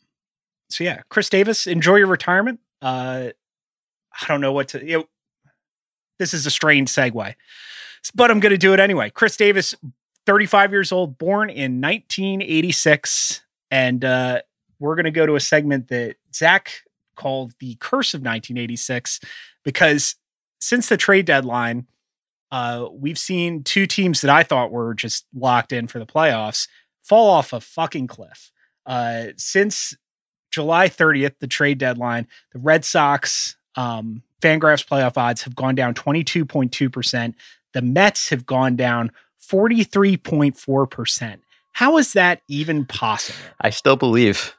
so 0.69 0.85
yeah, 0.85 1.03
Chris 1.09 1.31
Davis, 1.31 1.67
enjoy 1.67 1.97
your 1.97 2.09
retirement. 2.09 2.61
Uh, 2.83 3.29
I 4.21 4.27
don't 4.27 4.41
know 4.41 4.53
what 4.53 4.69
to. 4.69 4.85
You 4.85 4.99
know, 4.99 5.05
this 6.19 6.35
is 6.35 6.47
a 6.47 6.51
strange 6.51 6.91
segue, 6.91 7.35
but 8.15 8.31
I'm 8.31 8.41
going 8.41 8.51
to 8.51 8.59
do 8.59 8.73
it 8.73 8.81
anyway. 8.81 9.11
Chris 9.11 9.37
Davis 9.37 9.75
35 10.27 10.73
years 10.73 10.93
old, 10.93 11.19
born 11.19 11.51
in 11.51 11.81
1986. 11.81 13.43
And 13.71 14.05
uh, 14.05 14.43
we're 14.79 14.95
going 14.95 15.05
to 15.05 15.11
go 15.11 15.27
to 15.27 15.35
a 15.35 15.41
segment 15.41 15.89
that 15.89 16.17
Zach 16.35 16.83
called 17.17 17.53
The 17.59 17.75
Curse 17.77 18.15
of 18.15 18.21
1986 18.21 19.21
because 19.65 20.17
since 20.61 20.89
the 20.89 20.97
trade 20.97 21.27
deadline, 21.27 21.87
uh, 22.51 22.89
we've 22.93 23.19
seen 23.19 23.63
two 23.63 23.87
teams 23.87 24.21
that 24.21 24.31
I 24.31 24.43
thought 24.43 24.71
were 24.71 24.95
just 24.95 25.27
locked 25.35 25.73
in 25.73 25.87
for 25.87 25.99
the 25.99 26.07
playoffs 26.07 26.69
fall 27.03 27.31
off 27.31 27.53
a 27.53 27.61
fucking 27.61 28.07
cliff. 28.07 28.53
Uh, 28.85 29.29
since 29.37 29.97
July 30.51 30.89
30th, 30.89 31.39
the 31.41 31.47
trade 31.47 31.79
deadline, 31.79 32.29
the 32.53 32.59
Red 32.59 32.85
Sox 32.85 33.57
um, 33.77 34.23
Fangraphs 34.41 34.87
playoff 34.87 35.17
odds 35.17 35.43
have 35.43 35.55
gone 35.55 35.75
down 35.75 35.95
22.2%. 35.95 37.35
The 37.73 37.83
Mets 37.83 38.31
have 38.31 38.45
gone 38.45 38.77
down 38.77 39.13
43.4%. 39.41 41.39
How 41.73 41.97
is 41.97 42.13
that 42.13 42.43
even 42.49 42.85
possible? 42.85 43.39
I 43.61 43.71
still 43.71 43.97
believe. 43.97 44.55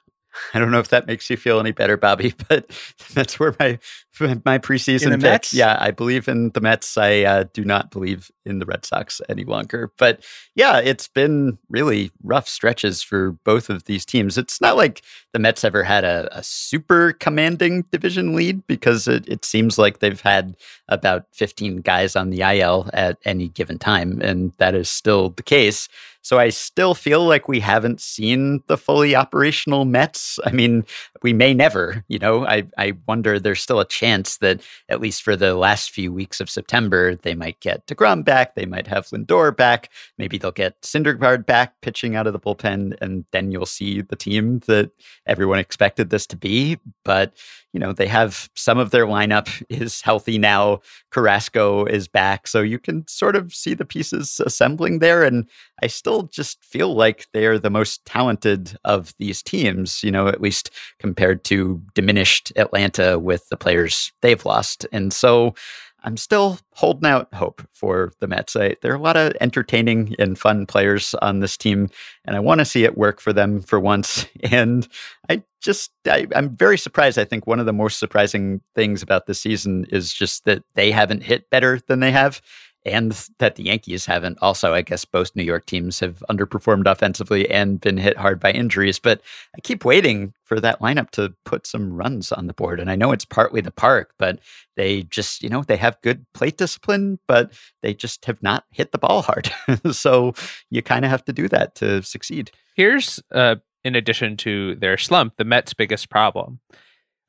I 0.54 0.60
don't 0.60 0.72
know 0.72 0.80
if 0.80 0.89
that 0.89 1.08
makes 1.08 1.30
you 1.30 1.38
feel 1.38 1.60
any 1.60 1.72
better, 1.72 1.98
Bobby, 1.98 2.34
but 2.50 2.69
that's 3.13 3.39
where 3.39 3.56
my 3.60 3.80
my 4.19 4.60
preseason 4.60 5.12
pick. 5.12 5.22
Mets? 5.22 5.54
Yeah, 5.54 5.78
I 5.80 5.91
believe 5.91 6.28
in 6.28 6.52
the 6.52 6.62
Mets. 6.62 6.98
I 6.98 7.22
uh, 7.22 7.46
do 7.54 7.65
not 7.65 7.91
believe 7.91 8.32
in 8.46 8.60
the 8.60 8.65
Red 8.65 8.86
Sox 8.86 9.22
any 9.28 9.43
longer. 9.43 9.91
But 9.98 10.24
yeah, 10.56 10.80
it's 10.80 11.08
been 11.08 11.58
really 11.69 12.12
rough 12.24 12.48
stretches 12.48 13.02
for 13.02 13.32
both 13.43 13.69
of 13.69 13.86
these 13.86 14.06
teams. 14.06 14.38
It's 14.38 14.62
not 14.62 14.78
like 14.78 15.02
the 15.32 15.39
Mets 15.39 15.63
ever 15.63 15.84
had 15.84 16.04
a, 16.04 16.30
a 16.32 16.43
super 16.43 17.13
commanding 17.13 17.86
division 17.91 18.36
lead 18.36 18.65
because 18.67 19.08
it, 19.08 19.28
it 19.28 19.46
seems 19.46 19.78
like 19.78 20.00
they've 20.00 20.22
had 20.22 20.56
about 20.89 21.26
15 21.34 21.78
guys 21.78 22.15
on 22.15 22.30
the 22.30 22.41
IL 22.41 22.89
at 22.93 23.17
any 23.26 23.50
given 23.50 23.80
time, 23.80 24.22
and 24.22 24.54
that 24.58 24.76
is 24.76 24.89
still 24.89 25.30
the 25.30 25.43
case. 25.43 25.88
So 26.24 26.40
I 26.40 26.50
still 26.50 26.96
feel 26.96 27.26
like 27.26 27.48
we 27.50 27.60
haven't 27.60 28.02
seen 28.02 28.64
the 28.68 28.78
fully 28.78 29.16
operational 29.16 29.86
Mets. 29.86 30.40
I 30.46 30.52
mean, 30.52 30.86
we 31.24 31.32
may 31.32 31.54
never, 31.54 32.04
you 32.10 32.20
know, 32.20 32.46
I, 32.46 32.66
I 32.78 32.94
wonder 33.08 33.40
there's 33.40 33.62
still 33.62 33.80
a 33.80 33.88
chance 33.88 34.38
that 34.38 34.62
at 34.90 35.00
least 35.00 35.24
for 35.24 35.36
the 35.38 35.56
last 35.56 35.92
few 35.92 36.12
weeks 36.12 36.42
of 36.42 36.50
September, 36.50 37.16
they 37.16 37.34
might 37.34 37.60
get 37.62 37.88
DeGrom 37.88 38.26
back. 38.26 38.56
They 38.56 38.66
might 38.66 38.88
have 38.88 39.08
Lindor 39.08 39.56
back. 39.56 39.90
Maybe 40.18 40.38
they'll 40.38 40.52
get 40.52 40.82
Syndergaard 40.82 41.46
back 41.46 41.80
pitching 41.82 42.18
out 42.18 42.28
of 42.28 42.34
the 42.34 42.40
bullpen. 42.40 42.98
And 43.02 43.24
then 43.32 43.52
you'll 43.52 43.66
see 43.66 44.02
the 44.02 44.18
team 44.18 44.60
that 44.68 44.92
everyone 45.26 45.60
expected 45.60 46.10
this 46.10 46.28
to 46.28 46.36
be. 46.36 46.78
But 47.06 47.34
you 47.74 47.80
know, 47.80 47.92
they 47.92 48.08
have 48.08 48.50
some 48.56 48.78
of 48.78 48.92
their 48.92 49.06
lineup 49.06 49.50
is 49.70 50.02
healthy 50.02 50.38
now. 50.38 50.82
Carrasco 51.10 51.86
is 51.86 52.08
back. 52.08 52.48
So 52.48 52.62
you 52.62 52.80
can 52.80 53.06
sort 53.08 53.36
of 53.36 53.54
see 53.54 53.74
the 53.74 53.86
pieces 53.86 54.40
assembling 54.46 55.00
there. 55.00 55.24
And 55.24 55.50
I 55.82 55.88
still 55.88 56.24
just 56.24 56.64
feel 56.64 56.94
like 56.96 57.28
they're 57.34 57.60
the 57.60 57.72
most 57.72 58.06
talented 58.06 58.78
of 58.86 59.14
these 59.18 59.42
teams, 59.42 60.04
you 60.04 60.12
know, 60.12 60.28
at 60.28 60.42
least 60.42 60.70
compared 61.00 61.12
to 61.15 61.82
diminished 61.93 62.52
Atlanta 62.56 63.19
with 63.19 63.47
the 63.49 63.58
players 63.58 64.12
they've 64.21 64.45
lost. 64.45 64.86
And 64.91 65.13
so 65.13 65.56
I'm 66.04 66.17
still 66.17 66.60
holding 66.73 67.10
out 67.10 67.34
hope 67.34 67.62
for 67.71 68.12
the 68.19 68.28
Mets. 68.28 68.56
I, 68.56 68.76
there 68.82 68.91
are 68.91 68.97
a 68.97 69.02
lot 69.02 69.15
of 69.15 69.34
entertaining 69.39 70.15
and 70.19 70.38
fun 70.38 70.65
players 70.65 71.15
on 71.15 71.39
this 71.39 71.56
team, 71.56 71.89
and 72.26 72.36
I 72.36 72.41
want 72.41 72.60
to 72.60 72.65
see 72.65 72.84
it 72.84 72.97
work 72.97 73.21
for 73.21 73.32
them 73.32 73.62
for 73.62 73.80
once. 73.80 74.26
And 74.52 74.88
I 75.30 75.41
just, 75.62 75.91
I, 76.06 76.28
I'm 76.36 76.56
very 76.56 76.78
surprised. 76.78 77.17
I 77.17 77.23
think 77.23 77.47
one 77.47 77.60
of 77.60 77.65
the 77.65 77.73
most 77.73 77.97
surprising 77.97 78.62
things 78.76 79.02
about 79.02 79.26
this 79.26 79.39
season 79.39 79.86
is 79.89 80.13
just 80.13 80.43
that 80.43 80.63
they 80.76 80.91
haven't 80.91 81.23
hit 81.23 81.49
better 81.49 81.80
than 81.88 82.02
they 82.02 82.12
have 82.12 82.41
and 82.86 83.12
that 83.39 83.56
the 83.56 83.63
Yankees 83.63 84.06
haven't. 84.06 84.38
Also, 84.41 84.74
I 84.74 84.82
guess 84.82 85.06
both 85.06 85.36
New 85.36 85.43
York 85.43 85.65
teams 85.65 86.00
have 86.02 86.24
underperformed 86.30 86.89
offensively 86.89 87.50
and 87.50 87.80
been 87.80 87.98
hit 87.98 88.17
hard 88.17 88.39
by 88.39 88.52
injuries. 88.52 89.00
But 89.00 89.22
I 89.56 89.62
keep 89.62 89.86
waiting 89.86 90.34
for 90.43 90.60
that 90.60 90.80
lineup 90.82 91.10
to 91.12 91.34
put 91.46 91.65
some 91.65 91.93
runs 91.93 92.32
on 92.32 92.48
the 92.48 92.54
board. 92.54 92.80
And 92.80 92.91
I 92.91 92.96
know 92.96 93.12
it's 93.12 93.26
partly 93.26 93.62
the 93.62 93.72
park, 93.72 94.13
but 94.17 94.39
they 94.76 95.04
just, 95.04 95.43
you 95.43 95.50
know, 95.50 95.63
they 95.63 95.78
have 95.78 96.02
good 96.02 96.26
plate 96.34 96.58
discipline, 96.58 97.19
but 97.28 97.54
they 97.82 97.93
just 97.93 98.26
have 98.26 98.43
not 98.43 98.65
hit 98.72 98.91
the 98.91 98.98
ball 98.98 99.22
hard. 99.22 99.52
so 99.91 100.34
you 100.69 100.82
kind 100.82 101.06
of 101.06 101.12
have 101.12 101.24
to 101.26 101.34
do 101.34 101.48
that 101.50 101.76
to 101.76 102.04
succeed. 102.04 102.52
Here's, 102.76 103.22
uh, 103.32 103.56
in 103.84 103.96
addition 103.96 104.38
to 104.38 104.76
their 104.76 104.98
slump, 104.98 105.36
the 105.38 105.43
Mets' 105.43 105.74
biggest 105.74 106.10
problem. 106.10 106.60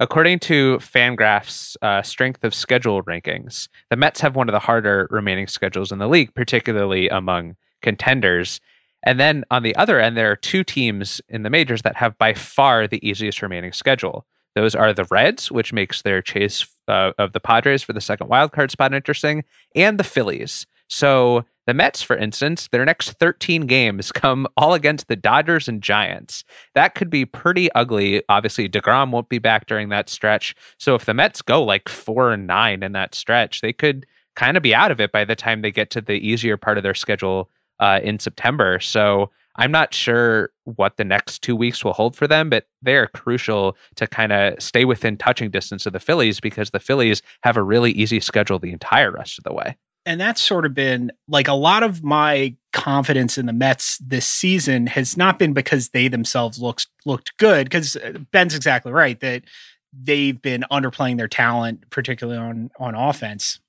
According 0.05 0.40
to 0.40 0.77
Fangraphs' 0.81 1.79
uh, 1.81 2.03
strength 2.03 2.45
of 2.45 2.55
schedule 2.55 3.03
rankings, 3.05 3.69
the 3.88 3.96
Mets 3.96 4.21
have 4.21 4.37
one 4.37 4.50
of 4.50 4.52
the 4.52 4.59
harder 4.59 5.09
remaining 5.11 5.46
schedules 5.46 5.90
in 5.90 5.98
the 5.98 6.07
league, 6.07 6.35
particularly 6.35 7.09
among 7.09 7.57
contenders. 7.81 8.61
And 9.02 9.19
then 9.19 9.44
on 9.50 9.63
the 9.63 9.75
other 9.77 9.98
end, 9.98 10.15
there 10.15 10.31
are 10.31 10.37
two 10.37 10.63
teams 10.63 11.23
in 11.31 11.42
the 11.42 11.48
majors 11.48 11.81
that 11.83 11.96
have 11.96 12.19
by 12.19 12.35
far 12.35 12.87
the 12.87 13.00
easiest 13.09 13.40
remaining 13.40 13.73
schedule. 13.73 14.27
Those 14.55 14.75
are 14.75 14.92
the 14.92 15.07
Reds, 15.11 15.50
which 15.50 15.73
makes 15.73 16.02
their 16.02 16.21
chase 16.21 16.67
uh, 16.87 17.13
of 17.17 17.33
the 17.33 17.40
Padres 17.40 17.83
for 17.83 17.94
the 17.94 18.00
second 18.02 18.29
wildcard 18.29 18.71
spot 18.71 18.92
interesting, 18.92 19.42
and 19.75 19.96
the 19.96 20.05
Phillies. 20.05 20.67
So 20.87 21.46
The 21.67 21.75
Mets, 21.75 22.02
for 22.02 22.17
instance, 22.17 22.69
their 22.73 22.85
next 22.85 23.12
13 23.12 23.67
games 23.67 24.12
come 24.12 24.46
all 24.56 24.75
against 24.75 25.08
the 25.08 25.17
Dodgers 25.17 25.67
and 25.67 25.83
Giants. 25.83 26.44
That 26.75 26.94
could 26.94 27.08
be 27.08 27.25
pretty 27.25 27.73
ugly. 27.73 28.23
Obviously, 28.29 28.69
DeGrom 28.69 29.10
won't 29.10 29.31
be 29.31 29.38
back 29.38 29.67
during 29.67 29.88
that 29.88 30.10
stretch. 30.10 30.54
So 30.79 30.94
if 30.94 31.06
the 31.06 31.15
Mets 31.15 31.40
go 31.40 31.62
like 31.62 31.88
four 31.88 32.33
and 32.33 32.46
nine 32.46 32.83
in 32.83 32.92
that 32.92 33.15
stretch, 33.15 33.62
they 33.62 33.73
could 33.73 34.04
kind 34.37 34.56
of 34.56 34.62
be 34.62 34.75
out 34.75 34.90
of 34.90 35.00
it 35.00 35.12
by 35.12 35.25
the 35.25 35.37
time 35.37 35.62
they 35.62 35.71
get 35.71 35.90
to 35.90 36.00
the 36.00 36.15
easier 36.15 36.56
part 36.56 36.77
of 36.77 36.83
their 36.83 36.94
schedule 36.94 37.50
uh, 37.81 38.00
in 38.02 38.19
September. 38.19 38.79
So 38.81 39.31
I'm 39.56 39.71
not 39.71 39.94
sure 39.94 40.50
what 40.65 40.96
the 40.96 41.04
next 41.04 41.42
two 41.42 41.54
weeks 41.54 41.85
will 41.85 41.92
hold 41.92 42.17
for 42.17 42.27
them, 42.27 42.50
but 42.50 42.67
they 42.83 42.96
are 42.96 43.06
crucial 43.06 43.77
to 43.94 44.06
kind 44.06 44.33
of 44.33 44.60
stay 44.60 44.85
within 44.85 45.17
touching 45.17 45.50
distance 45.50 45.87
of 45.87 45.92
the 45.92 46.00
Phillies 46.00 46.40
because 46.40 46.71
the 46.71 46.81
Phillies 46.81 47.23
have 47.42 47.56
a 47.56 47.62
really 47.62 47.92
easy 47.92 48.21
schedule 48.21 48.58
the 48.58 48.73
entire 48.73 49.12
rest 49.12 49.38
of 49.38 49.44
the 49.44 49.52
way. 49.54 49.77
And 50.07 50.21
that's 50.21 50.40
sort 50.40 50.67
of 50.67 50.75
been 50.75 51.13
like 51.29 51.48
a 51.48 51.55
lot 51.55 51.83
of 51.83 52.02
my 52.05 52.57
confidence 52.73 53.38
in 53.38 53.46
the 53.46 53.52
Mets 53.52 53.98
this 53.98 54.27
season 54.27 54.87
has 54.88 55.17
not 55.17 55.38
been 55.38 55.52
because 55.52 55.90
they 55.90 56.09
themselves 56.09 56.61
looked 56.61 56.88
looked 57.07 57.37
good. 57.38 57.65
Because 57.65 57.96
uh, 57.96 58.19
Ben's 58.31 58.55
exactly 58.55 58.92
right 58.92 59.19
that 59.21 59.44
they've 59.92 60.40
been 60.40 60.65
underplaying 60.71 61.17
their 61.17 61.29
talent, 61.29 61.88
particularly 61.90 62.38
on 62.38 62.71
on 62.79 62.94
offense. 62.94 63.61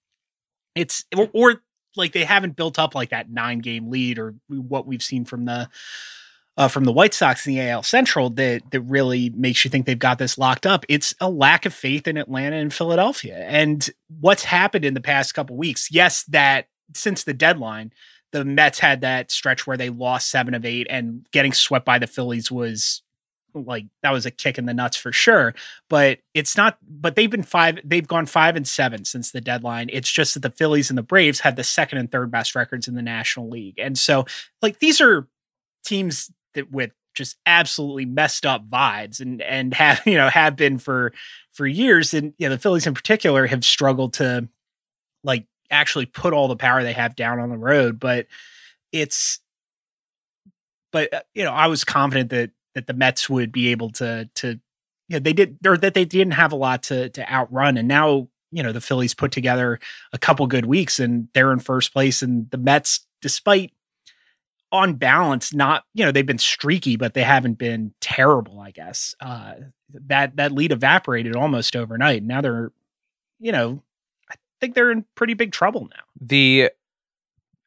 It's 0.76 1.06
or, 1.16 1.30
or 1.34 1.62
like 1.96 2.12
they 2.12 2.26
haven't 2.26 2.58
built 2.58 2.78
up 2.78 2.96
like 2.96 3.10
that 3.10 3.30
nine 3.30 3.60
game 3.60 3.90
lead 3.90 4.20
or 4.20 4.36
what 4.48 4.86
we've 4.86 5.04
seen 5.04 5.24
from 5.24 5.46
the 5.46 5.70
uh, 6.58 6.68
from 6.68 6.86
the 6.86 6.92
White 6.92 7.14
Sox 7.14 7.46
in 7.46 7.54
the 7.54 7.62
AL 7.62 7.84
Central 7.84 8.30
that 8.32 8.62
that 8.72 8.82
really 8.82 9.30
makes 9.32 9.66
you 9.66 9.72
think 9.72 9.86
they've 9.86 10.00
got 10.00 10.20
this 10.20 10.38
locked 10.38 10.66
up. 10.66 10.86
It's 10.88 11.14
a 11.20 11.30
lack 11.30 11.66
of 11.66 11.74
faith 11.74 12.08
in 12.08 12.18
Atlanta 12.18 12.56
and 12.56 12.74
Philadelphia, 12.74 13.38
and 13.48 13.90
what's 14.20 14.46
happened 14.46 14.86
in 14.86 14.94
the 14.94 15.02
past 15.02 15.34
couple 15.34 15.58
weeks. 15.58 15.90
Yes, 15.92 16.24
that 16.26 16.68
since 16.94 17.24
the 17.24 17.34
deadline, 17.34 17.92
the 18.32 18.46
Mets 18.46 18.80
had 18.80 19.02
that 19.02 19.32
stretch 19.32 19.68
where 19.68 19.78
they 19.78 19.90
lost 19.90 20.30
seven 20.30 20.54
of 20.54 20.66
eight, 20.66 20.88
and 20.90 21.28
getting 21.32 21.54
swept 21.54 21.86
by 21.86 22.00
the 22.00 22.08
Phillies 22.08 22.52
was 22.52 23.02
like 23.54 23.86
that 24.04 24.12
was 24.12 24.26
a 24.26 24.32
kick 24.32 24.58
in 24.58 24.66
the 24.66 24.74
nuts 24.74 24.98
for 24.98 25.12
sure. 25.12 25.54
But 25.90 26.20
it's 26.34 26.56
not. 26.56 26.78
But 26.88 27.18
they've 27.18 27.30
been 27.30 27.44
five. 27.44 27.80
They've 27.84 28.08
gone 28.08 28.28
five 28.28 28.56
and 28.56 28.68
seven 28.68 29.04
since 29.04 29.32
the 29.32 29.42
deadline. 29.42 29.90
It's 29.92 30.12
just 30.12 30.36
that 30.36 30.42
the 30.42 30.52
Phillies 30.52 30.90
and 30.90 30.98
the 30.98 31.04
Braves 31.04 31.42
had 31.42 31.58
the 31.58 31.66
second 31.66 31.98
and 31.98 32.10
third 32.10 32.32
best 32.32 32.56
records 32.56 32.88
in 32.88 32.96
the 32.96 33.02
National 33.02 33.50
League, 33.50 33.78
and 33.78 33.98
so 33.98 34.26
like 34.62 34.80
these 34.80 35.02
are 35.02 35.28
teams 35.86 36.32
that 36.56 36.72
with 36.72 36.92
just 37.16 37.38
absolutely 37.46 38.06
messed 38.06 38.46
up 38.46 38.70
vibes 38.70 39.22
and 39.22 39.42
and 39.42 39.74
have 39.74 40.02
you 40.06 40.18
know 40.18 40.30
have 40.30 40.56
been 40.56 40.78
for 40.78 41.14
for 41.52 41.66
years. 41.66 42.14
And 42.14 42.34
you 42.38 42.48
know 42.48 42.56
the 42.56 42.62
Phillies 42.62 42.88
in 42.88 42.94
particular 42.94 43.48
have 43.48 43.64
struggled 43.64 44.14
to 44.14 44.48
like 45.24 45.46
actually 45.72 46.06
put 46.06 46.34
all 46.34 46.48
the 46.48 46.56
power 46.56 46.84
they 46.84 46.94
have 46.94 47.16
down 47.16 47.40
on 47.40 47.50
the 47.50 47.58
road. 47.58 48.00
But 48.00 48.28
it's 48.92 49.40
but 50.92 51.14
uh, 51.14 51.22
you 51.34 51.44
know 51.44 51.52
I 51.52 51.68
was 51.68 51.84
confident 51.84 52.30
that 52.30 52.52
that 52.76 52.88
the 52.88 52.94
Mets 52.94 53.30
would 53.30 53.52
be 53.52 53.70
able 53.70 53.90
to 53.92 54.30
to 54.36 54.60
you 55.08 55.18
know 55.18 55.20
they 55.20 55.34
did 55.34 55.58
or 55.66 55.78
that 55.78 55.94
they 55.94 56.06
didn't 56.06 56.34
have 56.34 56.52
a 56.52 56.58
lot 56.58 56.84
to 56.84 57.10
to 57.10 57.32
outrun. 57.32 57.78
And 57.78 57.88
now 57.88 58.28
you 58.52 58.62
know 58.64 58.72
the 58.72 58.82
Phillies 58.82 59.14
put 59.14 59.32
together 59.32 59.80
a 60.14 60.18
couple 60.18 60.46
good 60.48 60.66
weeks 60.66 61.00
and 61.00 61.30
they're 61.34 61.52
in 61.52 61.60
first 61.60 61.94
place. 61.94 62.22
And 62.22 62.50
the 62.52 62.58
Mets 62.58 63.06
despite 63.22 63.72
on 64.76 64.96
balance, 64.96 65.54
not 65.54 65.84
you 65.94 66.06
know 66.06 66.12
they've 66.12 66.26
been 66.26 66.38
streaky, 66.38 66.96
but 66.96 67.14
they 67.14 67.24
haven't 67.24 67.58
been 67.58 67.94
terrible. 68.02 68.60
I 68.60 68.72
guess 68.72 69.16
uh, 69.20 69.54
that 69.94 70.36
that 70.38 70.52
lead 70.52 70.72
evaporated 70.72 71.36
almost 71.36 71.76
overnight. 71.76 72.24
Now 72.24 72.42
they're, 72.42 72.72
you 73.40 73.52
know, 73.52 73.82
I 74.30 74.36
think 74.60 74.76
they're 74.76 74.92
in 74.92 75.06
pretty 75.16 75.34
big 75.34 75.52
trouble 75.52 75.90
now. 75.90 76.04
The 76.20 76.72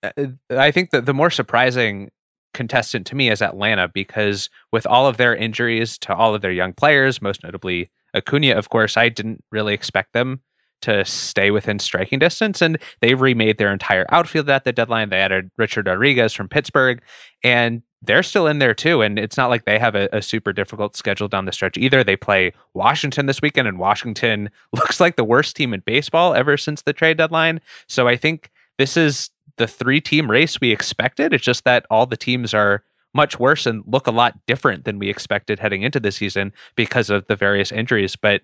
uh, 0.02 0.26
I 0.50 0.70
think 0.70 0.90
that 0.90 1.06
the 1.06 1.14
more 1.14 1.30
surprising 1.30 2.10
contestant 2.54 3.06
to 3.06 3.14
me 3.14 3.30
is 3.30 3.42
Atlanta 3.42 3.88
because 3.88 4.48
with 4.72 4.86
all 4.86 5.06
of 5.06 5.16
their 5.16 5.34
injuries 5.34 5.98
to 5.98 6.14
all 6.14 6.34
of 6.34 6.40
their 6.40 6.52
young 6.52 6.72
players, 6.72 7.20
most 7.20 7.42
notably 7.44 7.90
Acuna, 8.14 8.52
of 8.52 8.68
course, 8.68 8.96
I 8.96 9.10
didn't 9.10 9.44
really 9.50 9.74
expect 9.74 10.12
them 10.12 10.40
to 10.82 11.04
stay 11.04 11.50
within 11.50 11.78
striking 11.78 12.18
distance. 12.18 12.62
And 12.62 12.78
they 13.00 13.14
remade 13.14 13.58
their 13.58 13.72
entire 13.72 14.06
outfield 14.10 14.48
at 14.48 14.64
the 14.64 14.72
deadline. 14.72 15.10
They 15.10 15.20
added 15.20 15.50
Richard 15.56 15.86
Rodriguez 15.86 16.32
from 16.32 16.48
Pittsburgh, 16.48 17.02
and 17.42 17.82
they're 18.02 18.22
still 18.22 18.46
in 18.46 18.58
there 18.58 18.74
too. 18.74 19.02
And 19.02 19.18
it's 19.18 19.36
not 19.36 19.50
like 19.50 19.64
they 19.64 19.78
have 19.78 19.94
a, 19.94 20.08
a, 20.12 20.22
super 20.22 20.52
difficult 20.52 20.96
schedule 20.96 21.26
down 21.26 21.46
the 21.46 21.52
stretch 21.52 21.76
either. 21.76 22.04
They 22.04 22.16
play 22.16 22.52
Washington 22.74 23.26
this 23.26 23.42
weekend, 23.42 23.66
and 23.66 23.78
Washington 23.78 24.50
looks 24.72 25.00
like 25.00 25.16
the 25.16 25.24
worst 25.24 25.56
team 25.56 25.74
in 25.74 25.80
baseball 25.84 26.34
ever 26.34 26.56
since 26.56 26.82
the 26.82 26.92
trade 26.92 27.16
deadline. 27.16 27.60
So 27.88 28.06
I 28.06 28.16
think 28.16 28.50
this 28.78 28.96
is 28.96 29.30
the 29.56 29.66
three 29.66 30.00
team 30.00 30.30
race 30.30 30.60
we 30.60 30.70
expected. 30.70 31.32
It's 31.34 31.44
just 31.44 31.64
that 31.64 31.86
all 31.90 32.06
the 32.06 32.16
teams 32.16 32.54
are 32.54 32.84
much 33.14 33.38
worse 33.40 33.66
and 33.66 33.82
look 33.86 34.06
a 34.06 34.12
lot 34.12 34.38
different 34.46 34.84
than 34.84 34.98
we 34.98 35.08
expected 35.08 35.58
heading 35.58 35.82
into 35.82 35.98
the 35.98 36.12
season 36.12 36.52
because 36.76 37.10
of 37.10 37.26
the 37.26 37.34
various 37.34 37.72
injuries. 37.72 38.14
But 38.14 38.42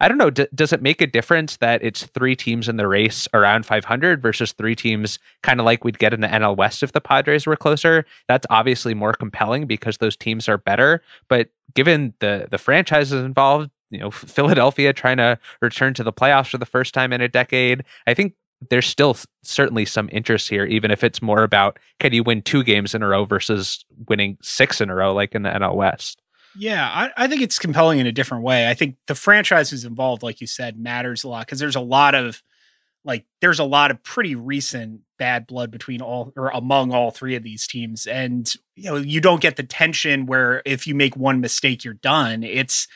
I 0.00 0.08
don't 0.08 0.18
know. 0.18 0.30
D- 0.30 0.46
does 0.54 0.72
it 0.72 0.82
make 0.82 1.00
a 1.00 1.06
difference 1.06 1.56
that 1.58 1.82
it's 1.82 2.04
three 2.04 2.36
teams 2.36 2.68
in 2.68 2.76
the 2.76 2.86
race 2.86 3.26
around 3.32 3.64
500 3.64 4.20
versus 4.20 4.52
three 4.52 4.74
teams 4.74 5.18
kind 5.42 5.60
of 5.60 5.66
like 5.66 5.84
we'd 5.84 5.98
get 5.98 6.12
in 6.12 6.20
the 6.20 6.28
NL 6.28 6.56
West 6.56 6.82
if 6.82 6.92
the 6.92 7.00
Padres 7.00 7.46
were 7.46 7.56
closer? 7.56 8.04
That's 8.28 8.46
obviously 8.50 8.94
more 8.94 9.12
compelling 9.12 9.66
because 9.66 9.98
those 9.98 10.16
teams 10.16 10.48
are 10.48 10.58
better. 10.58 11.02
But 11.28 11.48
given 11.74 12.14
the 12.20 12.48
the 12.50 12.58
franchises 12.58 13.22
involved, 13.22 13.70
you 13.90 13.98
know, 13.98 14.10
Philadelphia 14.10 14.92
trying 14.92 15.16
to 15.16 15.38
return 15.62 15.94
to 15.94 16.04
the 16.04 16.12
playoffs 16.12 16.50
for 16.50 16.58
the 16.58 16.66
first 16.66 16.92
time 16.92 17.12
in 17.12 17.20
a 17.20 17.28
decade, 17.28 17.84
I 18.06 18.14
think 18.14 18.34
there's 18.70 18.86
still 18.86 19.16
certainly 19.42 19.84
some 19.84 20.08
interest 20.12 20.48
here, 20.48 20.64
even 20.64 20.90
if 20.90 21.04
it's 21.04 21.20
more 21.20 21.42
about 21.42 21.78
can 22.00 22.12
you 22.12 22.22
win 22.22 22.42
two 22.42 22.64
games 22.64 22.94
in 22.94 23.02
a 23.02 23.08
row 23.08 23.24
versus 23.24 23.84
winning 24.08 24.38
six 24.42 24.80
in 24.80 24.90
a 24.90 24.94
row, 24.94 25.12
like 25.14 25.34
in 25.34 25.42
the 25.42 25.50
NL 25.50 25.74
West. 25.74 26.22
Yeah, 26.58 26.88
I, 26.88 27.24
I, 27.24 27.28
think 27.28 27.42
it's 27.42 27.58
compelling 27.58 27.98
in 27.98 28.06
a 28.06 28.12
different 28.12 28.44
way. 28.44 28.68
I 28.68 28.74
think 28.74 28.96
the 29.06 29.14
franchises 29.14 29.84
involved, 29.84 30.22
like 30.22 30.40
you 30.40 30.46
said, 30.46 30.78
matters 30.78 31.24
a 31.24 31.28
lot 31.28 31.46
because 31.46 31.58
there's 31.58 31.76
a 31.76 31.80
lot 31.80 32.14
of 32.14 32.42
like 33.04 33.24
there's 33.40 33.58
a 33.58 33.64
lot 33.64 33.90
of 33.90 34.02
pretty 34.02 34.34
recent 34.34 35.00
bad 35.18 35.46
blood 35.46 35.70
between 35.70 36.02
all 36.02 36.32
or 36.36 36.48
among 36.48 36.92
all 36.92 37.10
three 37.10 37.36
of 37.36 37.42
these 37.42 37.66
teams, 37.66 38.06
and 38.06 38.52
you 38.74 38.90
know 38.90 38.96
you 38.96 39.20
don't 39.20 39.40
get 39.40 39.56
the 39.56 39.62
tension 39.62 40.26
where 40.26 40.62
if 40.64 40.86
you 40.86 40.94
make 40.94 41.16
one 41.16 41.40
mistake 41.40 41.84
you're 41.84 41.94
done. 41.94 42.42
It's 42.42 42.88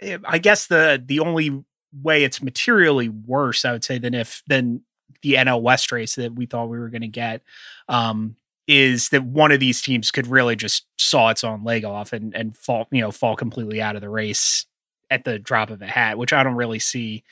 eh, 0.00 0.18
I 0.24 0.38
guess 0.38 0.66
the 0.66 1.02
the 1.04 1.20
only 1.20 1.64
way 2.02 2.24
it's 2.24 2.42
materially 2.42 3.08
worse, 3.08 3.64
I 3.64 3.72
would 3.72 3.84
say, 3.84 3.98
than 3.98 4.14
if 4.14 4.42
than 4.46 4.82
the 5.22 5.34
NL 5.34 5.62
West 5.62 5.92
race 5.92 6.16
that 6.16 6.34
we 6.34 6.46
thought 6.46 6.68
we 6.68 6.78
were 6.78 6.90
going 6.90 7.02
to 7.02 7.08
get. 7.08 7.42
Um, 7.88 8.36
is 8.68 9.08
that 9.08 9.24
one 9.24 9.50
of 9.50 9.58
these 9.58 9.80
teams 9.80 10.10
could 10.10 10.26
really 10.26 10.54
just 10.54 10.86
saw 10.98 11.30
its 11.30 11.42
own 11.42 11.64
leg 11.64 11.84
off 11.84 12.12
and 12.12 12.36
and 12.36 12.56
fall 12.56 12.86
you 12.92 13.00
know 13.00 13.10
fall 13.10 13.34
completely 13.34 13.80
out 13.80 13.96
of 13.96 14.02
the 14.02 14.10
race 14.10 14.66
at 15.10 15.24
the 15.24 15.38
drop 15.38 15.70
of 15.70 15.80
a 15.82 15.86
hat, 15.86 16.18
which 16.18 16.32
I 16.32 16.44
don't 16.44 16.54
really 16.54 16.78
see 16.78 17.24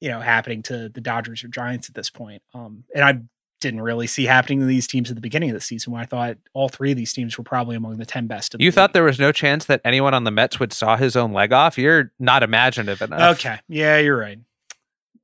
you 0.00 0.08
know 0.08 0.20
happening 0.20 0.62
to 0.64 0.88
the 0.88 1.00
Dodgers 1.00 1.44
or 1.44 1.48
Giants 1.48 1.88
at 1.88 1.94
this 1.94 2.08
point. 2.08 2.42
Um, 2.54 2.84
and 2.94 3.04
I 3.04 3.20
didn't 3.60 3.80
really 3.80 4.06
see 4.06 4.24
happening 4.24 4.60
to 4.60 4.66
these 4.66 4.86
teams 4.86 5.08
at 5.08 5.14
the 5.14 5.20
beginning 5.20 5.50
of 5.50 5.54
the 5.54 5.60
season 5.60 5.92
when 5.92 6.02
I 6.02 6.06
thought 6.06 6.36
all 6.52 6.68
three 6.68 6.90
of 6.90 6.96
these 6.96 7.12
teams 7.12 7.38
were 7.38 7.44
probably 7.44 7.76
among 7.76 7.96
the 7.96 8.04
10 8.04 8.26
best. 8.26 8.56
you 8.58 8.72
thought 8.72 8.92
there 8.92 9.04
was 9.04 9.20
no 9.20 9.30
chance 9.30 9.66
that 9.66 9.80
anyone 9.84 10.14
on 10.14 10.24
the 10.24 10.32
Mets 10.32 10.58
would 10.58 10.72
saw 10.72 10.96
his 10.96 11.14
own 11.14 11.32
leg 11.32 11.52
off? 11.52 11.78
You're 11.78 12.10
not 12.18 12.42
imaginative 12.42 13.00
enough. 13.00 13.38
Okay. 13.38 13.60
Yeah, 13.68 13.98
you're 13.98 14.18
right. 14.18 14.40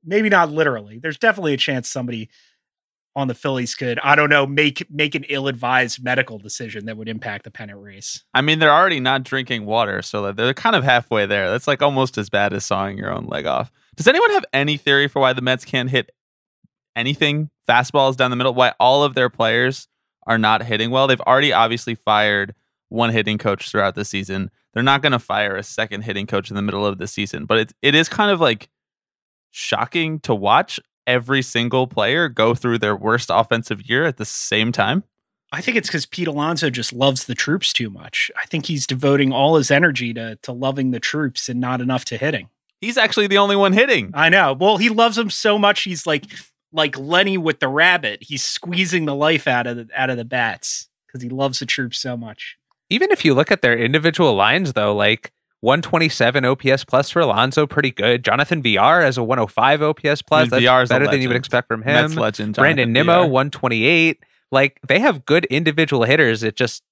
Maybe 0.05 0.29
not 0.29 0.51
literally. 0.51 0.99
There's 0.99 1.17
definitely 1.17 1.53
a 1.53 1.57
chance 1.57 1.89
somebody 1.89 2.29
on 3.15 3.27
the 3.27 3.33
Phillies 3.33 3.75
could, 3.75 3.99
I 3.99 4.15
don't 4.15 4.29
know, 4.29 4.45
make 4.45 4.85
make 4.89 5.15
an 5.15 5.25
ill-advised 5.29 6.03
medical 6.03 6.37
decision 6.37 6.85
that 6.85 6.97
would 6.97 7.09
impact 7.09 7.43
the 7.43 7.51
pennant 7.51 7.79
race. 7.79 8.23
I 8.33 8.41
mean, 8.41 8.59
they're 8.59 8.73
already 8.73 8.99
not 8.99 9.23
drinking 9.23 9.65
water, 9.65 10.01
so 10.01 10.31
they're 10.31 10.53
kind 10.53 10.75
of 10.75 10.83
halfway 10.83 11.25
there. 11.25 11.49
That's 11.49 11.67
like 11.67 11.81
almost 11.81 12.17
as 12.17 12.29
bad 12.29 12.53
as 12.53 12.65
sawing 12.65 12.97
your 12.97 13.11
own 13.11 13.25
leg 13.25 13.45
off. 13.45 13.71
Does 13.95 14.07
anyone 14.07 14.31
have 14.31 14.45
any 14.53 14.77
theory 14.77 15.07
for 15.07 15.19
why 15.19 15.33
the 15.33 15.41
Mets 15.41 15.65
can't 15.65 15.89
hit 15.89 16.11
anything 16.95 17.49
fastballs 17.67 18.15
down 18.15 18.29
the 18.29 18.37
middle? 18.37 18.53
Why 18.53 18.73
all 18.79 19.03
of 19.03 19.15
their 19.15 19.29
players 19.29 19.87
are 20.25 20.37
not 20.37 20.63
hitting 20.63 20.91
well? 20.91 21.07
They've 21.07 21.19
already 21.21 21.51
obviously 21.51 21.95
fired 21.95 22.55
one 22.89 23.09
hitting 23.11 23.37
coach 23.37 23.69
throughout 23.69 23.95
the 23.95 24.05
season. 24.05 24.51
They're 24.73 24.83
not 24.83 25.01
going 25.01 25.11
to 25.11 25.19
fire 25.19 25.55
a 25.55 25.63
second 25.63 26.03
hitting 26.03 26.27
coach 26.27 26.49
in 26.49 26.55
the 26.55 26.61
middle 26.61 26.85
of 26.85 26.99
the 26.99 27.07
season, 27.07 27.45
but 27.45 27.57
it 27.57 27.73
it 27.81 27.95
is 27.95 28.07
kind 28.07 28.31
of 28.31 28.39
like 28.39 28.69
shocking 29.51 30.19
to 30.21 30.35
watch 30.35 30.79
every 31.09 31.41
single 31.41 31.87
player 31.87 32.29
go 32.29 32.53
through 32.53 32.77
their 32.77 32.95
worst 32.95 33.29
offensive 33.33 33.89
year 33.89 34.05
at 34.05 34.17
the 34.17 34.25
same 34.25 34.71
time? 34.71 35.03
I 35.51 35.61
think 35.61 35.77
it's 35.77 35.89
because 35.89 36.05
Pete 36.05 36.27
Alonso 36.27 36.69
just 36.69 36.93
loves 36.93 37.25
the 37.25 37.33
troops 37.33 37.73
too 37.73 37.89
much. 37.89 38.29
I 38.39 38.45
think 38.45 38.67
he's 38.67 38.85
devoting 38.85 39.33
all 39.33 39.55
his 39.55 39.71
energy 39.71 40.13
to 40.13 40.35
to 40.43 40.51
loving 40.51 40.91
the 40.91 40.99
troops 40.99 41.49
and 41.49 41.59
not 41.59 41.81
enough 41.81 42.05
to 42.05 42.17
hitting. 42.17 42.49
He's 42.79 42.97
actually 42.97 43.27
the 43.27 43.39
only 43.39 43.55
one 43.55 43.73
hitting. 43.73 44.11
I 44.13 44.29
know. 44.29 44.53
Well, 44.53 44.77
he 44.77 44.89
loves 44.89 45.15
them 45.15 45.31
so 45.31 45.57
much. 45.57 45.81
He's 45.81 46.05
like 46.05 46.25
like 46.71 46.97
Lenny 46.97 47.37
with 47.37 47.59
the 47.59 47.67
rabbit. 47.67 48.19
He's 48.21 48.43
squeezing 48.43 49.05
the 49.05 49.15
life 49.15 49.47
out 49.47 49.65
of 49.65 49.77
the 49.77 49.89
out 49.95 50.11
of 50.11 50.17
the 50.17 50.25
bats 50.25 50.87
because 51.07 51.23
he 51.23 51.29
loves 51.29 51.59
the 51.59 51.65
troops 51.65 51.97
so 51.97 52.15
much. 52.15 52.57
Even 52.91 53.11
if 53.11 53.25
you 53.25 53.33
look 53.33 53.51
at 53.51 53.61
their 53.61 53.77
individual 53.77 54.35
lines, 54.35 54.73
though, 54.73 54.95
like 54.95 55.31
127 55.61 56.45
OPS 56.45 56.85
plus 56.85 57.09
for 57.09 57.19
Alonso, 57.19 57.67
pretty 57.67 57.91
good. 57.91 58.23
Jonathan 58.23 58.61
Villar 58.61 59.01
has 59.01 59.17
a 59.17 59.23
105 59.23 59.81
OPS 59.81 60.21
plus. 60.21 60.51
I 60.53 60.57
mean, 60.57 60.65
That's 60.65 60.89
better 60.89 61.05
than 61.07 61.21
you 61.21 61.27
would 61.27 61.37
expect 61.37 61.67
from 61.67 61.81
him. 61.83 61.93
Mets 62.09 62.15
legend. 62.15 62.55
Brandon 62.55 62.91
Nimmo, 62.93 63.21
128. 63.27 64.23
like 64.51 64.79
they 64.87 64.99
have 64.99 65.25
good 65.25 65.45
individual 65.45 66.03
hitters. 66.03 66.43
It 66.43 66.55
just 66.55 66.83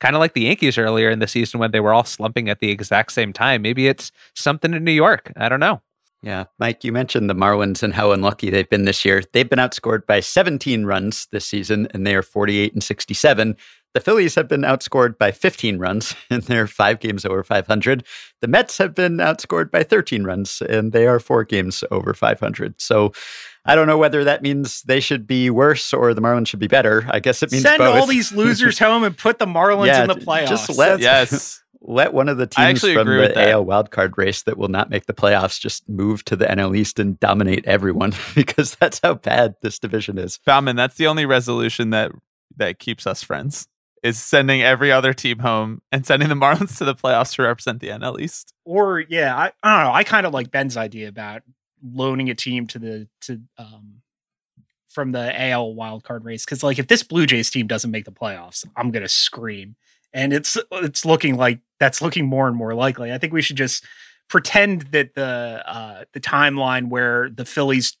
kind 0.00 0.16
of 0.16 0.20
like 0.20 0.34
the 0.34 0.42
Yankees 0.42 0.78
earlier 0.78 1.10
in 1.10 1.18
the 1.18 1.28
season 1.28 1.60
when 1.60 1.70
they 1.70 1.80
were 1.80 1.92
all 1.92 2.04
slumping 2.04 2.48
at 2.48 2.60
the 2.60 2.70
exact 2.70 3.12
same 3.12 3.32
time. 3.32 3.62
Maybe 3.62 3.86
it's 3.88 4.10
something 4.34 4.74
in 4.74 4.84
New 4.84 4.92
York. 4.92 5.32
I 5.36 5.48
don't 5.48 5.60
know. 5.60 5.82
Yeah, 6.22 6.44
Mike, 6.58 6.84
you 6.84 6.90
mentioned 6.92 7.28
the 7.28 7.34
Marlins 7.34 7.82
and 7.82 7.92
how 7.92 8.10
unlucky 8.10 8.48
they've 8.48 8.68
been 8.68 8.86
this 8.86 9.04
year. 9.04 9.22
They've 9.34 9.48
been 9.48 9.58
outscored 9.58 10.06
by 10.06 10.20
17 10.20 10.86
runs 10.86 11.28
this 11.32 11.44
season, 11.44 11.86
and 11.92 12.06
they 12.06 12.14
are 12.14 12.22
48 12.22 12.72
and 12.72 12.82
67. 12.82 13.56
The 13.94 14.00
Phillies 14.00 14.34
have 14.34 14.48
been 14.48 14.62
outscored 14.62 15.18
by 15.18 15.30
15 15.30 15.78
runs, 15.78 16.14
in 16.30 16.40
they're 16.40 16.66
five 16.66 16.98
games 17.00 17.24
over 17.24 17.42
500. 17.44 18.04
The 18.40 18.48
Mets 18.48 18.76
have 18.78 18.94
been 18.94 19.18
outscored 19.18 19.70
by 19.70 19.84
13 19.84 20.24
runs, 20.24 20.60
and 20.68 20.92
they 20.92 21.06
are 21.06 21.20
four 21.20 21.44
games 21.44 21.84
over 21.92 22.12
500. 22.12 22.80
So 22.80 23.12
I 23.64 23.74
don't 23.76 23.86
know 23.86 23.96
whether 23.98 24.24
that 24.24 24.42
means 24.42 24.82
they 24.82 24.98
should 25.00 25.26
be 25.26 25.48
worse 25.48 25.92
or 25.92 26.12
the 26.12 26.20
Marlins 26.20 26.48
should 26.48 26.58
be 26.60 26.66
better. 26.66 27.06
I 27.08 27.20
guess 27.20 27.42
it 27.42 27.52
means 27.52 27.62
Send 27.62 27.78
both. 27.78 28.00
all 28.00 28.06
these 28.06 28.32
losers 28.32 28.78
home 28.80 29.04
and 29.04 29.16
put 29.16 29.38
the 29.38 29.46
Marlins 29.46 29.86
Yeah, 29.86 30.02
in 30.02 30.08
the 30.08 30.14
playoffs. 30.16 30.48
just 30.48 30.76
let- 30.76 31.00
Yes. 31.00 31.60
let 31.86 32.14
one 32.14 32.30
of 32.30 32.38
the 32.38 32.46
teams 32.46 32.78
actually 32.78 32.94
from 32.94 33.06
with 33.08 33.28
the 33.28 33.34
that. 33.34 33.50
AL 33.50 33.64
wildcard 33.66 34.16
race 34.16 34.42
that 34.44 34.56
will 34.56 34.68
not 34.68 34.88
make 34.88 35.04
the 35.04 35.12
playoffs 35.12 35.60
just 35.60 35.86
move 35.86 36.24
to 36.24 36.34
the 36.34 36.46
NL 36.46 36.74
East 36.74 36.98
and 36.98 37.20
dominate 37.20 37.64
everyone 37.66 38.12
because 38.34 38.74
that's 38.76 39.00
how 39.04 39.12
bad 39.14 39.54
this 39.62 39.78
division 39.78 40.16
is. 40.18 40.40
Baumann, 40.46 40.76
that's 40.76 40.96
the 40.96 41.06
only 41.06 41.26
resolution 41.26 41.90
that 41.90 42.10
that 42.56 42.78
keeps 42.78 43.06
us 43.06 43.22
friends. 43.22 43.68
Is 44.04 44.22
sending 44.22 44.62
every 44.62 44.92
other 44.92 45.14
team 45.14 45.38
home 45.38 45.80
and 45.90 46.04
sending 46.04 46.28
the 46.28 46.34
Marlins 46.34 46.76
to 46.76 46.84
the 46.84 46.94
playoffs 46.94 47.34
to 47.36 47.42
represent 47.42 47.80
the 47.80 47.88
NL 47.88 48.20
East. 48.20 48.52
or 48.66 49.00
yeah, 49.00 49.34
I, 49.34 49.50
I 49.62 49.76
don't 49.76 49.86
know. 49.86 49.94
I 49.94 50.04
kind 50.04 50.26
of 50.26 50.34
like 50.34 50.50
Ben's 50.50 50.76
idea 50.76 51.08
about 51.08 51.40
loaning 51.82 52.28
a 52.28 52.34
team 52.34 52.66
to 52.66 52.78
the 52.78 53.08
to 53.22 53.40
um 53.56 54.02
from 54.88 55.12
the 55.12 55.48
AL 55.50 55.74
wildcard 55.74 56.24
race 56.24 56.44
because 56.44 56.62
like 56.62 56.78
if 56.78 56.86
this 56.86 57.02
Blue 57.02 57.26
Jays 57.26 57.50
team 57.50 57.66
doesn't 57.66 57.90
make 57.90 58.04
the 58.04 58.12
playoffs, 58.12 58.66
I'm 58.76 58.90
gonna 58.90 59.08
scream. 59.08 59.74
And 60.12 60.32
it's 60.32 60.56
it's 60.70 61.04
looking 61.04 61.36
like 61.36 61.60
that's 61.80 62.02
looking 62.02 62.26
more 62.26 62.46
and 62.46 62.56
more 62.56 62.74
likely. 62.74 63.10
I 63.12 63.18
think 63.18 63.32
we 63.32 63.42
should 63.42 63.56
just 63.56 63.84
pretend 64.28 64.82
that 64.92 65.14
the 65.14 65.62
uh 65.66 66.04
the 66.12 66.20
timeline 66.20 66.88
where 66.88 67.30
the 67.30 67.44
Phillies 67.44 67.96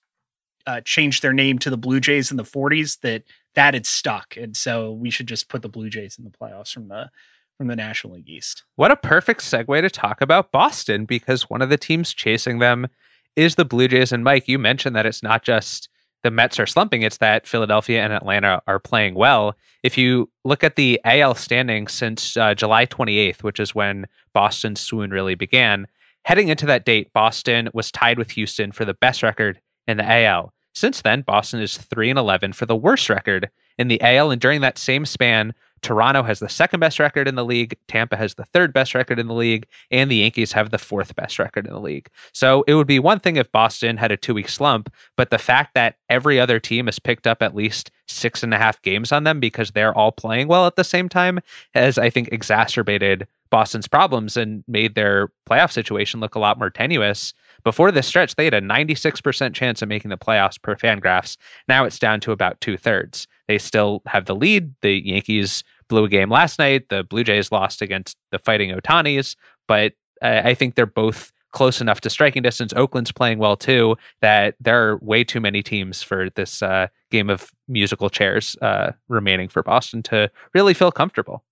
uh 0.66 0.80
changed 0.84 1.22
their 1.22 1.32
name 1.32 1.58
to 1.60 1.70
the 1.70 1.76
Blue 1.76 2.00
Jays 2.00 2.30
in 2.30 2.36
the 2.36 2.44
40s 2.44 3.00
that 3.00 3.24
that 3.54 3.74
had 3.74 3.86
stuck, 3.86 4.36
and 4.36 4.56
so 4.56 4.92
we 4.92 5.10
should 5.10 5.28
just 5.28 5.48
put 5.48 5.62
the 5.62 5.68
Blue 5.68 5.88
Jays 5.88 6.18
in 6.18 6.24
the 6.24 6.30
playoffs 6.30 6.72
from 6.72 6.88
the 6.88 7.10
from 7.56 7.68
the 7.68 7.76
National 7.76 8.14
League 8.14 8.28
East. 8.28 8.64
What 8.76 8.90
a 8.90 8.96
perfect 8.96 9.40
segue 9.40 9.80
to 9.80 9.90
talk 9.90 10.20
about 10.20 10.52
Boston 10.52 11.04
because 11.04 11.48
one 11.48 11.62
of 11.62 11.70
the 11.70 11.78
teams 11.78 12.12
chasing 12.12 12.58
them 12.58 12.88
is 13.36 13.54
the 13.54 13.64
Blue 13.64 13.88
Jays. 13.88 14.12
And 14.12 14.24
Mike, 14.24 14.48
you 14.48 14.58
mentioned 14.58 14.96
that 14.96 15.06
it's 15.06 15.22
not 15.22 15.42
just 15.42 15.88
the 16.22 16.30
Mets 16.30 16.58
are 16.58 16.66
slumping, 16.66 17.02
it's 17.02 17.18
that 17.18 17.46
Philadelphia 17.46 18.02
and 18.02 18.12
Atlanta 18.12 18.62
are 18.66 18.78
playing 18.78 19.14
well. 19.14 19.56
If 19.82 19.98
you 19.98 20.30
look 20.44 20.64
at 20.64 20.76
the 20.76 21.00
AL 21.04 21.34
standings 21.34 21.92
since 21.92 22.36
uh, 22.36 22.54
July 22.54 22.86
28th, 22.86 23.42
which 23.42 23.60
is 23.60 23.74
when 23.74 24.06
Boston's 24.32 24.80
swoon 24.80 25.10
really 25.10 25.34
began, 25.34 25.86
heading 26.24 26.48
into 26.48 26.64
that 26.66 26.86
date, 26.86 27.12
Boston 27.12 27.68
was 27.74 27.92
tied 27.92 28.18
with 28.18 28.32
Houston 28.32 28.72
for 28.72 28.86
the 28.86 28.94
best 28.94 29.22
record 29.22 29.60
in 29.86 29.98
the 29.98 30.10
AL. 30.10 30.53
Since 30.74 31.02
then, 31.02 31.22
Boston 31.22 31.60
is 31.60 31.78
3 31.78 32.10
and 32.10 32.18
11 32.18 32.52
for 32.52 32.66
the 32.66 32.76
worst 32.76 33.08
record 33.08 33.50
in 33.78 33.88
the 33.88 34.00
AL. 34.02 34.30
And 34.30 34.40
during 34.40 34.60
that 34.60 34.78
same 34.78 35.06
span, 35.06 35.54
Toronto 35.84 36.22
has 36.22 36.38
the 36.38 36.48
second 36.48 36.80
best 36.80 36.98
record 36.98 37.28
in 37.28 37.34
the 37.34 37.44
league, 37.44 37.76
Tampa 37.88 38.16
has 38.16 38.34
the 38.34 38.46
third 38.46 38.72
best 38.72 38.94
record 38.94 39.18
in 39.18 39.28
the 39.28 39.34
league, 39.34 39.66
and 39.90 40.10
the 40.10 40.16
Yankees 40.16 40.52
have 40.52 40.70
the 40.70 40.78
fourth 40.78 41.14
best 41.14 41.38
record 41.38 41.66
in 41.66 41.74
the 41.74 41.80
league. 41.80 42.08
So 42.32 42.64
it 42.66 42.74
would 42.74 42.86
be 42.86 42.98
one 42.98 43.20
thing 43.20 43.36
if 43.36 43.52
Boston 43.52 43.98
had 43.98 44.10
a 44.10 44.16
two 44.16 44.32
week 44.32 44.48
slump, 44.48 44.90
but 45.14 45.28
the 45.28 45.38
fact 45.38 45.74
that 45.74 45.96
every 46.08 46.40
other 46.40 46.58
team 46.58 46.86
has 46.86 46.98
picked 46.98 47.26
up 47.26 47.42
at 47.42 47.54
least 47.54 47.90
six 48.08 48.42
and 48.42 48.54
a 48.54 48.58
half 48.58 48.80
games 48.80 49.12
on 49.12 49.24
them 49.24 49.40
because 49.40 49.72
they're 49.72 49.96
all 49.96 50.10
playing 50.10 50.48
well 50.48 50.66
at 50.66 50.76
the 50.76 50.84
same 50.84 51.08
time 51.08 51.40
has, 51.74 51.98
I 51.98 52.08
think, 52.08 52.30
exacerbated 52.32 53.28
Boston's 53.50 53.86
problems 53.86 54.38
and 54.38 54.64
made 54.66 54.94
their 54.94 55.28
playoff 55.48 55.70
situation 55.70 56.18
look 56.18 56.34
a 56.34 56.40
lot 56.40 56.58
more 56.58 56.70
tenuous. 56.70 57.34
Before 57.64 57.90
this 57.90 58.06
stretch, 58.06 58.36
they 58.36 58.44
had 58.44 58.54
a 58.54 58.60
96% 58.60 59.54
chance 59.54 59.82
of 59.82 59.88
making 59.88 60.10
the 60.10 60.18
playoffs 60.18 60.60
per 60.60 60.76
Fangraphs. 60.76 61.36
Now 61.66 61.84
it's 61.84 61.98
down 61.98 62.20
to 62.20 62.32
about 62.32 62.60
two 62.60 62.76
thirds. 62.76 63.26
They 63.48 63.58
still 63.58 64.02
have 64.06 64.26
the 64.26 64.34
lead. 64.34 64.74
The 64.82 65.06
Yankees 65.06 65.64
blew 65.88 66.04
a 66.04 66.08
game 66.08 66.30
last 66.30 66.58
night. 66.58 66.88
The 66.90 67.04
Blue 67.04 67.24
Jays 67.24 67.50
lost 67.50 67.82
against 67.82 68.16
the 68.30 68.38
Fighting 68.38 68.70
Ohtanis, 68.70 69.36
but 69.66 69.94
I 70.22 70.54
think 70.54 70.74
they're 70.74 70.86
both 70.86 71.32
close 71.52 71.80
enough 71.80 72.00
to 72.02 72.10
striking 72.10 72.42
distance. 72.42 72.72
Oakland's 72.74 73.12
playing 73.12 73.38
well 73.38 73.56
too. 73.56 73.96
That 74.20 74.56
there 74.60 74.88
are 74.88 74.98
way 74.98 75.24
too 75.24 75.40
many 75.40 75.62
teams 75.62 76.02
for 76.02 76.30
this 76.30 76.62
uh, 76.62 76.88
game 77.10 77.30
of 77.30 77.50
musical 77.68 78.10
chairs 78.10 78.56
uh, 78.60 78.92
remaining 79.08 79.48
for 79.48 79.62
Boston 79.62 80.02
to 80.04 80.30
really 80.52 80.74
feel 80.74 80.92
comfortable. 80.92 81.44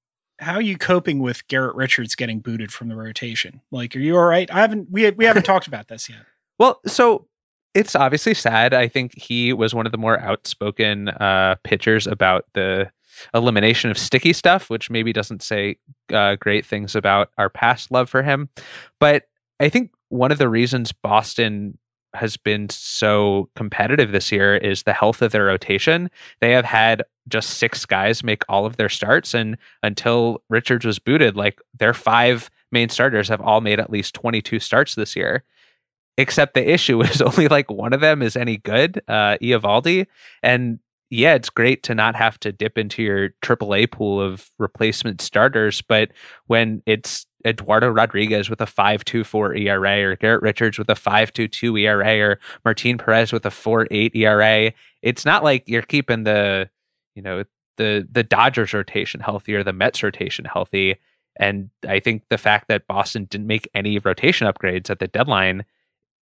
How 0.43 0.55
are 0.55 0.62
you 0.62 0.76
coping 0.76 1.20
with 1.20 1.47
Garrett 1.49 1.74
Richards 1.74 2.14
getting 2.14 2.40
booted 2.40 2.72
from 2.72 2.88
the 2.88 2.97
rotation? 2.97 3.61
Like, 3.70 3.95
are 3.97 4.01
you 4.01 4.16
all 4.16 4.24
right? 4.24 4.51
I 4.53 4.61
haven't 4.61 4.90
we 4.90 5.11
we 5.11 5.24
haven't 5.24 5.45
talked 5.45 5.66
about 5.66 5.88
this 5.88 6.09
yet. 6.09 6.20
Well, 6.59 6.80
so 6.86 7.28
it's 7.74 7.95
obviously 7.97 8.34
sad. 8.34 8.74
I 8.74 8.88
think 8.88 9.16
he 9.16 9.53
was 9.53 9.74
one 9.74 9.86
of 9.86 9.93
the 9.93 9.99
more 9.99 10.18
outspoken 10.20 11.09
uh, 11.09 11.57
pitchers 11.64 12.07
about 12.07 12.45
the 12.55 12.90
elimination 13.34 13.90
of 13.90 13.99
sticky 13.99 14.32
stuff, 14.32 14.68
which 14.68 14.90
maybe 14.90 15.12
doesn't 15.12 15.43
say 15.43 15.76
uh, 16.12 16.36
great 16.36 16.66
things 16.66 16.95
about 16.95 17.30
our 17.38 17.49
past 17.49 17.90
love 17.90 18.11
for 18.11 18.22
him. 18.22 18.49
But 18.99 19.24
I 19.61 19.68
think 19.68 19.93
one 20.09 20.32
of 20.32 20.38
the 20.38 20.49
reasons 20.49 20.93
Boston 20.93 21.78
has 22.14 22.36
been 22.36 22.68
so 22.68 23.48
competitive 23.56 24.12
this 24.12 24.30
year 24.30 24.56
is 24.56 24.82
the 24.82 24.92
health 24.92 25.22
of 25.22 25.32
their 25.32 25.44
rotation. 25.44 26.10
They 26.40 26.52
have 26.52 26.64
had 26.64 27.02
just 27.28 27.50
six 27.50 27.86
guys 27.86 28.24
make 28.24 28.42
all 28.48 28.66
of 28.66 28.76
their 28.76 28.88
starts. 28.88 29.34
And 29.34 29.56
until 29.82 30.42
Richards 30.48 30.84
was 30.84 30.98
booted, 30.98 31.36
like 31.36 31.60
their 31.78 31.94
five 31.94 32.50
main 32.70 32.88
starters 32.88 33.28
have 33.28 33.40
all 33.40 33.60
made 33.60 33.80
at 33.80 33.90
least 33.90 34.14
22 34.14 34.60
starts 34.60 34.94
this 34.94 35.16
year. 35.16 35.44
Except 36.18 36.54
the 36.54 36.70
issue 36.70 37.00
is 37.02 37.22
only 37.22 37.48
like 37.48 37.70
one 37.70 37.92
of 37.92 38.00
them 38.00 38.22
is 38.22 38.36
any 38.36 38.58
good, 38.58 39.02
uh, 39.08 39.38
Eovaldi. 39.42 40.06
And 40.42 40.80
yeah, 41.12 41.34
it's 41.34 41.50
great 41.50 41.82
to 41.82 41.94
not 41.94 42.16
have 42.16 42.40
to 42.40 42.52
dip 42.52 42.78
into 42.78 43.02
your 43.02 43.28
AAA 43.42 43.92
pool 43.92 44.18
of 44.18 44.50
replacement 44.58 45.20
starters, 45.20 45.82
but 45.82 46.10
when 46.46 46.82
it's 46.86 47.26
Eduardo 47.44 47.90
Rodriguez 47.90 48.48
with 48.48 48.62
a 48.62 48.66
5.24 48.66 49.60
ERA 49.60 50.10
or 50.10 50.16
Garrett 50.16 50.40
Richards 50.40 50.78
with 50.78 50.88
a 50.88 50.94
5.22 50.94 51.82
ERA 51.82 52.30
or 52.30 52.40
Martin 52.64 52.96
Perez 52.96 53.30
with 53.30 53.44
a 53.44 53.50
4.8 53.50 54.16
ERA, 54.16 54.72
it's 55.02 55.26
not 55.26 55.44
like 55.44 55.64
you're 55.66 55.82
keeping 55.82 56.24
the, 56.24 56.70
you 57.14 57.20
know, 57.20 57.44
the 57.76 58.08
the 58.10 58.22
Dodgers 58.22 58.72
rotation 58.72 59.20
healthy 59.20 59.54
or 59.54 59.62
the 59.62 59.72
Mets 59.74 60.02
rotation 60.02 60.46
healthy. 60.46 60.96
And 61.36 61.68
I 61.86 62.00
think 62.00 62.22
the 62.30 62.38
fact 62.38 62.68
that 62.68 62.86
Boston 62.86 63.26
didn't 63.26 63.46
make 63.46 63.68
any 63.74 63.98
rotation 63.98 64.50
upgrades 64.50 64.88
at 64.88 64.98
the 64.98 65.08
deadline 65.08 65.66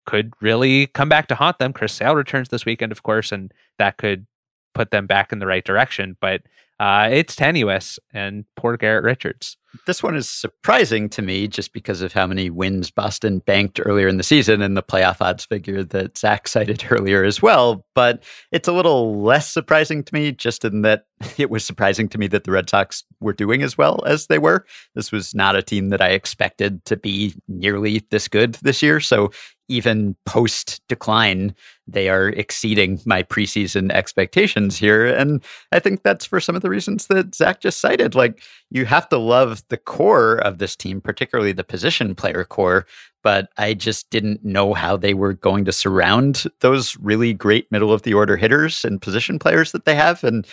could 0.05 0.32
really 0.41 0.88
come 0.88 1.09
back 1.09 1.28
to 1.28 1.36
haunt 1.36 1.61
them. 1.61 1.72
Chris 1.72 1.93
Sale 1.93 2.16
returns 2.16 2.49
this 2.49 2.64
weekend, 2.64 2.91
of 2.91 3.05
course, 3.05 3.30
and 3.30 3.55
that 3.78 3.97
could 3.97 4.26
put 4.75 4.91
them 4.91 5.07
back 5.07 5.33
in 5.33 5.39
the 5.39 5.47
right 5.47 5.64
direction. 5.64 6.16
But 6.21 6.43
uh, 6.81 7.11
it's 7.12 7.37
tenuous, 7.37 7.99
and 8.14 8.47
poor 8.57 8.79
Garrett 8.79 9.05
Richards. 9.05 9.59
This 9.87 10.03
one 10.03 10.16
is 10.16 10.29
surprising 10.29 11.11
to 11.11 11.21
me 11.21 11.47
just 11.47 11.75
because 11.75 12.01
of 12.01 12.14
how 12.14 12.27
many 12.27 12.49
wins 12.49 12.91
Boston 12.91 13.41
banked 13.41 13.79
earlier 13.85 14.09
in 14.09 14.16
the 14.16 14.23
season 14.23 14.62
and 14.62 14.77
the 14.77 14.83
playoff 14.83 15.21
odds 15.21 15.45
figure 15.45 15.85
that 15.85 16.16
Zach 16.16 16.49
cited 16.49 16.87
earlier 16.91 17.23
as 17.23 17.43
well. 17.43 17.85
But 17.95 18.25
it's 18.51 18.66
a 18.66 18.73
little 18.73 19.23
less 19.23 19.53
surprising 19.53 20.03
to 20.05 20.14
me 20.14 20.33
just 20.33 20.64
in 20.64 20.81
that 20.81 21.05
it 21.39 21.51
was 21.51 21.66
surprising 21.66 22.09
to 22.09 22.18
me 22.18 22.27
that 22.29 22.45
the 22.45 22.51
Red 22.51 22.71
Sox 22.71 23.05
were 23.21 23.35
doing 23.35 23.62
as 23.62 23.77
well 23.77 24.03
as 24.07 24.27
they 24.29 24.39
were. 24.39 24.64
This 24.95 25.12
was 25.12 25.35
not 25.35 25.57
a 25.57 25.62
team 25.62 25.91
that 25.91 26.01
I 26.01 26.09
expected 26.09 26.83
to 26.87 26.97
be 26.97 27.35
nearly 27.47 28.03
this 28.11 28.27
good 28.27 28.55
this 28.62 28.83
year. 28.83 29.01
So 29.01 29.31
even 29.71 30.16
post 30.27 30.81
decline, 30.89 31.55
they 31.87 32.09
are 32.09 32.29
exceeding 32.29 33.01
my 33.07 33.23
preseason 33.23 33.91
expectations 33.91 34.77
here. 34.77 35.07
And 35.07 35.43
I 35.73 35.79
think 35.79 36.03
that's 36.03 36.27
for 36.27 36.41
some 36.41 36.57
of 36.57 36.62
the 36.62 36.71
reasons 36.71 37.07
that 37.07 37.35
Zach 37.35 37.61
just 37.61 37.81
cited. 37.81 38.14
Like, 38.14 38.43
you 38.71 38.85
have 38.85 39.09
to 39.09 39.18
love 39.18 39.62
the 39.68 39.77
core 39.77 40.37
of 40.39 40.59
this 40.59 40.77
team, 40.77 41.01
particularly 41.01 41.53
the 41.53 41.64
position 41.64 42.14
player 42.14 42.45
core. 42.45 42.87
But 43.23 43.51
I 43.59 43.75
just 43.75 44.09
didn't 44.11 44.45
know 44.45 44.73
how 44.73 44.97
they 44.97 45.12
were 45.14 45.35
going 45.35 45.66
to 45.66 45.73
surround 45.73 46.45
those 46.61 46.97
really 46.97 47.35
great 47.35 47.71
middle 47.71 47.93
of 47.93 48.03
the 48.03 48.14
order 48.14 48.37
hitters 48.37 48.85
and 48.85 49.01
position 49.01 49.39
players 49.39 49.73
that 49.73 49.85
they 49.85 49.95
have. 49.95 50.25
And 50.25 50.47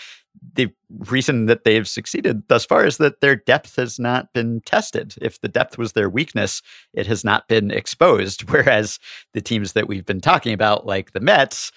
the 0.53 0.69
reason 1.09 1.45
that 1.45 1.63
they've 1.63 1.87
succeeded 1.87 2.43
thus 2.47 2.65
far 2.65 2.85
is 2.85 2.97
that 2.97 3.21
their 3.21 3.35
depth 3.35 3.75
has 3.75 3.99
not 3.99 4.33
been 4.33 4.61
tested. 4.65 5.15
If 5.21 5.39
the 5.41 5.47
depth 5.47 5.77
was 5.77 5.93
their 5.93 6.09
weakness, 6.09 6.61
it 6.93 7.07
has 7.07 7.23
not 7.23 7.47
been 7.47 7.71
exposed. 7.71 8.41
Whereas 8.49 8.99
the 9.33 9.41
teams 9.41 9.73
that 9.73 9.87
we've 9.87 10.05
been 10.05 10.21
talking 10.21 10.53
about, 10.53 10.85
like 10.85 11.11
the 11.13 11.19
Mets, 11.19 11.71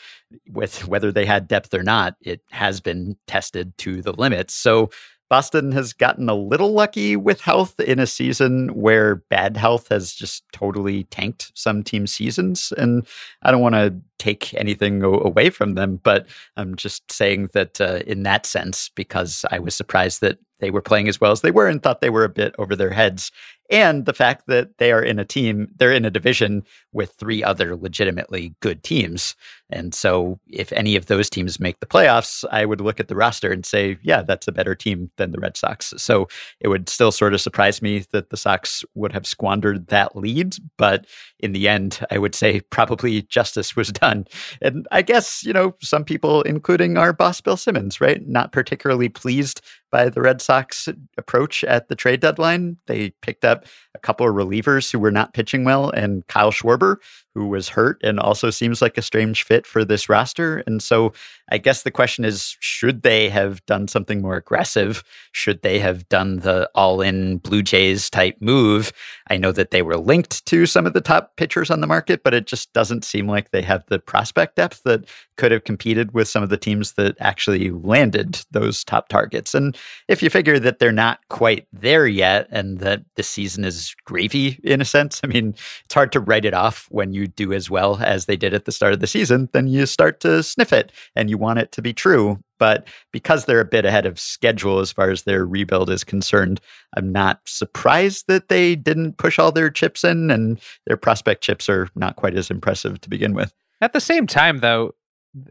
with 0.51 0.87
whether 0.87 1.11
they 1.11 1.27
had 1.27 1.49
depth 1.49 1.75
or 1.75 1.83
not, 1.83 2.15
it 2.23 2.41
has 2.51 2.81
been 2.81 3.17
tested 3.27 3.77
to 3.79 4.03
the 4.03 4.13
limits. 4.13 4.55
So 4.55 4.91
Boston 5.31 5.71
has 5.71 5.93
gotten 5.93 6.29
a 6.29 6.35
little 6.35 6.73
lucky 6.73 7.15
with 7.15 7.41
health 7.41 7.79
in 7.79 8.01
a 8.01 8.07
season 8.07 8.69
where 8.71 9.15
bad 9.31 9.57
health 9.57 9.89
has 9.89 10.13
just 10.13 10.43
totally 10.53 11.05
tanked 11.05 11.53
some 11.55 11.85
team 11.85 12.09
seasons. 12.09 12.73
And 12.77 13.07
I 13.43 13.53
don't 13.53 13.61
want 13.63 13.77
to 13.77 13.95
take 14.19 14.53
anything 14.55 15.05
away 15.05 15.51
from 15.51 15.75
them, 15.75 16.01
but 16.03 16.27
I'm 16.57 16.75
just 16.75 17.11
saying 17.13 17.51
that 17.55 17.81
uh, 17.81 18.01
in 18.09 18.25
that 18.25 18.45
sense, 18.45 18.91
because 18.97 19.45
I 19.53 19.61
was 19.61 19.77
surprised 19.77 20.21
that 20.21 20.39
they 20.59 20.73
were 20.73 20.83
playing 20.83 21.09
as 21.09 21.21
well 21.21 21.31
as 21.31 21.43
they 21.43 21.53
were 21.53 21.69
and 21.69 21.81
thought 21.81 22.01
they 22.01 22.11
were 22.11 22.25
a 22.25 22.29
bit 22.29 22.55
over 22.59 22.75
their 22.75 22.91
heads 22.91 23.31
and 23.71 24.05
the 24.05 24.13
fact 24.13 24.49
that 24.49 24.79
they 24.79 24.91
are 24.91 25.03
in 25.03 25.19
a 25.19 25.25
team, 25.25 25.69
they're 25.77 25.93
in 25.93 26.05
a 26.05 26.11
division 26.11 26.65
with 26.93 27.13
three 27.13 27.43
other 27.45 27.77
legitimately 27.77 28.55
good 28.61 28.83
teams. 28.83 29.37
And 29.73 29.95
so, 29.95 30.41
if 30.49 30.73
any 30.73 30.97
of 30.97 31.07
those 31.07 31.31
teams 31.31 31.61
make 31.61 31.79
the 31.79 31.87
playoffs, 31.87 32.45
I 32.51 32.65
would 32.65 32.81
look 32.81 32.99
at 32.99 33.07
the 33.07 33.15
roster 33.15 33.53
and 33.53 33.65
say, 33.65 33.99
yeah, 34.03 34.23
that's 34.23 34.49
a 34.49 34.53
better 34.53 34.75
team 34.75 35.13
than 35.17 35.31
the 35.31 35.39
Red 35.39 35.57
Sox. 35.57 35.95
So, 35.97 36.27
it 36.59 36.67
would 36.67 36.89
still 36.89 37.13
sort 37.13 37.35
of 37.35 37.41
surprise 37.41 37.81
me 37.81 38.05
that 38.11 38.31
the 38.31 38.37
Sox 38.37 38.85
would 38.95 39.13
have 39.13 39.27
squandered 39.27 39.87
that 39.87 40.17
lead. 40.17 40.57
But 40.77 41.07
in 41.39 41.53
the 41.53 41.69
end, 41.69 42.05
I 42.11 42.19
would 42.19 42.35
say 42.35 42.61
probably 42.61 43.23
justice 43.23 43.77
was 43.77 43.93
done. 43.93 44.27
And 44.61 44.89
I 44.91 45.03
guess, 45.03 45.45
you 45.45 45.53
know, 45.53 45.77
some 45.81 46.05
people, 46.05 46.43
including 46.43 46.99
our 46.99 47.13
boss, 47.13 47.41
Bill 47.41 47.57
Simmons, 47.57 48.01
right, 48.01 48.27
not 48.27 48.51
particularly 48.51 49.09
pleased 49.09 49.61
by 49.91 50.09
the 50.09 50.21
Red 50.21 50.41
Sox 50.41 50.89
approach 51.17 51.65
at 51.65 51.89
the 51.89 51.95
trade 51.95 52.21
deadline. 52.21 52.77
They 52.87 53.11
picked 53.23 53.45
up 53.45 53.60
a 53.95 53.99
couple 53.99 54.29
of 54.29 54.35
relievers 54.35 54.91
who 54.91 54.99
were 54.99 55.11
not 55.11 55.35
pitching 55.35 55.65
well, 55.65 55.91
and 55.91 56.27
Kyle 56.27 56.53
Schwarber, 56.53 56.97
who 57.35 57.47
was 57.47 57.71
hurt 57.71 58.01
and 58.03 58.19
also 58.19 58.51
seems 58.51 58.83
like 58.83 58.99
a 58.99 59.03
strange 59.03 59.45
fit 59.45 59.67
for 59.67 59.85
this 59.85 60.09
roster. 60.09 60.59
And 60.67 60.83
so 60.83 61.13
I 61.51 61.59
guess 61.59 61.83
the 61.83 61.91
question 61.91 62.25
is 62.25 62.57
should 62.61 63.03
they 63.03 63.29
have 63.29 63.65
done 63.67 63.89
something 63.89 64.21
more 64.21 64.37
aggressive? 64.37 65.03
Should 65.33 65.63
they 65.63 65.79
have 65.81 66.09
done 66.09 66.41
the 66.41 66.71
all 66.75 67.01
in 67.01 67.39
Blue 67.39 67.63
Jays 67.63 68.11
type 68.11 68.37
move? 68.41 68.93
I 69.29 69.37
know 69.37 69.53
that 69.53 69.71
they 69.71 69.83
were 69.83 69.97
linked 69.97 70.45
to 70.47 70.67
some 70.67 70.87
of 70.87 70.93
the 70.93 71.01
top 71.01 71.37
pitchers 71.37 71.71
on 71.71 71.81
the 71.81 71.87
market, 71.87 72.23
but 72.23 72.35
it 72.35 72.47
just 72.47 72.73
doesn't 72.73 73.05
seem 73.05 73.27
like 73.27 73.51
they 73.51 73.63
have 73.63 73.85
the 73.87 73.99
prospect 73.99 74.57
depth 74.57 74.83
that 74.85 75.07
could 75.37 75.53
have 75.53 75.65
competed 75.65 76.13
with 76.13 76.29
some 76.29 76.43
of 76.43 76.51
the 76.51 76.57
teams 76.57 76.93
that 76.93 77.17
actually 77.19 77.71
landed 77.71 78.45
those 78.51 78.85
top 78.85 79.09
targets. 79.09 79.55
And 79.55 79.77
if 80.07 80.23
you 80.23 80.29
figure 80.29 80.59
that 80.59 80.79
they're 80.79 80.93
not 80.93 81.21
quite 81.29 81.67
there 81.73 82.07
yet 82.07 82.47
and 82.51 82.79
that 82.81 83.03
the 83.15 83.23
season 83.23 83.65
is 83.65 83.95
gravy 84.05 84.61
in 84.63 84.81
a 84.81 84.85
sense, 84.85 85.21
I 85.25 85.29
mean, 85.29 85.55
it's 85.85 85.95
hard 85.95 86.13
to 86.13 86.21
write 86.21 86.45
it 86.45 86.55
off 86.55 86.87
when 86.91 87.13
you 87.13 87.27
do 87.37 87.53
as 87.53 87.71
well 87.71 87.99
as 88.03 88.27
they 88.27 88.37
did 88.37 88.55
at 88.55 88.65
the 88.65 88.73
start 88.73 88.93
of 88.93 89.01
the 89.01 89.07
season, 89.07 89.49
then 89.53 89.67
you 89.67 89.87
start 89.87 90.21
to 90.21 90.43
sniff 90.43 90.73
it 90.73 90.93
and 91.15 91.31
you 91.31 91.39
want 91.39 91.59
it 91.59 91.73
to 91.73 91.83
be 91.83 91.93
true. 91.93 92.39
But 92.59 92.87
because 93.13 93.45
they're 93.45 93.61
a 93.61 93.65
bit 93.65 93.85
ahead 93.85 94.07
of 94.07 94.21
schedule 94.21 94.81
as 94.81 94.93
far 94.93 95.11
as 95.11 95.23
their 95.23 95.47
rebuild 95.47 95.89
is 95.91 96.05
concerned, 96.05 96.61
I'm 96.97 97.11
not 97.11 97.41
surprised 97.47 98.27
that 98.29 98.49
they 98.49 98.77
didn't 98.77 99.17
push 99.17 99.39
all 99.39 99.51
their 99.51 99.71
chips 99.71 100.05
in 100.05 100.31
and 100.31 100.61
their 100.87 100.97
prospect 100.97 101.43
chips 101.43 101.69
are 101.69 101.89
not 101.95 102.17
quite 102.17 102.37
as 102.37 102.51
impressive 102.51 103.01
to 103.01 103.09
begin 103.09 103.35
with. 103.35 103.53
At 103.81 103.95
the 103.95 104.01
same 104.01 104.27
time, 104.27 104.61
though, 104.61 104.95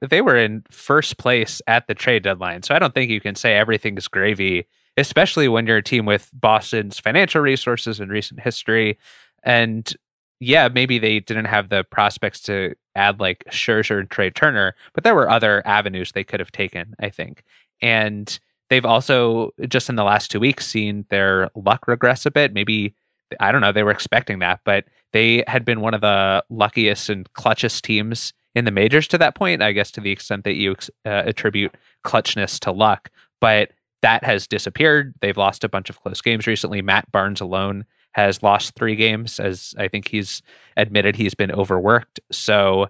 they 0.07 0.21
were 0.21 0.37
in 0.37 0.63
first 0.69 1.17
place 1.17 1.61
at 1.67 1.87
the 1.87 1.95
trade 1.95 2.23
deadline. 2.23 2.63
So 2.63 2.75
I 2.75 2.79
don't 2.79 2.93
think 2.93 3.09
you 3.09 3.21
can 3.21 3.35
say 3.35 3.55
everything's 3.55 4.07
gravy, 4.07 4.67
especially 4.97 5.47
when 5.47 5.65
you're 5.65 5.77
a 5.77 5.83
team 5.83 6.05
with 6.05 6.29
Boston's 6.33 6.99
financial 6.99 7.41
resources 7.41 7.99
and 7.99 8.11
recent 8.11 8.41
history. 8.41 8.99
And 9.43 9.91
yeah, 10.39 10.69
maybe 10.69 10.99
they 10.99 11.19
didn't 11.19 11.45
have 11.45 11.69
the 11.69 11.83
prospects 11.83 12.39
to 12.41 12.75
add 12.95 13.19
like 13.19 13.43
Scherzer 13.51 13.99
and 13.99 14.09
Trea 14.09 14.31
Turner, 14.31 14.75
but 14.93 15.03
there 15.03 15.15
were 15.15 15.29
other 15.29 15.65
avenues 15.65 16.11
they 16.11 16.23
could 16.23 16.39
have 16.39 16.51
taken, 16.51 16.95
I 16.99 17.09
think. 17.09 17.43
And 17.81 18.39
they've 18.69 18.85
also 18.85 19.51
just 19.67 19.89
in 19.89 19.95
the 19.95 20.03
last 20.03 20.31
two 20.31 20.39
weeks 20.39 20.65
seen 20.65 21.05
their 21.09 21.49
luck 21.55 21.87
regress 21.87 22.25
a 22.25 22.31
bit. 22.31 22.53
Maybe 22.53 22.95
I 23.39 23.51
don't 23.51 23.61
know, 23.61 23.71
they 23.71 23.83
were 23.83 23.91
expecting 23.91 24.39
that, 24.39 24.61
but 24.63 24.85
they 25.11 25.43
had 25.47 25.65
been 25.65 25.81
one 25.81 25.93
of 25.93 26.01
the 26.01 26.43
luckiest 26.49 27.09
and 27.09 27.31
clutchest 27.33 27.81
teams 27.81 28.33
in 28.55 28.65
the 28.65 28.71
majors 28.71 29.07
to 29.09 29.17
that 29.19 29.35
point, 29.35 29.61
I 29.61 29.71
guess 29.71 29.91
to 29.91 30.01
the 30.01 30.11
extent 30.11 30.43
that 30.45 30.55
you 30.55 30.75
uh, 31.05 31.23
attribute 31.25 31.75
clutchness 32.03 32.59
to 32.61 32.71
luck, 32.71 33.11
but 33.39 33.71
that 34.01 34.23
has 34.23 34.47
disappeared. 34.47 35.13
They've 35.21 35.37
lost 35.37 35.63
a 35.63 35.69
bunch 35.69 35.89
of 35.89 36.01
close 36.01 36.21
games 36.21 36.47
recently. 36.47 36.81
Matt 36.81 37.11
Barnes 37.11 37.41
alone 37.41 37.85
has 38.25 38.43
lost 38.43 38.75
three 38.75 38.95
games, 38.95 39.39
as 39.39 39.73
I 39.77 39.87
think 39.87 40.07
he's 40.07 40.41
admitted 40.77 41.15
he's 41.15 41.33
been 41.33 41.51
overworked. 41.51 42.19
So 42.31 42.89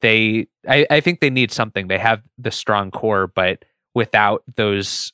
they, 0.00 0.48
I, 0.68 0.86
I 0.90 1.00
think 1.00 1.20
they 1.20 1.30
need 1.30 1.52
something. 1.52 1.88
They 1.88 1.98
have 1.98 2.22
the 2.38 2.50
strong 2.50 2.90
core, 2.90 3.26
but 3.26 3.64
without 3.94 4.42
those 4.56 5.12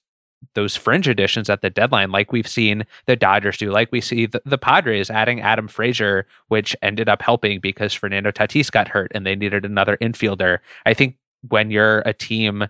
those 0.54 0.76
fringe 0.76 1.08
additions 1.08 1.50
at 1.50 1.60
the 1.60 1.70
deadline, 1.70 2.10
like 2.10 2.30
we've 2.30 2.46
seen 2.46 2.84
the 3.06 3.16
Dodgers 3.16 3.56
do, 3.56 3.70
like 3.70 3.90
we 3.90 4.00
see 4.00 4.26
the, 4.26 4.40
the, 4.44 4.58
Padres 4.58 5.10
adding 5.10 5.40
Adam 5.40 5.66
Frazier, 5.66 6.26
which 6.48 6.76
ended 6.82 7.08
up 7.08 7.20
helping 7.20 7.58
because 7.58 7.92
Fernando 7.92 8.30
Tatis 8.30 8.70
got 8.70 8.88
hurt 8.88 9.10
and 9.14 9.26
they 9.26 9.34
needed 9.34 9.64
another 9.64 9.96
infielder. 9.96 10.58
I 10.84 10.94
think 10.94 11.16
when 11.48 11.70
you're 11.70 12.00
a 12.00 12.12
team 12.12 12.66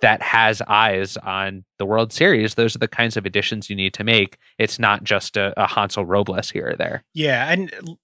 that 0.00 0.22
has 0.22 0.62
eyes 0.62 1.16
on 1.18 1.64
the 1.78 1.86
World 1.86 2.12
Series, 2.12 2.54
those 2.54 2.74
are 2.74 2.80
the 2.80 2.88
kinds 2.88 3.16
of 3.16 3.26
additions 3.26 3.70
you 3.70 3.76
need 3.76 3.94
to 3.94 4.04
make. 4.04 4.38
It's 4.58 4.78
not 4.78 5.04
just 5.04 5.36
a, 5.36 5.52
a 5.56 5.66
Hansel 5.66 6.04
Robles 6.04 6.50
here 6.50 6.70
or 6.70 6.76
there. 6.76 7.04
Yeah, 7.14 7.50
and 7.50 7.98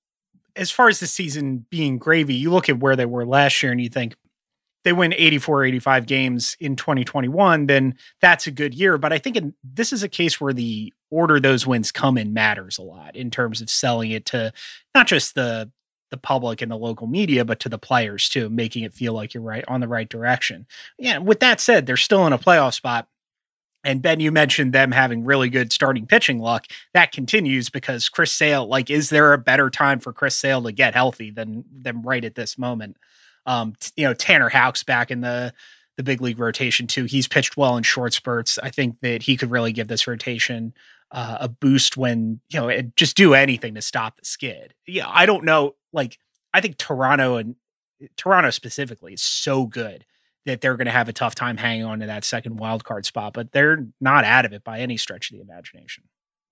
as 0.55 0.71
far 0.71 0.89
as 0.89 1.01
the 1.01 1.07
season 1.07 1.67
being 1.71 1.99
gravy, 1.99 2.35
you 2.35 2.51
look 2.51 2.69
at 2.69 2.79
where 2.79 2.97
they 2.97 3.07
were 3.07 3.27
last 3.27 3.63
year 3.63 3.73
and 3.73 3.81
you 3.81 3.89
think 3.89 4.17
they 4.85 4.93
win 4.93 5.13
84 5.13 5.65
85 5.65 6.07
games 6.07 6.57
in 6.61 6.77
2021, 6.77 7.67
then 7.67 7.97
that's 8.21 8.47
a 8.47 8.53
good 8.53 8.73
year. 8.73 8.99
But 8.99 9.13
I 9.13 9.19
think 9.19 9.37
in, 9.37 9.55
this 9.65 9.93
is 9.93 10.05
a 10.05 10.09
case 10.09 10.41
where 10.41 10.53
the 10.53 10.93
order 11.11 11.41
those 11.41 11.67
wins 11.67 11.91
come 11.91 12.17
in 12.17 12.33
matters 12.33 12.79
a 12.79 12.83
lot 12.83 13.17
in 13.17 13.31
terms 13.31 13.61
of 13.61 13.69
selling 13.69 14.13
it 14.13 14.25
to 14.27 14.53
not 14.95 15.09
just 15.09 15.35
the 15.35 15.71
the 16.11 16.17
public 16.17 16.63
and 16.63 16.71
the 16.71 16.77
local 16.77 17.07
media, 17.07 17.45
but 17.45 17.61
to 17.61 17.69
the 17.69 17.79
players 17.79 18.29
too, 18.29 18.49
making 18.49 18.85
it 18.85 18.95
feel 18.95 19.13
like 19.13 19.35
you're 19.35 19.43
right 19.43 19.65
on 19.69 19.81
the 19.81 19.89
right 19.89 20.09
direction. 20.09 20.67
Yeah. 20.99 21.19
With 21.19 21.41
that 21.41 21.61
said, 21.61 21.87
they're 21.87 21.97
still 21.97 22.27
in 22.27 22.33
a 22.33 22.39
playoff 22.39 22.75
spot. 22.75 23.09
And 23.85 24.03
Ben, 24.03 24.19
you 24.19 24.33
mentioned 24.33 24.73
them 24.73 24.91
having 24.91 25.25
really 25.25 25.49
good 25.49 25.73
starting 25.73 26.07
pitching 26.07 26.41
luck. 26.41 26.67
That 26.93 27.13
continues 27.13 27.69
because 27.69 28.09
Chris 28.09 28.33
Sale, 28.33 28.67
like, 28.67 28.91
is 28.91 29.11
there 29.11 29.33
a 29.33 29.39
better 29.39 29.71
time 29.71 30.01
for 30.01 30.13
Chris 30.13 30.35
Sale 30.35 30.63
to 30.65 30.73
get 30.73 30.95
healthy 30.95 31.31
than 31.31 31.65
than 31.73 32.03
right 32.03 32.25
at 32.25 32.35
this 32.35 32.59
moment? 32.59 32.97
Um, 33.47 33.75
t- 33.79 33.93
you 33.97 34.05
know, 34.05 34.13
Tanner 34.13 34.49
Houck's 34.49 34.83
back 34.83 35.13
in 35.13 35.21
the 35.21 35.53
the 35.97 36.03
big 36.03 36.21
league 36.21 36.41
rotation 36.41 36.89
too. 36.89 37.05
He's 37.05 37.29
pitched 37.29 37.57
well 37.57 37.77
in 37.77 37.85
short 37.85 38.13
spurts. 38.13 38.59
I 38.59 38.71
think 38.71 39.01
that 39.01 39.23
he 39.23 39.37
could 39.37 39.53
really 39.53 39.73
give 39.73 39.87
this 39.87 40.09
rotation 40.09 40.75
uh, 41.11 41.39
a 41.41 41.49
boost 41.49 41.97
when 41.97 42.41
you 42.51 42.61
know 42.61 42.83
just 42.97 43.17
do 43.17 43.35
anything 43.35 43.75
to 43.75 43.83
stop 43.83 44.17
the 44.17 44.25
skid. 44.25 44.75
Yeah, 44.87 45.09
I 45.09 45.27
don't 45.27 45.45
know. 45.45 45.75
Like, 45.97 46.19
I 46.55 46.61
think 46.61 46.77
Toronto 46.79 47.37
and 47.37 47.57
eh, 48.03 48.07
Toronto 48.17 48.51
specifically 48.51 49.15
is 49.15 49.23
so 49.23 49.67
good 49.67 50.05
that 50.45 50.61
they're 50.61 50.77
going 50.77 50.87
to 50.87 50.93
have 50.93 51.09
a 51.09 51.13
tough 51.13 51.35
time 51.35 51.57
hanging 51.57 51.85
on 51.85 51.99
to 52.01 52.07
that 52.07 52.25
second 52.25 52.59
wild 52.59 52.85
card 52.85 53.05
spot, 53.05 53.33
but 53.33 53.51
they're 53.53 53.89
not 54.01 54.25
out 54.25 54.45
of 54.45 54.53
it 54.53 54.63
by 54.63 54.79
any 54.79 54.97
stretch 54.97 55.33
of 55.33 55.37
the 55.37 55.43
imagination. 55.43 56.05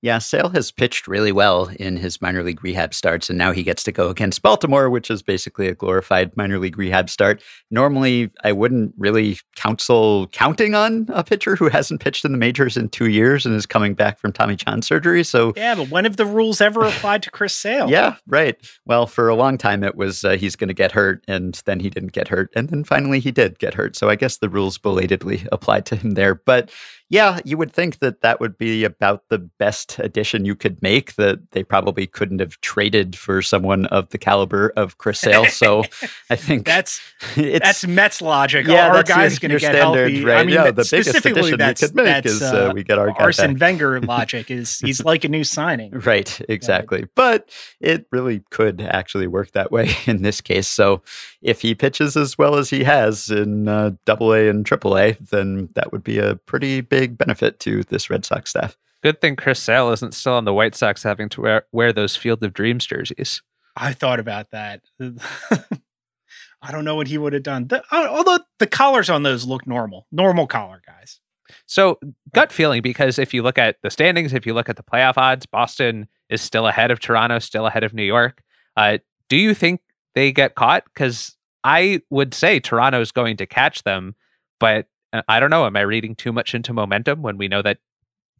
Yeah, 0.04 0.18
Sale 0.18 0.50
has 0.50 0.70
pitched 0.70 1.08
really 1.08 1.32
well 1.32 1.70
in 1.80 1.96
his 1.96 2.20
minor 2.20 2.42
league 2.42 2.62
rehab 2.62 2.92
starts, 2.92 3.30
and 3.30 3.38
now 3.38 3.52
he 3.52 3.62
gets 3.62 3.82
to 3.84 3.90
go 3.90 4.10
against 4.10 4.42
Baltimore, 4.42 4.90
which 4.90 5.10
is 5.10 5.22
basically 5.22 5.66
a 5.66 5.74
glorified 5.74 6.36
minor 6.36 6.58
league 6.58 6.76
rehab 6.76 7.08
start. 7.08 7.42
Normally, 7.70 8.30
I 8.44 8.52
wouldn't 8.52 8.92
really 8.98 9.38
counsel 9.56 10.26
counting 10.26 10.74
on 10.74 11.06
a 11.08 11.24
pitcher 11.24 11.56
who 11.56 11.70
hasn't 11.70 12.02
pitched 12.02 12.26
in 12.26 12.32
the 12.32 12.38
majors 12.38 12.76
in 12.76 12.90
two 12.90 13.08
years 13.08 13.46
and 13.46 13.54
is 13.54 13.64
coming 13.64 13.94
back 13.94 14.18
from 14.18 14.30
Tommy 14.30 14.56
John 14.56 14.82
surgery. 14.82 15.24
So, 15.24 15.54
yeah, 15.56 15.74
but 15.74 15.88
when 15.88 16.04
have 16.04 16.18
the 16.18 16.26
rules 16.26 16.60
ever 16.60 16.84
applied 16.84 17.22
to 17.22 17.30
Chris 17.30 17.56
Sale? 17.56 17.88
yeah, 17.88 18.16
right. 18.26 18.58
Well, 18.84 19.06
for 19.06 19.30
a 19.30 19.34
long 19.34 19.56
time, 19.56 19.82
it 19.82 19.96
was 19.96 20.22
uh, 20.22 20.36
he's 20.36 20.54
going 20.54 20.68
to 20.68 20.74
get 20.74 20.92
hurt, 20.92 21.24
and 21.26 21.58
then 21.64 21.80
he 21.80 21.88
didn't 21.88 22.12
get 22.12 22.28
hurt, 22.28 22.50
and 22.54 22.68
then 22.68 22.84
finally 22.84 23.20
he 23.20 23.30
did 23.30 23.58
get 23.58 23.72
hurt. 23.72 23.96
So, 23.96 24.10
I 24.10 24.16
guess 24.16 24.36
the 24.36 24.50
rules 24.50 24.76
belatedly 24.76 25.46
applied 25.50 25.86
to 25.86 25.96
him 25.96 26.10
there. 26.10 26.34
But 26.34 26.70
yeah, 27.14 27.38
you 27.44 27.56
would 27.56 27.72
think 27.72 28.00
that 28.00 28.22
that 28.22 28.40
would 28.40 28.58
be 28.58 28.82
about 28.82 29.22
the 29.28 29.38
best 29.38 30.00
addition 30.00 30.44
you 30.44 30.56
could 30.56 30.82
make. 30.82 31.14
That 31.14 31.52
they 31.52 31.62
probably 31.62 32.08
couldn't 32.08 32.40
have 32.40 32.60
traded 32.60 33.16
for 33.16 33.40
someone 33.40 33.86
of 33.86 34.08
the 34.08 34.18
caliber 34.18 34.72
of 34.76 34.98
Chris 34.98 35.20
Sale. 35.20 35.46
So 35.46 35.84
I 36.30 36.34
think 36.34 36.66
that's 36.66 37.00
that's 37.36 37.86
Mets 37.86 38.20
logic. 38.20 38.66
Yeah, 38.66 38.88
our 38.88 39.04
guy's 39.04 39.38
going 39.38 39.52
to 39.52 39.60
get 39.60 39.76
standard, 39.76 40.10
healthy. 40.10 40.24
Right? 40.24 40.38
I 40.38 40.44
mean, 40.44 40.56
yeah, 40.56 40.72
the 40.72 40.88
biggest 40.90 41.24
addition 41.24 41.56
that's, 41.56 41.82
we 41.82 41.88
could 41.88 41.94
make 41.94 42.26
is 42.26 42.42
uh, 42.42 42.72
we 42.74 42.82
get 42.82 42.98
our 42.98 43.12
guy 43.12 43.24
Arsene 43.24 43.54
back. 43.54 43.60
Wenger 43.74 44.00
logic 44.02 44.50
is 44.50 44.80
he's 44.80 45.04
like 45.04 45.22
a 45.22 45.28
new 45.28 45.44
signing. 45.44 45.92
Right, 45.92 46.40
exactly. 46.48 47.06
But 47.14 47.48
it 47.80 48.06
really 48.10 48.42
could 48.50 48.80
actually 48.80 49.28
work 49.28 49.52
that 49.52 49.70
way 49.70 49.90
in 50.06 50.22
this 50.22 50.40
case. 50.40 50.66
So 50.66 51.02
if 51.42 51.62
he 51.62 51.76
pitches 51.76 52.16
as 52.16 52.36
well 52.36 52.56
as 52.56 52.70
he 52.70 52.82
has 52.82 53.30
in 53.30 53.68
uh, 53.68 53.92
Double 54.04 54.32
A 54.32 54.48
and 54.48 54.66
Triple 54.66 54.98
A, 54.98 55.12
then 55.20 55.68
that 55.74 55.92
would 55.92 56.02
be 56.02 56.18
a 56.18 56.34
pretty 56.34 56.80
big 56.80 57.03
benefit 57.06 57.60
to 57.60 57.82
this 57.84 58.10
Red 58.10 58.24
Sox 58.24 58.50
staff. 58.50 58.76
Good 59.02 59.20
thing 59.20 59.36
Chris 59.36 59.60
Sale 59.60 59.92
isn't 59.92 60.14
still 60.14 60.34
on 60.34 60.44
the 60.44 60.54
White 60.54 60.74
Sox 60.74 61.02
having 61.02 61.28
to 61.30 61.42
wear, 61.42 61.66
wear 61.72 61.92
those 61.92 62.16
Field 62.16 62.42
of 62.42 62.54
Dreams 62.54 62.86
jerseys. 62.86 63.42
I 63.76 63.92
thought 63.92 64.20
about 64.20 64.50
that. 64.52 64.82
I 65.00 66.72
don't 66.72 66.84
know 66.84 66.94
what 66.94 67.08
he 67.08 67.18
would 67.18 67.34
have 67.34 67.42
done. 67.42 67.68
The, 67.68 67.82
uh, 67.92 68.08
although 68.08 68.38
the 68.58 68.66
collars 68.66 69.10
on 69.10 69.22
those 69.22 69.44
look 69.44 69.66
normal, 69.66 70.06
normal 70.10 70.46
collar 70.46 70.80
guys. 70.86 71.20
So, 71.66 71.98
gut 72.32 72.52
feeling, 72.52 72.80
because 72.80 73.18
if 73.18 73.34
you 73.34 73.42
look 73.42 73.58
at 73.58 73.76
the 73.82 73.90
standings, 73.90 74.32
if 74.32 74.46
you 74.46 74.54
look 74.54 74.70
at 74.70 74.76
the 74.76 74.82
playoff 74.82 75.18
odds, 75.18 75.44
Boston 75.44 76.08
is 76.30 76.40
still 76.40 76.66
ahead 76.66 76.90
of 76.90 77.00
Toronto, 77.00 77.38
still 77.38 77.66
ahead 77.66 77.84
of 77.84 77.92
New 77.92 78.04
York. 78.04 78.42
Uh, 78.76 78.98
do 79.28 79.36
you 79.36 79.52
think 79.52 79.82
they 80.14 80.32
get 80.32 80.54
caught? 80.54 80.84
Because 80.84 81.36
I 81.62 82.00
would 82.10 82.32
say 82.32 82.60
Toronto 82.60 83.00
is 83.00 83.12
going 83.12 83.36
to 83.38 83.46
catch 83.46 83.82
them, 83.82 84.14
but 84.58 84.86
uh, 85.14 85.22
I 85.28 85.40
don't 85.40 85.50
know. 85.50 85.64
Am 85.64 85.76
I 85.76 85.82
reading 85.82 86.14
too 86.14 86.32
much 86.32 86.54
into 86.54 86.72
momentum 86.72 87.22
when 87.22 87.38
we 87.38 87.48
know 87.48 87.62
that 87.62 87.78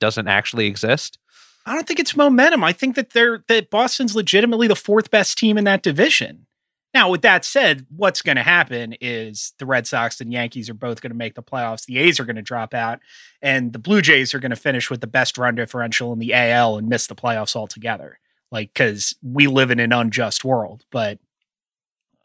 doesn't 0.01 0.29
actually 0.29 0.67
exist? 0.67 1.19
I 1.67 1.75
don't 1.75 1.87
think 1.87 2.01
it's 2.01 2.17
momentum. 2.17 2.63
I 2.63 2.73
think 2.73 2.97
that 2.97 3.11
they're 3.11 3.45
that 3.49 3.71
Boston's 3.71 4.15
legitimately 4.15 4.67
the 4.67 4.77
fourth 4.77 5.11
best 5.11 5.39
team 5.39 5.57
in 5.57 5.65
that 5.65 5.83
division. 5.83 6.47
Now, 6.93 7.11
with 7.11 7.23
that 7.23 7.45
said, 7.45 7.87
what's 7.95 8.23
going 8.23 8.37
to 8.37 8.43
happen 8.43 8.95
is 9.01 9.53
the 9.59 9.67
Red 9.67 9.87
Sox 9.87 10.21
and 10.21 10.33
Yankees 10.33 10.71
are 10.71 10.75
both 10.75 11.01
going 11.01 11.11
to 11.11 11.17
make 11.17 11.35
the 11.35 11.43
playoffs. 11.43 11.87
The 11.87 11.99
A's 11.99 12.21
are 12.21 12.25
going 12.25 12.37
to 12.37 12.43
drop 12.43 12.73
out, 12.73 13.01
and 13.43 13.73
the 13.73 13.81
Blue 13.81 14.01
Jays 14.01 14.33
are 14.33 14.39
going 14.39 14.51
to 14.51 14.57
finish 14.57 14.91
with 14.91 15.01
the 15.01 15.09
best 15.09 15.37
run 15.37 15.57
differential 15.57 16.13
in 16.13 16.21
the 16.21 16.33
AL 16.33 16.77
and 16.77 16.89
miss 16.89 17.09
the 17.09 17.17
playoffs 17.17 17.57
altogether. 17.57 18.21
Like, 18.53 18.73
because 18.73 19.17
we 19.23 19.49
live 19.49 19.73
in 19.73 19.81
an 19.81 19.93
unjust 19.93 20.45
world. 20.45 20.85
But, 20.93 21.19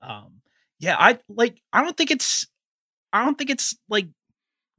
um, 0.04 0.41
yeah, 0.80 0.95
I 1.00 1.18
like. 1.28 1.62
I 1.74 1.82
don't 1.82 1.97
think 1.97 2.12
it's. 2.12 2.45
I 3.12 3.26
don't 3.26 3.38
think 3.39 3.50
it's 3.50 3.76
like 3.89 4.08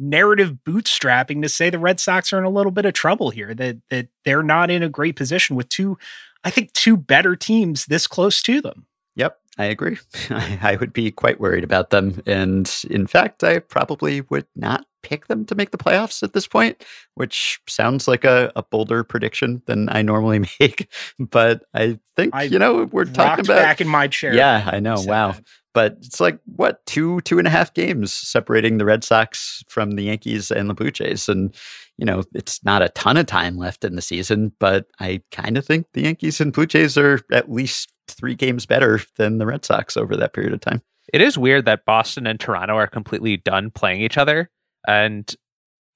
narrative 0.01 0.59
bootstrapping 0.67 1.43
to 1.43 1.49
say 1.49 1.71
the 1.71 1.79
Red 1.79 2.01
Sox 2.01 2.33
are 2.33 2.39
in 2.39 2.45
a 2.45 2.51
little 2.51 2.73
bit 2.73 2.87
of 2.87 2.95
trouble 2.95 3.31
here. 3.31 3.55
That 3.55 3.79
that 3.91 4.09
they're 4.25 4.43
not 4.43 4.71
in 4.71 4.83
a 4.83 4.89
great 4.89 5.17
position 5.17 5.55
with 5.55 5.69
two, 5.69 5.99
I 6.43 6.51
think, 6.51 6.73
two 6.73 6.97
better 6.97 7.37
teams 7.37 7.87
this 7.87 8.07
close 8.07 8.43
to 8.43 8.61
them. 8.61 8.87
Yep, 9.17 9.39
I 9.59 9.65
agree. 9.67 9.99
I, 10.31 10.77
would 10.81 10.93
be 10.93 11.11
quite 11.11 11.41
worried 11.41 11.65
about 11.65 11.91
them. 11.91 12.23
And 12.27 12.73
in 12.89 13.07
fact, 13.07 13.45
I 13.45 13.59
probably 13.59 14.23
would 14.23 14.47
not 14.57 14.87
pick 15.03 15.27
them 15.27 15.45
to 15.47 15.55
make 15.55 15.71
the 15.71 15.79
playoffs 15.79 16.23
at 16.23 16.33
this 16.33 16.47
point, 16.47 16.85
which 17.15 17.61
sounds 17.67 18.07
like 18.07 18.25
a, 18.25 18.53
a 18.55 18.63
bolder 18.63 19.03
prediction 19.03 19.63
than 19.67 19.89
I 19.89 20.03
normally 20.03 20.39
make. 20.61 20.89
But 21.19 21.65
I 21.75 21.99
think, 22.17 22.35
I 22.35 22.45
you 22.45 22.59
know, 22.59 22.85
we're 22.85 23.05
talking 23.05 23.45
about. 23.45 23.57
back 23.57 23.81
in 23.81 23.89
my 23.89 24.09
chair. 24.09 24.35
Yeah, 24.35 24.69
I 24.73 24.81
know. 24.81 24.97
Wow. 24.99 25.33
That. 25.33 25.45
But 25.73 25.99
it's 26.01 26.21
like, 26.21 26.41
what, 26.57 26.85
two, 26.87 27.21
two 27.21 27.39
and 27.39 27.47
a 27.47 27.51
half 27.51 27.73
games 27.75 28.12
separating 28.12 28.79
the 28.79 28.85
Red 28.85 29.05
Sox 29.05 29.62
from 29.68 29.93
the 29.93 30.05
Yankees 30.05 30.51
and 30.51 30.68
the 30.68 30.75
Blue 30.75 30.91
Jays. 30.91 31.29
And, 31.29 31.55
you 31.97 32.05
know, 32.05 32.25
it's 32.35 32.64
not 32.64 32.83
a 32.83 32.89
ton 32.91 33.16
of 33.16 33.27
time 33.27 33.57
left 33.57 33.85
in 33.85 33.95
the 33.95 34.03
season, 34.03 34.53
but 34.59 34.87
I 34.99 35.23
kind 35.31 35.57
of 35.57 35.64
think 35.64 35.87
the 35.93 36.03
Yankees 36.03 36.41
and 36.41 36.53
Blue 36.53 36.66
Jays 36.66 36.99
are 36.99 37.21
at 37.31 37.51
least 37.51 37.93
three 38.09 38.35
games 38.35 38.66
better 38.66 39.01
than 39.16 39.39
the 39.39 39.47
Red 39.47 39.64
Sox 39.64 39.97
over 39.97 40.16
that 40.16 40.33
period 40.33 40.53
of 40.53 40.61
time. 40.61 40.83
It 41.12 41.21
is 41.21 41.39
weird 41.39 41.64
that 41.66 41.85
Boston 41.85 42.27
and 42.27 42.39
Toronto 42.39 42.75
are 42.75 42.87
completely 42.87 43.37
done 43.37 43.71
playing 43.71 44.01
each 44.01 44.18
other. 44.18 44.51
And 44.87 45.33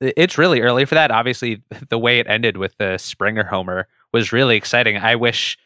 it's 0.00 0.38
really 0.38 0.60
early 0.60 0.84
for 0.84 0.94
that. 0.94 1.10
Obviously, 1.10 1.62
the 1.88 1.98
way 1.98 2.18
it 2.18 2.26
ended 2.28 2.56
with 2.56 2.76
the 2.78 2.98
Springer 2.98 3.44
homer 3.44 3.88
was 4.12 4.32
really 4.32 4.56
exciting. 4.56 4.96
I 4.96 5.16
wish 5.16 5.58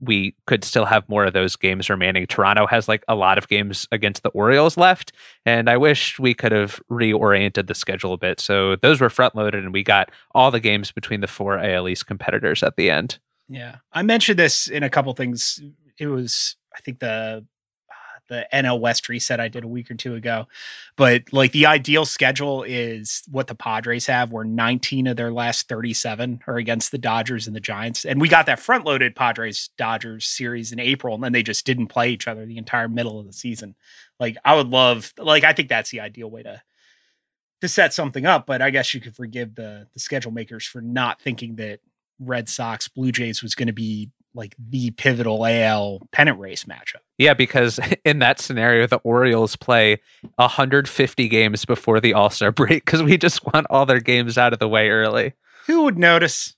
we 0.00 0.34
could 0.46 0.64
still 0.64 0.86
have 0.86 1.08
more 1.08 1.26
of 1.26 1.32
those 1.32 1.56
games 1.56 1.90
remaining. 1.90 2.26
Toronto 2.26 2.66
has 2.66 2.88
like 2.88 3.04
a 3.08 3.14
lot 3.14 3.38
of 3.38 3.48
games 3.48 3.86
against 3.92 4.22
the 4.22 4.30
Orioles 4.30 4.76
left, 4.76 5.12
and 5.44 5.68
I 5.68 5.76
wish 5.76 6.18
we 6.18 6.34
could 6.34 6.52
have 6.52 6.80
reoriented 6.90 7.66
the 7.66 7.74
schedule 7.74 8.12
a 8.12 8.18
bit. 8.18 8.40
So 8.40 8.76
those 8.76 9.00
were 9.00 9.10
front 9.10 9.34
loaded, 9.36 9.62
and 9.62 9.72
we 9.72 9.82
got 9.82 10.10
all 10.34 10.50
the 10.50 10.60
games 10.60 10.90
between 10.92 11.20
the 11.20 11.26
four 11.26 11.58
AL 11.58 11.88
East 11.88 12.06
competitors 12.06 12.62
at 12.62 12.76
the 12.76 12.90
end. 12.90 13.18
Yeah, 13.48 13.76
I 13.92 14.02
mentioned 14.02 14.38
this 14.38 14.66
in 14.68 14.82
a 14.82 14.90
couple 14.90 15.12
things. 15.12 15.60
It 15.98 16.06
was, 16.06 16.56
I 16.76 16.80
think 16.80 17.00
the 17.00 17.44
the 18.30 18.46
NL 18.54 18.80
West 18.80 19.08
reset 19.10 19.40
I 19.40 19.48
did 19.48 19.64
a 19.64 19.68
week 19.68 19.90
or 19.90 19.94
two 19.94 20.14
ago, 20.14 20.46
but 20.96 21.24
like 21.32 21.52
the 21.52 21.66
ideal 21.66 22.06
schedule 22.06 22.62
is 22.62 23.22
what 23.30 23.48
the 23.48 23.54
Padres 23.54 24.06
have, 24.06 24.32
where 24.32 24.44
19 24.44 25.06
of 25.08 25.16
their 25.16 25.30
last 25.30 25.68
37 25.68 26.40
are 26.46 26.56
against 26.56 26.90
the 26.90 26.98
Dodgers 26.98 27.46
and 27.46 27.54
the 27.54 27.60
Giants, 27.60 28.06
and 28.06 28.20
we 28.20 28.28
got 28.28 28.46
that 28.46 28.60
front 28.60 28.86
loaded 28.86 29.14
Padres 29.14 29.68
Dodgers 29.76 30.24
series 30.24 30.72
in 30.72 30.80
April, 30.80 31.14
and 31.14 31.22
then 31.22 31.32
they 31.32 31.42
just 31.42 31.66
didn't 31.66 31.88
play 31.88 32.08
each 32.10 32.26
other 32.26 32.46
the 32.46 32.56
entire 32.56 32.88
middle 32.88 33.20
of 33.20 33.26
the 33.26 33.32
season. 33.34 33.74
Like 34.18 34.38
I 34.44 34.54
would 34.54 34.68
love, 34.68 35.12
like 35.18 35.44
I 35.44 35.52
think 35.52 35.68
that's 35.68 35.90
the 35.90 36.00
ideal 36.00 36.30
way 36.30 36.42
to 36.44 36.62
to 37.60 37.68
set 37.68 37.92
something 37.92 38.24
up, 38.24 38.46
but 38.46 38.62
I 38.62 38.70
guess 38.70 38.94
you 38.94 39.00
could 39.00 39.14
forgive 39.14 39.56
the 39.56 39.88
the 39.92 40.00
schedule 40.00 40.32
makers 40.32 40.64
for 40.64 40.80
not 40.80 41.20
thinking 41.20 41.56
that 41.56 41.80
Red 42.18 42.48
Sox 42.48 42.88
Blue 42.88 43.12
Jays 43.12 43.42
was 43.42 43.54
going 43.54 43.66
to 43.66 43.72
be 43.72 44.10
like 44.34 44.54
the 44.58 44.90
pivotal 44.92 45.44
AL 45.44 46.06
pennant 46.12 46.38
race 46.38 46.64
matchup. 46.64 47.00
Yeah, 47.18 47.34
because 47.34 47.80
in 48.04 48.20
that 48.20 48.40
scenario, 48.40 48.86
the 48.86 48.98
Orioles 48.98 49.56
play 49.56 50.00
150 50.36 51.28
games 51.28 51.64
before 51.64 52.00
the 52.00 52.14
All 52.14 52.30
Star 52.30 52.52
break 52.52 52.84
because 52.84 53.02
we 53.02 53.16
just 53.16 53.44
want 53.46 53.66
all 53.70 53.86
their 53.86 54.00
games 54.00 54.38
out 54.38 54.52
of 54.52 54.58
the 54.58 54.68
way 54.68 54.90
early. 54.90 55.34
Who 55.66 55.84
would 55.84 55.98
notice? 55.98 56.54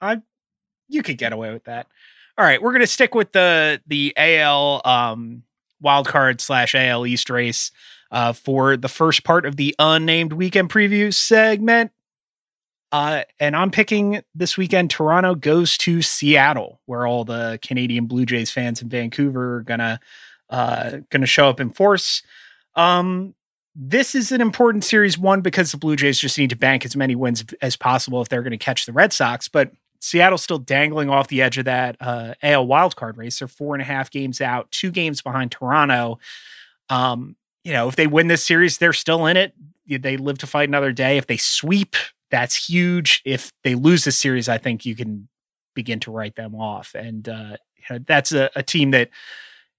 I, 0.00 0.20
you 0.88 1.02
could 1.02 1.18
get 1.18 1.32
away 1.32 1.52
with 1.52 1.64
that. 1.64 1.86
All 2.38 2.44
right, 2.44 2.60
we're 2.60 2.72
gonna 2.72 2.86
stick 2.86 3.14
with 3.14 3.32
the 3.32 3.80
the 3.86 4.12
AL 4.16 4.82
um, 4.84 5.42
wild 5.80 6.06
card 6.06 6.40
slash 6.40 6.74
AL 6.74 7.06
East 7.06 7.30
race 7.30 7.70
uh, 8.10 8.32
for 8.32 8.76
the 8.76 8.88
first 8.88 9.24
part 9.24 9.46
of 9.46 9.56
the 9.56 9.74
unnamed 9.78 10.32
weekend 10.34 10.70
preview 10.70 11.12
segment. 11.12 11.92
Uh, 12.92 13.22
and 13.40 13.56
I'm 13.56 13.70
picking 13.70 14.22
this 14.34 14.56
weekend. 14.56 14.90
Toronto 14.90 15.34
goes 15.34 15.76
to 15.78 16.02
Seattle, 16.02 16.80
where 16.86 17.06
all 17.06 17.24
the 17.24 17.58
Canadian 17.62 18.06
Blue 18.06 18.24
Jays 18.24 18.50
fans 18.50 18.80
in 18.80 18.88
Vancouver 18.88 19.56
are 19.56 19.62
gonna 19.62 20.00
uh, 20.50 20.98
gonna 21.10 21.26
show 21.26 21.48
up 21.48 21.60
in 21.60 21.70
force. 21.70 22.22
Um, 22.74 23.34
this 23.74 24.14
is 24.14 24.32
an 24.32 24.40
important 24.40 24.84
series 24.84 25.18
one 25.18 25.42
because 25.42 25.70
the 25.70 25.76
Blue 25.76 25.96
Jays 25.96 26.18
just 26.18 26.38
need 26.38 26.50
to 26.50 26.56
bank 26.56 26.84
as 26.84 26.96
many 26.96 27.14
wins 27.14 27.44
as 27.60 27.76
possible 27.76 28.22
if 28.22 28.28
they're 28.28 28.42
going 28.42 28.52
to 28.52 28.56
catch 28.56 28.86
the 28.86 28.92
Red 28.92 29.12
Sox. 29.12 29.48
But 29.48 29.70
Seattle's 30.00 30.42
still 30.42 30.58
dangling 30.58 31.10
off 31.10 31.28
the 31.28 31.42
edge 31.42 31.58
of 31.58 31.66
that 31.66 31.96
uh, 32.00 32.34
AL 32.42 32.66
wildcard 32.66 33.18
race. 33.18 33.38
They're 33.38 33.48
four 33.48 33.74
and 33.74 33.82
a 33.82 33.84
half 33.84 34.10
games 34.10 34.40
out, 34.40 34.70
two 34.70 34.90
games 34.90 35.20
behind 35.20 35.50
Toronto. 35.50 36.18
Um, 36.88 37.36
you 37.64 37.72
know, 37.72 37.88
if 37.88 37.96
they 37.96 38.06
win 38.06 38.28
this 38.28 38.44
series, 38.44 38.78
they're 38.78 38.94
still 38.94 39.26
in 39.26 39.36
it. 39.36 39.52
They 39.86 40.16
live 40.16 40.38
to 40.38 40.46
fight 40.46 40.68
another 40.68 40.92
day. 40.92 41.18
If 41.18 41.26
they 41.26 41.36
sweep 41.36 41.96
that's 42.30 42.68
huge. 42.68 43.22
If 43.24 43.52
they 43.64 43.74
lose 43.74 44.04
the 44.04 44.12
series, 44.12 44.48
I 44.48 44.58
think 44.58 44.84
you 44.84 44.96
can 44.96 45.28
begin 45.74 46.00
to 46.00 46.10
write 46.10 46.36
them 46.36 46.54
off. 46.54 46.94
And 46.94 47.28
uh, 47.28 47.56
that's 48.06 48.32
a, 48.32 48.50
a, 48.56 48.62
team 48.62 48.90
that 48.90 49.10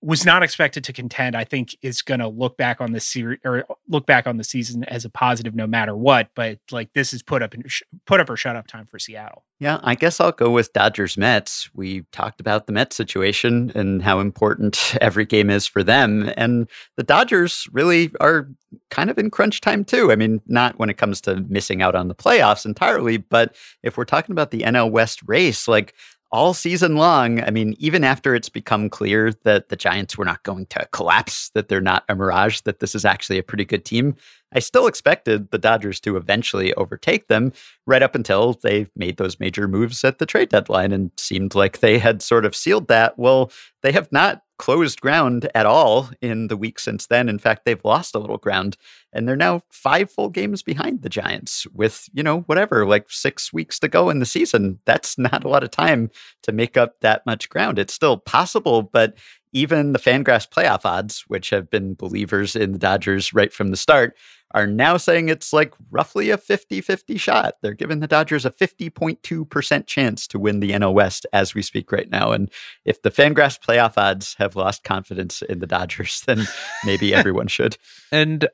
was 0.02 0.26
not 0.26 0.44
expected 0.44 0.84
to 0.84 0.94
contend. 0.94 1.36
I 1.36 1.44
think 1.44 1.76
is 1.82 2.02
going 2.02 2.20
to 2.20 2.28
look 2.28 2.56
back 2.56 2.80
on 2.80 2.92
the 2.92 3.00
series 3.00 3.40
or 3.44 3.66
look 3.88 4.06
back 4.06 4.28
on 4.28 4.38
the 4.38 4.44
season 4.44 4.84
as 4.84 5.06
a 5.06 5.10
positive, 5.10 5.56
no 5.56 5.66
matter 5.66 5.96
what. 5.96 6.30
But 6.36 6.60
like 6.72 6.94
this 6.94 7.14
is 7.14 7.24
put 7.24 7.42
up 7.42 7.54
and 7.54 7.66
put 8.06 8.20
up 8.20 8.30
or 8.30 8.38
shut 8.38 8.56
up 8.56 8.68
time 8.68 8.86
for 8.86 9.00
Seattle. 9.00 9.44
Yeah, 9.60 9.80
I 9.82 9.96
guess 9.96 10.20
I'll 10.20 10.32
go 10.32 10.52
with 10.52 10.72
Dodgers 10.74 11.18
Mets. 11.18 11.72
We 11.74 12.04
talked 12.12 12.40
about 12.40 12.68
the 12.68 12.74
Mets 12.74 12.96
situation 12.96 13.72
and 13.74 14.04
how 14.04 14.20
important 14.20 14.96
every 15.02 15.26
game 15.26 15.50
is 15.50 15.66
for 15.66 15.82
them. 15.84 16.32
And 16.38 16.70
the 16.96 17.04
Dodgers 17.04 17.68
really 17.72 18.12
are 18.20 18.50
kind 18.92 19.10
of 19.10 19.18
in 19.18 19.32
crunch 19.32 19.62
time 19.62 19.84
too. 19.84 20.12
I 20.12 20.16
mean, 20.16 20.42
not 20.46 20.78
when 20.78 20.92
it 20.92 20.98
comes 20.98 21.22
to 21.22 21.44
missing 21.50 21.82
out 21.82 21.96
on 21.96 22.08
the 22.08 22.16
playoffs 22.16 22.66
entirely, 22.66 23.18
but 23.18 23.56
if 23.82 23.98
we're 23.98 24.06
talking 24.06 24.34
about 24.34 24.52
the 24.52 24.62
NL 24.62 24.92
West 24.92 25.22
race, 25.26 25.68
like 25.68 25.96
all 26.32 26.54
season 26.54 26.96
long, 26.96 27.42
I 27.42 27.52
mean, 27.52 27.76
even 27.80 28.04
after 28.04 28.36
it's 28.36 28.50
become 28.50 28.90
clear 28.90 29.32
that 29.44 29.70
the 29.70 29.76
Giants 29.76 30.18
were 30.18 30.26
not 30.26 30.44
going 30.44 30.66
to 30.68 30.88
collapse, 30.92 31.50
that 31.54 31.70
they're 31.70 31.80
not 31.80 32.04
a 32.10 32.16
mirage, 32.16 32.62
that 32.62 32.80
this 32.80 32.96
is 32.96 33.06
actually 33.06 33.38
a 33.38 33.44
pretty 33.44 33.66
good 33.66 33.86
team, 33.86 34.16
I 34.54 34.60
still 34.60 34.88
expected 34.88 35.52
the 35.52 35.58
Dodgers 35.58 36.00
to 36.02 36.18
eventually 36.18 36.74
overtake 36.74 37.28
them 37.28 37.54
right 37.86 38.02
up 38.02 38.16
until 38.16 38.54
they 38.62 38.88
made 38.96 39.18
those 39.18 39.40
major 39.40 39.68
moves 39.68 40.04
at 40.04 40.20
the 40.20 40.26
trade 40.26 40.50
deadline 40.50 40.92
and 40.92 41.12
seemed 41.18 41.56
like 41.56 41.80
they 41.80 42.00
had 42.00 42.22
sort 42.22 42.46
of 42.46 42.56
sealed 42.56 42.88
that. 42.88 43.18
Well, 43.18 43.52
they 43.84 43.92
have 43.92 44.12
not 44.12 44.42
closed 44.58 45.02
ground 45.02 45.50
at 45.54 45.66
all 45.66 46.10
in 46.22 46.48
the 46.48 46.58
week 46.58 46.80
since 46.80 47.06
then. 47.08 47.30
In 47.30 47.40
fact, 47.40 47.66
they've 47.66 47.84
lost 47.84 48.16
a 48.16 48.20
little 48.20 48.38
ground 48.38 48.78
and 49.14 49.28
they're 49.28 49.36
now 49.36 49.62
five 49.70 50.12
full 50.12 50.30
games 50.30 50.64
behind 50.64 51.02
the 51.02 51.10
Giants 51.10 51.68
with, 51.74 52.10
you 52.14 52.24
know, 52.24 52.42
whatever, 52.42 52.86
like 52.86 53.10
six 53.10 53.54
weeks 53.54 53.80
to 53.80 53.88
go 53.88 54.10
in 54.10 54.20
the 54.20 54.26
season. 54.26 54.80
That's 54.86 55.18
not 55.18 55.44
a 55.44 55.50
lot 55.50 55.64
of 55.64 55.72
time 55.72 56.10
to 56.44 56.52
make 56.52 56.78
up 56.78 57.00
that 57.02 57.26
much 57.26 57.50
ground. 57.50 57.80
It's 57.80 57.94
still 57.94 58.18
possible, 58.18 58.82
but 58.82 59.16
even 59.58 59.94
the 59.94 60.00
Fangraphs 60.00 60.48
playoff 60.48 60.86
odds, 60.86 61.26
which 61.28 61.50
have 61.50 61.70
been 61.70 61.96
believers 61.96 62.56
in 62.56 62.74
the 62.74 62.78
Dodgers 62.78 63.34
right 63.34 63.52
from 63.52 63.72
the 63.72 63.78
start, 63.78 64.16
are 64.52 64.68
now 64.68 64.98
saying 64.98 65.30
it's 65.30 65.52
like 65.52 65.74
roughly 65.90 66.30
a 66.30 66.38
50 66.38 66.80
50 66.80 67.18
shot. 67.18 67.56
They're 67.62 67.74
giving 67.74 68.00
the 68.00 68.08
Dodgers 68.08 68.46
a 68.46 68.52
50.2% 68.52 69.88
chance 69.88 70.28
to 70.28 70.40
win 70.40 70.60
the 70.60 70.72
NL 70.72 70.94
West 70.94 71.26
as 71.34 71.56
we 71.56 71.62
speak 71.64 71.92
right 71.92 72.10
now. 72.10 72.32
And 72.32 72.52
if 72.86 73.02
the 73.02 73.12
Fangraphs 73.12 73.60
playoff 73.60 73.98
odds 73.98 74.36
have 74.38 74.56
lost 74.56 74.84
confidence 74.84 75.42
in 75.42 75.60
the 75.60 75.68
Dodgers, 75.68 76.22
then 76.28 76.46
maybe 76.86 77.14
everyone 77.14 77.48
should. 77.48 77.78
And 78.12 78.48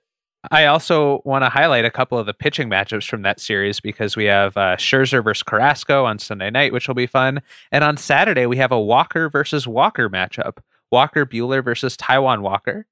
I 0.51 0.65
also 0.65 1.21
want 1.25 1.43
to 1.43 1.49
highlight 1.49 1.85
a 1.85 1.91
couple 1.91 2.17
of 2.17 2.25
the 2.25 2.33
pitching 2.33 2.69
matchups 2.69 3.07
from 3.09 3.21
that 3.21 3.39
series 3.39 3.79
because 3.79 4.15
we 4.15 4.25
have 4.25 4.57
uh, 4.57 4.77
Scherzer 4.77 5.23
versus 5.23 5.43
Carrasco 5.43 6.05
on 6.05 6.19
Sunday 6.19 6.49
night, 6.49 6.73
which 6.73 6.87
will 6.87 6.95
be 6.95 7.07
fun. 7.07 7.41
And 7.71 7.83
on 7.83 7.97
Saturday, 7.97 8.45
we 8.45 8.57
have 8.57 8.71
a 8.71 8.79
Walker 8.79 9.29
versus 9.29 9.67
Walker 9.67 10.09
matchup. 10.09 10.57
Walker 10.93 11.25
Buehler 11.25 11.63
versus 11.63 11.97
Taijuan 11.97 12.41
Walker. 12.43 12.85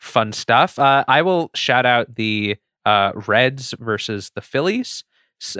Fun 0.00 0.32
stuff. 0.32 0.78
Uh, 0.78 1.04
I 1.06 1.20
will 1.20 1.50
shout 1.54 1.84
out 1.84 2.14
the 2.14 2.56
uh, 2.86 3.12
Reds 3.26 3.74
versus 3.78 4.32
the 4.34 4.40
Phillies. 4.40 5.04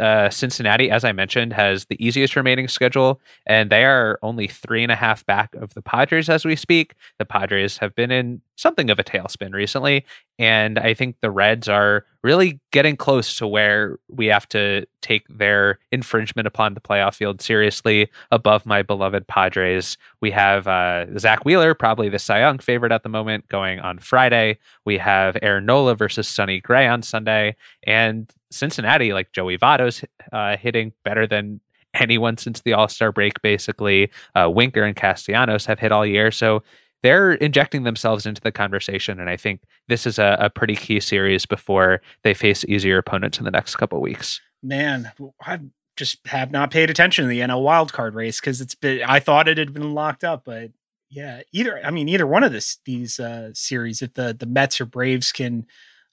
Uh, 0.00 0.30
Cincinnati, 0.30 0.90
as 0.90 1.04
I 1.04 1.12
mentioned, 1.12 1.52
has 1.52 1.84
the 1.84 2.02
easiest 2.02 2.34
remaining 2.34 2.66
schedule, 2.66 3.20
and 3.46 3.68
they 3.68 3.84
are 3.84 4.18
only 4.22 4.48
three 4.48 4.82
and 4.82 4.90
a 4.90 4.96
half 4.96 5.26
back 5.26 5.54
of 5.54 5.74
the 5.74 5.82
Padres 5.82 6.30
as 6.30 6.46
we 6.46 6.56
speak. 6.56 6.94
The 7.18 7.26
Padres 7.26 7.76
have 7.78 7.94
been 7.94 8.10
in 8.10 8.40
something 8.56 8.90
of 8.90 8.98
a 8.98 9.04
tailspin 9.04 9.52
recently, 9.52 10.04
and 10.38 10.78
I 10.78 10.94
think 10.94 11.16
the 11.20 11.30
Reds 11.30 11.68
are 11.68 12.04
really 12.22 12.60
getting 12.70 12.96
close 12.96 13.36
to 13.38 13.46
where 13.46 13.98
we 14.08 14.26
have 14.26 14.48
to 14.50 14.86
take 15.00 15.26
their 15.28 15.78
infringement 15.90 16.46
upon 16.46 16.74
the 16.74 16.80
playoff 16.80 17.14
field 17.14 17.40
seriously 17.40 18.08
above 18.30 18.64
my 18.64 18.82
beloved 18.82 19.26
Padres. 19.26 19.96
We 20.20 20.30
have 20.30 20.68
uh, 20.68 21.18
Zack 21.18 21.44
Wheeler, 21.44 21.74
probably 21.74 22.08
the 22.08 22.18
Cy 22.18 22.40
Young 22.40 22.58
favorite 22.58 22.92
at 22.92 23.02
the 23.02 23.08
moment, 23.08 23.48
going 23.48 23.80
on 23.80 23.98
Friday. 23.98 24.58
We 24.84 24.98
have 24.98 25.36
Aaron 25.42 25.66
Nola 25.66 25.94
versus 25.94 26.28
Sonny 26.28 26.60
Gray 26.60 26.86
on 26.86 27.02
Sunday, 27.02 27.56
and 27.84 28.32
Cincinnati, 28.50 29.12
like 29.12 29.32
Joey 29.32 29.58
Votto's 29.58 30.04
uh, 30.32 30.56
hitting 30.56 30.92
better 31.04 31.26
than 31.26 31.60
anyone 31.94 32.36
since 32.36 32.60
the 32.60 32.72
All 32.72 32.88
Star 32.88 33.12
break, 33.12 33.40
basically. 33.42 34.10
Uh, 34.34 34.50
Winker 34.50 34.82
and 34.82 34.96
Castellanos 34.96 35.66
have 35.66 35.78
hit 35.78 35.92
all 35.92 36.06
year. 36.06 36.30
So 36.30 36.62
they're 37.02 37.32
injecting 37.32 37.82
themselves 37.82 38.26
into 38.26 38.40
the 38.40 38.52
conversation. 38.52 39.20
And 39.20 39.28
I 39.28 39.36
think 39.36 39.62
this 39.88 40.06
is 40.06 40.18
a, 40.18 40.36
a 40.40 40.50
pretty 40.50 40.76
key 40.76 41.00
series 41.00 41.46
before 41.46 42.00
they 42.22 42.34
face 42.34 42.64
easier 42.66 42.98
opponents 42.98 43.38
in 43.38 43.44
the 43.44 43.50
next 43.50 43.76
couple 43.76 44.00
weeks. 44.00 44.40
Man, 44.62 45.12
I 45.44 45.60
just 45.96 46.26
have 46.28 46.50
not 46.52 46.70
paid 46.70 46.90
attention 46.90 47.24
to 47.24 47.28
the 47.28 47.40
NL 47.40 47.62
wildcard 47.62 48.14
race 48.14 48.40
because 48.40 48.60
it's 48.60 48.74
been, 48.74 49.02
I 49.06 49.20
thought 49.20 49.48
it 49.48 49.58
had 49.58 49.72
been 49.72 49.94
locked 49.94 50.24
up, 50.24 50.44
but 50.44 50.70
yeah, 51.10 51.42
either, 51.52 51.84
I 51.84 51.90
mean, 51.90 52.08
either 52.08 52.26
one 52.26 52.44
of 52.44 52.52
this, 52.52 52.78
these 52.86 53.20
uh, 53.20 53.50
series, 53.52 54.00
if 54.00 54.14
the, 54.14 54.34
the 54.38 54.46
Mets 54.46 54.80
or 54.80 54.86
Braves 54.86 55.32
can 55.32 55.66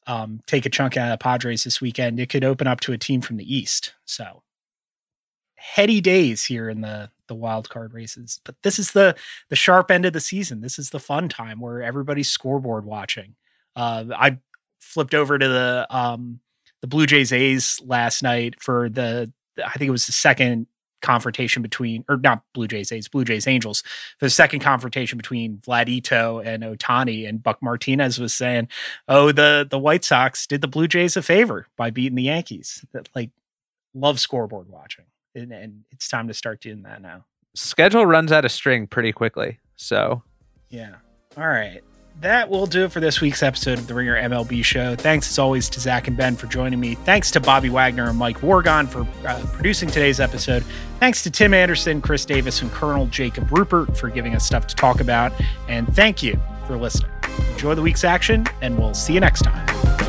um, 0.07 0.41
take 0.47 0.65
a 0.65 0.69
chunk 0.69 0.97
out 0.97 1.11
of 1.11 1.19
the 1.19 1.23
Padres 1.23 1.63
this 1.63 1.79
weekend, 1.79 2.19
it 2.19 2.29
could 2.29 2.43
open 2.43 2.67
up 2.67 2.81
to 2.81 2.91
a 2.91 2.97
team 2.97 3.21
from 3.21 3.37
the 3.37 3.55
East. 3.55 3.93
So 4.05 4.43
heady 5.55 6.01
days 6.01 6.45
here 6.45 6.69
in 6.69 6.81
the 6.81 7.11
the 7.29 7.35
wild 7.35 7.69
card 7.69 7.93
races. 7.93 8.41
But 8.43 8.55
this 8.63 8.77
is 8.77 8.91
the 8.91 9.15
the 9.49 9.55
sharp 9.55 9.89
end 9.89 10.05
of 10.05 10.11
the 10.11 10.19
season. 10.19 10.59
This 10.59 10.77
is 10.77 10.89
the 10.89 10.99
fun 10.99 11.29
time 11.29 11.61
where 11.61 11.81
everybody's 11.81 12.29
scoreboard 12.29 12.83
watching. 12.83 13.35
Uh, 13.75 14.05
I 14.13 14.39
flipped 14.81 15.13
over 15.13 15.39
to 15.39 15.47
the 15.47 15.87
um, 15.89 16.41
the 16.81 16.87
Blue 16.87 17.05
Jays 17.05 17.31
A's 17.31 17.79
last 17.85 18.21
night 18.21 18.61
for 18.61 18.89
the 18.89 19.31
I 19.65 19.77
think 19.77 19.87
it 19.87 19.91
was 19.91 20.05
the 20.05 20.11
second 20.11 20.67
confrontation 21.01 21.61
between 21.61 22.03
or 22.09 22.17
not 22.17 22.43
Blue 22.53 22.67
Jays 22.67 22.91
A's 22.91 23.07
Blue 23.07 23.23
Jays 23.23 23.47
Angels 23.47 23.81
for 24.17 24.25
the 24.25 24.29
second 24.29 24.59
confrontation 24.59 25.17
between 25.17 25.57
Vladito 25.59 26.45
and 26.45 26.61
Ohtani 26.63 27.27
and 27.27 27.41
Buck 27.41 27.61
Martinez 27.61 28.19
was 28.19 28.33
saying 28.33 28.67
oh 29.07 29.31
the 29.31 29.65
the 29.69 29.79
White 29.79 30.03
Sox 30.03 30.45
did 30.45 30.59
the 30.59 30.67
Blue 30.67 30.87
Jays 30.87 31.15
a 31.15 31.21
favor 31.21 31.67
by 31.77 31.89
beating 31.89 32.15
the 32.15 32.23
Yankees 32.23 32.83
that 32.91 33.07
like 33.15 33.31
love 33.93 34.19
scoreboard 34.19 34.67
watching 34.69 35.05
and, 35.39 35.51
and 35.51 35.83
it's 35.91 36.07
time 36.07 36.27
to 36.27 36.33
start 36.33 36.61
doing 36.61 36.83
that 36.83 37.01
now. 37.01 37.25
Schedule 37.55 38.05
runs 38.05 38.31
out 38.31 38.45
of 38.45 38.51
string 38.51 38.87
pretty 38.87 39.11
quickly. 39.11 39.59
So, 39.75 40.23
yeah. 40.69 40.95
All 41.37 41.47
right. 41.47 41.81
That 42.21 42.49
will 42.49 42.65
do 42.65 42.83
it 42.83 42.91
for 42.91 42.99
this 42.99 43.21
week's 43.21 43.41
episode 43.41 43.77
of 43.77 43.87
the 43.87 43.93
Ringer 43.93 44.15
MLB 44.15 44.63
Show. 44.63 44.95
Thanks 44.95 45.29
as 45.29 45.39
always 45.39 45.69
to 45.69 45.79
Zach 45.79 46.09
and 46.09 46.17
Ben 46.17 46.35
for 46.35 46.47
joining 46.47 46.79
me. 46.79 46.95
Thanks 46.95 47.31
to 47.31 47.39
Bobby 47.39 47.69
Wagner 47.69 48.09
and 48.09 48.17
Mike 48.17 48.39
Wargon 48.39 48.89
for 48.89 49.07
uh, 49.25 49.41
producing 49.53 49.89
today's 49.89 50.19
episode. 50.19 50.65
Thanks 50.99 51.23
to 51.23 51.31
Tim 51.31 51.53
Anderson, 51.53 52.01
Chris 52.01 52.25
Davis, 52.25 52.61
and 52.61 52.69
Colonel 52.71 53.05
Jacob 53.07 53.47
Ruppert 53.49 53.95
for 53.95 54.09
giving 54.09 54.35
us 54.35 54.45
stuff 54.45 54.67
to 54.67 54.75
talk 54.75 54.99
about. 54.99 55.31
And 55.69 55.87
thank 55.95 56.21
you 56.21 56.37
for 56.67 56.77
listening. 56.77 57.11
Enjoy 57.51 57.73
the 57.73 57.81
week's 57.81 58.03
action, 58.03 58.45
and 58.61 58.77
we'll 58.77 58.93
see 58.93 59.13
you 59.13 59.21
next 59.21 59.43
time. 59.43 60.08